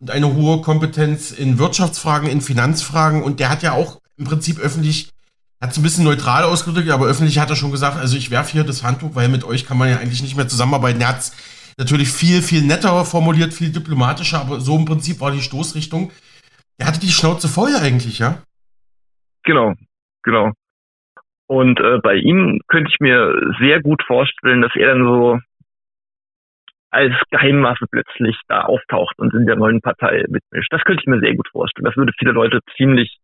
[0.01, 3.23] und eine hohe Kompetenz in Wirtschaftsfragen, in Finanzfragen.
[3.23, 5.11] Und der hat ja auch im Prinzip öffentlich,
[5.61, 8.53] hat es ein bisschen neutral ausgedrückt, aber öffentlich hat er schon gesagt, also ich werfe
[8.53, 11.01] hier das Handtuch, weil mit euch kann man ja eigentlich nicht mehr zusammenarbeiten.
[11.01, 15.31] Er hat es natürlich viel, viel netter formuliert, viel diplomatischer, aber so im Prinzip war
[15.31, 16.11] die Stoßrichtung.
[16.79, 18.43] Er hatte die Schnauze voll eigentlich, ja?
[19.45, 19.75] Genau,
[20.23, 20.53] genau.
[21.47, 25.39] Und äh, bei ihm könnte ich mir sehr gut vorstellen, dass er dann so
[26.91, 30.73] als Geheimwaffe plötzlich da auftaucht und in der neuen Partei mitmischt.
[30.73, 31.85] Das könnte ich mir sehr gut vorstellen.
[31.85, 33.19] Das würde viele Leute ziemlich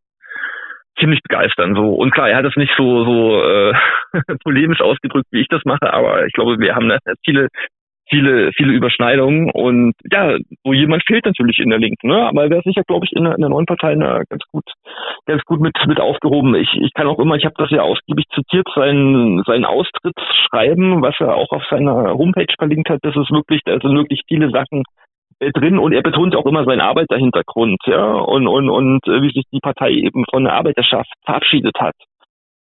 [0.98, 3.72] ziemlich begeistern so und klar er hat es nicht so so äh,
[4.44, 7.48] polemisch ausgedrückt wie ich das mache aber ich glaube wir haben da viele
[8.12, 12.28] viele, viele Überschneidungen und ja, so jemand fehlt natürlich in der Linken, ne?
[12.28, 14.64] Aber er wäre sicher, glaube ich, in der, in der neuen Partei na, ganz gut,
[15.26, 16.54] ganz gut mit, mit aufgehoben.
[16.54, 21.14] Ich, ich kann auch immer, ich habe das ja ausgiebig zitiert, sein, sein Austrittsschreiben, was
[21.20, 24.82] er auch auf seiner Homepage verlinkt hat, das ist wirklich, da sind wirklich viele Sachen
[25.40, 29.32] äh, drin und er betont auch immer seinen Arbeiterhintergrund, ja, und, und, und äh, wie
[29.32, 31.94] sich die Partei eben von der Arbeiterschaft verabschiedet hat.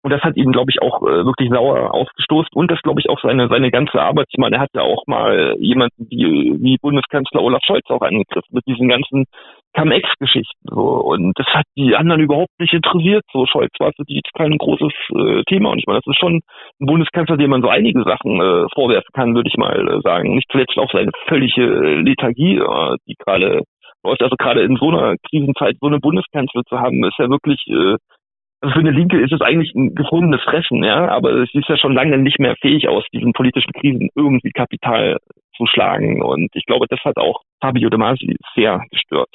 [0.04, 3.10] Und das hat ihn, glaube ich, auch äh, wirklich sauer aufgestoßen und das, glaube ich,
[3.10, 4.28] auch seine, seine ganze Arbeit.
[4.30, 8.52] Ich meine, er hat ja auch mal jemanden wie, wie Bundeskanzler Olaf Scholz auch angegriffen
[8.52, 9.26] mit diesen ganzen
[9.76, 10.68] Cum-Ex-Geschichten.
[10.70, 10.82] So.
[10.82, 13.24] Und das hat die anderen überhaupt nicht interessiert.
[13.32, 15.72] So Scholz war für die kein großes äh, Thema.
[15.72, 16.42] Und ich meine, das ist schon
[16.80, 20.36] ein Bundeskanzler, dem man so einige Sachen äh, vorwerfen kann, würde ich mal äh, sagen.
[20.36, 21.66] Nicht zuletzt auch seine völlige
[22.02, 23.64] Lethargie, äh, die gerade
[24.04, 24.22] läuft.
[24.22, 27.98] Also gerade in so einer Krisenzeit so eine Bundeskanzler zu haben, ist ja wirklich äh,
[28.72, 31.94] für eine Linke ist es eigentlich ein gefundenes Fressen, ja, aber sie ist ja schon
[31.94, 35.18] lange nicht mehr fähig, aus diesen politischen Krisen irgendwie Kapital
[35.56, 36.22] zu schlagen.
[36.22, 39.30] Und ich glaube, das hat auch Fabio De Masi sehr gestört.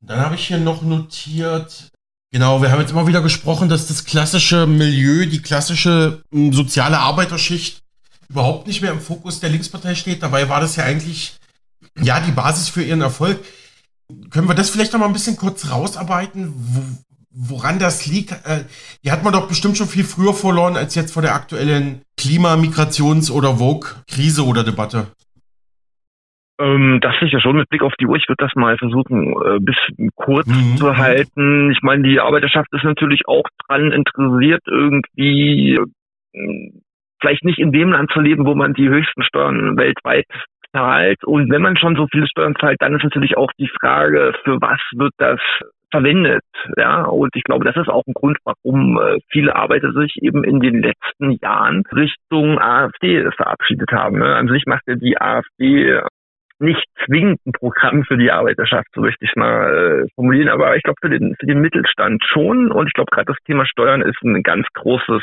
[0.00, 1.90] Dann habe ich hier noch notiert,
[2.32, 6.98] genau, wir haben jetzt immer wieder gesprochen, dass das klassische Milieu, die klassische hm, soziale
[6.98, 7.82] Arbeiterschicht
[8.28, 10.22] überhaupt nicht mehr im Fokus der Linkspartei steht.
[10.22, 11.36] Dabei war das ja eigentlich,
[12.00, 13.38] ja, die Basis für ihren Erfolg.
[14.30, 17.04] Können wir das vielleicht noch mal ein bisschen kurz rausarbeiten?
[17.36, 18.64] Wo, woran das liegt, äh,
[19.04, 22.56] die hat man doch bestimmt schon viel früher verloren als jetzt vor der aktuellen Klima-,
[22.56, 25.08] Migrations- oder Vogue-Krise oder Debatte.
[26.58, 28.16] Ähm, das ist ja schon mit Blick auf die Uhr.
[28.16, 30.76] Ich würde das mal versuchen, äh, bisschen kurz mhm.
[30.76, 31.70] zu halten.
[31.70, 35.78] Ich meine, die Arbeiterschaft ist natürlich auch dran interessiert, irgendwie
[36.32, 36.70] äh,
[37.20, 40.26] vielleicht nicht in dem Land zu leben, wo man die höchsten Steuern weltweit
[40.72, 41.22] zahlt.
[41.24, 44.60] Und wenn man schon so viele Steuern zahlt, dann ist natürlich auch die Frage, für
[44.60, 45.40] was wird das
[45.90, 46.42] verwendet.
[46.76, 50.44] Ja, und ich glaube, das ist auch ein Grund, warum äh, viele Arbeiter sich eben
[50.44, 54.18] in den letzten Jahren Richtung AfD verabschiedet haben.
[54.18, 54.34] Ne?
[54.34, 56.00] An sich macht ja die AfD
[56.58, 60.82] nicht zwingend ein Programm für die Arbeiterschaft, so möchte ich mal äh, formulieren, aber ich
[60.82, 62.72] glaube für den, für den Mittelstand schon.
[62.72, 65.22] Und ich glaube gerade das Thema Steuern ist ein ganz großes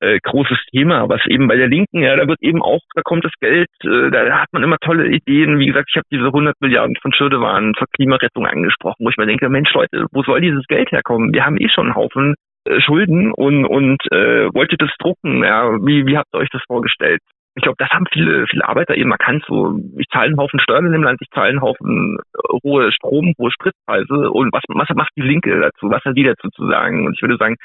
[0.00, 3.24] äh, großes Thema, was eben bei der Linken, ja, da wird eben auch, da kommt
[3.24, 5.58] das Geld, äh, da hat man immer tolle Ideen.
[5.58, 9.26] Wie gesagt, ich habe diese 100 Milliarden von Schirdewan zur Klimarettung angesprochen, wo ich mir
[9.26, 11.32] denke, Mensch Leute, wo soll dieses Geld herkommen?
[11.32, 12.34] Wir haben eh schon einen Haufen
[12.66, 15.44] äh, Schulden und, und äh, wollt ihr das drucken?
[15.44, 17.20] Ja, wie, wie habt ihr euch das vorgestellt?
[17.54, 19.42] Ich glaube, das haben viele, viele Arbeiter eben erkannt.
[19.48, 22.92] So, ich zahle einen Haufen Steuern in dem Land, ich zahle einen Haufen äh, hohe
[22.92, 24.30] Strom, hohe Spritpreise.
[24.30, 25.90] Und was, was macht die Linke dazu?
[25.90, 27.06] Was hat die dazu zu sagen?
[27.06, 27.56] Und ich würde sagen,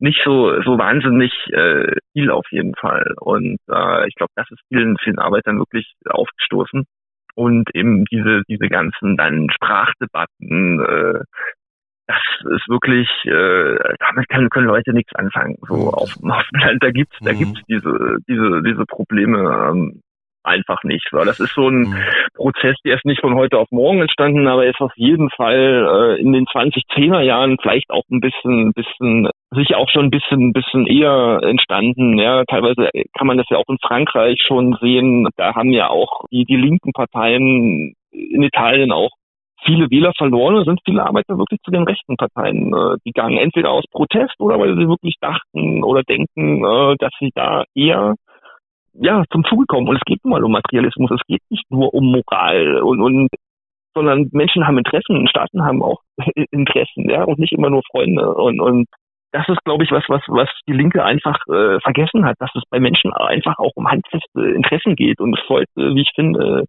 [0.00, 3.14] nicht so so wahnsinnig äh, viel auf jeden Fall.
[3.20, 6.84] Und äh, ich glaube, das ist vielen vielen Arbeitern wirklich aufgestoßen.
[7.34, 11.20] Und eben diese diese ganzen dann Sprachdebatten, äh,
[12.08, 12.22] das
[12.56, 15.56] ist wirklich, äh, damit können, können Leute nichts anfangen.
[15.68, 15.88] So mhm.
[15.88, 17.38] auf, auf dem Land, da gibt's, da mhm.
[17.38, 19.38] gibt's diese, diese, diese Probleme.
[19.70, 20.00] Ähm,
[20.44, 21.06] einfach nicht.
[21.10, 21.96] So, das ist so ein mhm.
[22.34, 26.20] Prozess, der ist nicht von heute auf morgen entstanden, aber ist auf jeden Fall äh,
[26.20, 30.86] in den 2010er Jahren vielleicht auch ein bisschen, bisschen sich auch schon ein bisschen, bisschen
[30.86, 32.18] eher entstanden.
[32.18, 35.28] Ja, teilweise kann man das ja auch in Frankreich schon sehen.
[35.36, 39.10] Da haben ja auch die, die linken Parteien in Italien auch
[39.64, 43.38] viele Wähler verloren und sind viele Arbeiter wirklich zu den rechten Parteien äh, gegangen.
[43.38, 48.14] Entweder aus Protest oder weil sie wirklich dachten oder denken, äh, dass sie da eher
[49.00, 49.88] ja, zum Zuge kommen.
[49.88, 53.28] Und es geht nun mal um Materialismus, es geht nicht nur um Moral und, und
[53.94, 56.00] sondern Menschen haben Interessen, Staaten haben auch
[56.50, 58.32] Interessen, ja, und nicht immer nur Freunde.
[58.34, 58.86] Und, und
[59.32, 62.62] das ist, glaube ich, was, was, was die Linke einfach äh, vergessen hat, dass es
[62.70, 65.20] bei Menschen einfach auch um handfeste Interessen geht.
[65.20, 66.64] Und es sollte, wie ich finde,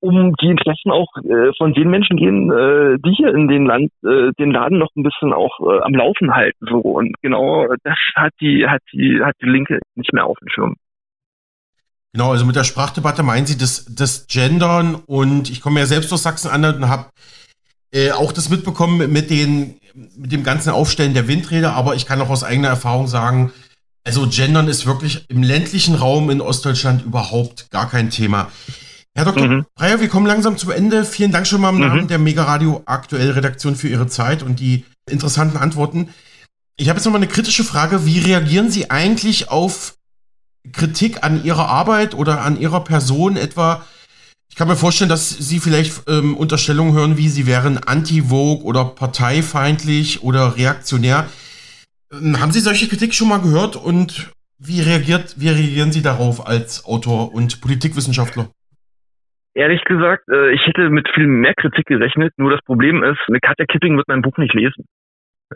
[0.00, 3.90] um die Interessen auch äh, von den Menschen gehen, äh, die hier in den Land,
[4.04, 6.66] äh, den Laden noch ein bisschen auch äh, am Laufen halten.
[6.68, 10.48] So und genau das hat die, hat die, hat die Linke nicht mehr auf dem
[10.48, 10.76] Schirm.
[12.14, 16.12] Genau, also mit der Sprachdebatte meinen Sie das, das Gendern und ich komme ja selbst
[16.12, 17.06] aus Sachsen-Anhalt und habe
[17.92, 19.80] äh, auch das mitbekommen mit, den,
[20.16, 23.52] mit dem ganzen Aufstellen der Windräder, aber ich kann auch aus eigener Erfahrung sagen,
[24.04, 28.48] also Gendern ist wirklich im ländlichen Raum in Ostdeutschland überhaupt gar kein Thema.
[29.16, 29.48] Herr Dr.
[29.48, 29.66] Mhm.
[29.74, 31.04] Breyer, wir kommen langsam zum Ende.
[31.04, 31.80] Vielen Dank schon mal im mhm.
[31.80, 36.10] Namen der Mega Radio Aktuell Redaktion für Ihre Zeit und die interessanten Antworten.
[36.76, 38.06] Ich habe jetzt noch mal eine kritische Frage.
[38.06, 39.96] Wie reagieren Sie eigentlich auf
[40.72, 43.84] Kritik an ihrer Arbeit oder an ihrer Person etwa?
[44.48, 48.84] Ich kann mir vorstellen, dass Sie vielleicht ähm, Unterstellungen hören, wie Sie wären anti-Vogue oder
[48.84, 51.26] parteifeindlich oder reaktionär.
[52.12, 56.46] Ähm, haben Sie solche Kritik schon mal gehört und wie, reagiert, wie reagieren Sie darauf
[56.46, 58.48] als Autor und Politikwissenschaftler?
[59.54, 62.32] Ehrlich gesagt, äh, ich hätte mit viel mehr Kritik gerechnet.
[62.36, 64.84] Nur das Problem ist, eine Katja Kipping wird mein Buch nicht lesen.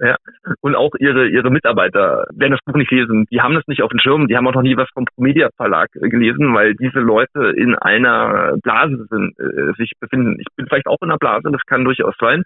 [0.00, 0.16] Ja.
[0.60, 3.26] Und auch ihre, ihre Mitarbeiter werden das Buch nicht lesen.
[3.30, 4.28] Die haben das nicht auf dem Schirm.
[4.28, 7.74] Die haben auch noch nie was vom Promedia Verlag äh, gelesen, weil diese Leute in
[7.74, 10.36] einer Blase sind, äh, sich befinden.
[10.40, 12.44] Ich bin vielleicht auch in einer Blase, das kann durchaus sein.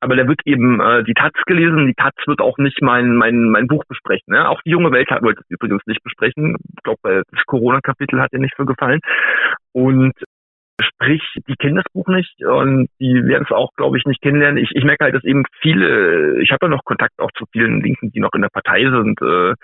[0.00, 1.86] Aber der wird eben äh, die Taz gelesen.
[1.86, 4.34] Die Taz wird auch nicht mein mein mein Buch besprechen.
[4.34, 4.48] Ja?
[4.48, 6.56] Auch die junge Welt wollte es übrigens nicht besprechen.
[6.76, 8.98] Ich glaube, das Corona-Kapitel hat ihr nicht so gefallen.
[9.72, 10.12] Und
[10.82, 14.62] Sprich, die kennen das Buch nicht und die werden es auch, glaube ich, nicht kennenlernen.
[14.62, 17.80] Ich, ich merke halt, dass eben viele, ich habe ja noch Kontakt auch zu vielen
[17.80, 19.54] Linken, die noch in der Partei sind, äh,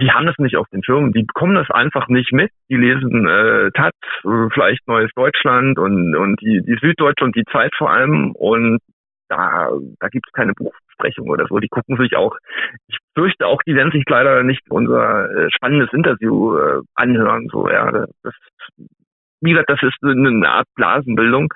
[0.00, 2.50] die haben das nicht auf den Schirm, die bekommen das einfach nicht mit.
[2.70, 3.94] Die lesen äh, Taz,
[4.24, 8.78] äh, vielleicht Neues Deutschland und, und die, die Süddeutsche und die Zeit vor allem und
[9.28, 11.58] da, da gibt es keine Buchbesprechung oder so.
[11.58, 12.36] Die gucken sich auch,
[12.86, 17.48] ich fürchte auch, die werden sich leider nicht unser äh, spannendes Interview äh, anhören.
[17.50, 18.34] So, ja, das
[19.40, 21.52] wie gesagt, das ist eine Art Blasenbildung.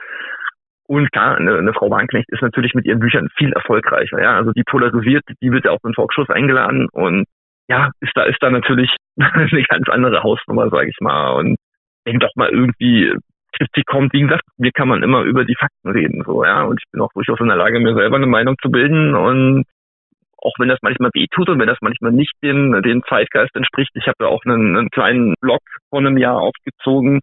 [0.87, 4.21] Und klar, eine, eine Frau Warnknecht ist natürlich mit ihren Büchern viel erfolgreicher.
[4.21, 7.25] Ja, also die polarisiert, die wird ja auch in Talkshows eingeladen und
[7.69, 11.31] ja, ist da ist da natürlich eine ganz andere Hausnummer, sage ich mal.
[11.37, 11.57] Und
[12.05, 13.15] wenn doch mal irgendwie
[13.57, 16.63] Kritik kommt, wie gesagt, mir kann man immer über die Fakten reden, so ja.
[16.63, 19.65] Und ich bin auch durchaus in der Lage, mir selber eine Meinung zu bilden und
[20.39, 23.93] auch wenn das manchmal wehtut und wenn das manchmal nicht den, den Zeitgeist entspricht.
[23.95, 27.21] Ich habe ja auch einen, einen kleinen Blog vor einem Jahr aufgezogen,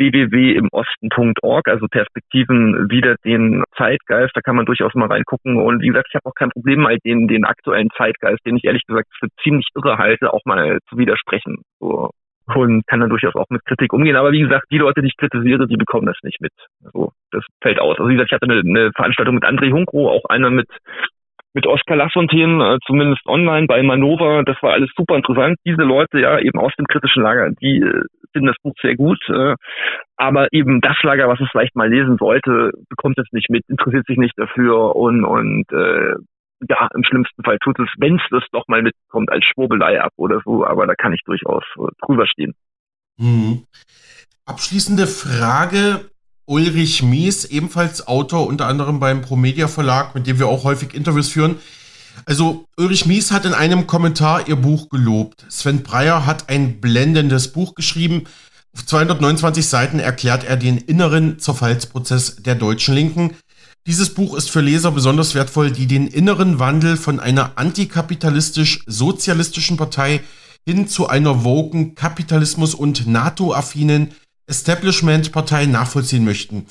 [0.00, 5.56] www.imosten.org, also Perspektiven wieder den Zeitgeist, da kann man durchaus mal reingucken.
[5.56, 8.64] Und wie gesagt, ich habe auch kein Problem, mal den, den aktuellen Zeitgeist, den ich
[8.64, 11.62] ehrlich gesagt für ziemlich irre halte, auch mal zu widersprechen.
[11.78, 12.10] So.
[12.52, 14.16] Und kann dann durchaus auch mit Kritik umgehen.
[14.16, 16.52] Aber wie gesagt, die Leute, die ich kritisiere, die bekommen das nicht mit.
[16.84, 17.96] Also das fällt aus.
[17.98, 20.66] Also wie gesagt, ich hatte eine, eine Veranstaltung mit André Hunkro, auch einer mit
[21.52, 24.42] mit Oskar Lafontaine, äh, zumindest online bei Manova.
[24.42, 25.58] Das war alles super interessant.
[25.66, 29.18] Diese Leute ja eben aus dem kritischen Lager, die äh, finden das Buch sehr gut.
[29.28, 29.56] Äh,
[30.16, 34.06] aber eben das Lager, was es vielleicht mal lesen sollte, bekommt es nicht mit, interessiert
[34.06, 36.14] sich nicht dafür und, und äh,
[36.68, 40.12] ja, im schlimmsten Fall tut es, wenn es das doch mal mitkommt, als Schwurbelei ab
[40.16, 40.66] oder so.
[40.66, 41.64] Aber da kann ich durchaus
[42.06, 42.54] drüber stehen.
[43.16, 43.64] Mhm.
[44.44, 46.10] Abschließende Frage.
[46.50, 51.28] Ulrich Mies, ebenfalls Autor, unter anderem beim Promedia Verlag, mit dem wir auch häufig Interviews
[51.28, 51.58] führen.
[52.26, 55.46] Also Ulrich Mies hat in einem Kommentar ihr Buch gelobt.
[55.48, 58.24] Sven Breyer hat ein blendendes Buch geschrieben.
[58.74, 63.36] Auf 229 Seiten erklärt er den inneren Zerfallsprozess der deutschen Linken.
[63.86, 70.20] Dieses Buch ist für Leser besonders wertvoll, die den inneren Wandel von einer antikapitalistisch-sozialistischen Partei
[70.66, 74.10] hin zu einer woken Kapitalismus- und NATO-affinen
[74.50, 76.66] Establishment-Partei nachvollziehen möchten.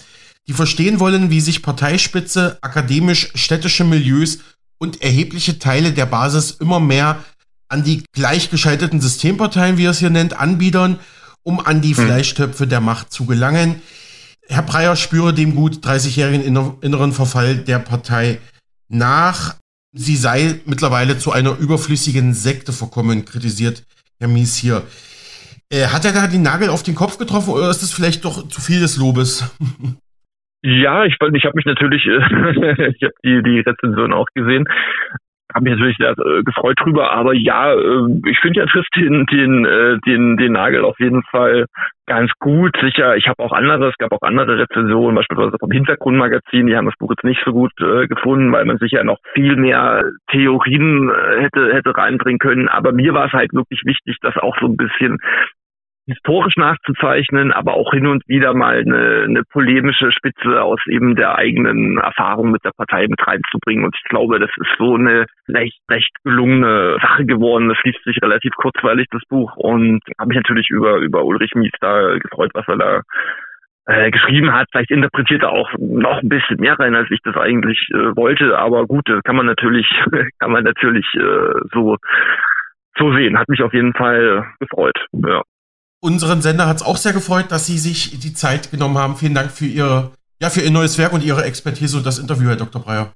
[0.47, 4.39] Die verstehen wollen, wie sich Parteispitze, akademisch-städtische Milieus
[4.79, 7.23] und erhebliche Teile der Basis immer mehr
[7.67, 10.99] an die gleichgeschalteten Systemparteien, wie er es hier nennt, anbiedern,
[11.43, 12.05] um an die hm.
[12.05, 13.81] Fleischtöpfe der Macht zu gelangen.
[14.47, 16.43] Herr Breyer spüre dem gut 30-jährigen
[16.81, 18.39] inneren Verfall der Partei
[18.87, 19.55] nach.
[19.95, 23.83] Sie sei mittlerweile zu einer überflüssigen Sekte verkommen, kritisiert
[24.19, 24.83] Herr Mies hier.
[25.71, 28.47] Äh, hat er da den Nagel auf den Kopf getroffen oder ist das vielleicht doch
[28.47, 29.55] zu viel des Lobes?
[30.61, 32.17] Ja, ich, ich habe mich natürlich, äh,
[32.91, 34.65] ich habe die, die Rezension auch gesehen,
[35.53, 39.25] habe mich natürlich sehr äh, gefreut drüber, aber ja, äh, ich finde ja trifft den,
[39.25, 41.65] den, äh, den, den Nagel auf jeden Fall
[42.05, 42.75] ganz gut.
[42.81, 46.85] Sicher, ich habe auch andere, es gab auch andere Rezensionen, beispielsweise vom Hintergrundmagazin, die haben
[46.85, 51.09] das Buch jetzt nicht so gut äh, gefunden, weil man sicher noch viel mehr Theorien
[51.09, 52.67] äh, hätte, hätte reinbringen können.
[52.67, 55.17] Aber mir war es halt wirklich wichtig, dass auch so ein bisschen
[56.09, 61.35] historisch nachzuzeichnen, aber auch hin und wieder mal eine, eine polemische Spitze aus eben der
[61.35, 63.85] eigenen Erfahrung mit der Partei mit reinzubringen.
[63.85, 67.69] Und ich glaube, das ist so eine recht, recht gelungene Sache geworden.
[67.69, 69.55] Das liest sich relativ kurzweilig, das Buch.
[69.55, 73.01] Und habe mich natürlich über, über Ulrich Mies da gefreut, was er da
[73.85, 74.67] äh, geschrieben hat.
[74.71, 78.57] Vielleicht interpretiert er auch noch ein bisschen mehr rein, als ich das eigentlich äh, wollte.
[78.57, 79.87] Aber gut, das kann man natürlich,
[80.39, 81.97] kann man natürlich äh, so
[82.97, 83.39] so sehen.
[83.39, 84.97] Hat mich auf jeden Fall gefreut.
[85.13, 85.41] Ja.
[86.01, 89.17] Unseren Sender hat es auch sehr gefreut, dass Sie sich die Zeit genommen haben.
[89.17, 90.11] Vielen Dank für Ihr,
[90.41, 92.81] ja, für Ihr neues Werk und Ihre Expertise und das Interview, Herr Dr.
[92.81, 93.11] Breyer.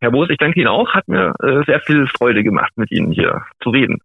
[0.00, 0.94] Herr Boos, ich danke Ihnen auch.
[0.94, 3.98] Hat mir äh, sehr viel Freude gemacht, mit Ihnen hier zu reden.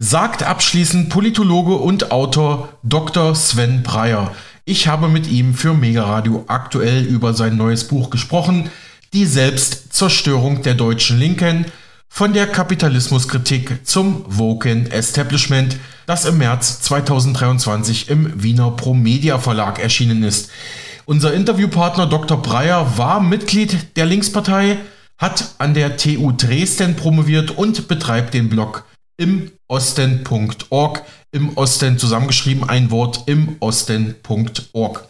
[0.00, 3.34] Sagt abschließend Politologe und Autor Dr.
[3.36, 4.34] Sven Breyer.
[4.64, 8.70] Ich habe mit ihm für Mega Radio aktuell über sein neues Buch gesprochen,
[9.12, 11.66] Die Selbstzerstörung der deutschen Linken,
[12.08, 15.78] von der Kapitalismuskritik zum Woken Establishment,
[16.10, 20.50] das im März 2023 im Wiener Promedia Verlag erschienen ist.
[21.04, 22.42] Unser Interviewpartner Dr.
[22.42, 24.78] Breyer war Mitglied der Linkspartei,
[25.18, 28.86] hat an der TU Dresden promoviert und betreibt den Blog
[29.18, 31.04] im Osten.org.
[31.30, 35.09] Im Osten zusammengeschrieben ein Wort im Osten.org.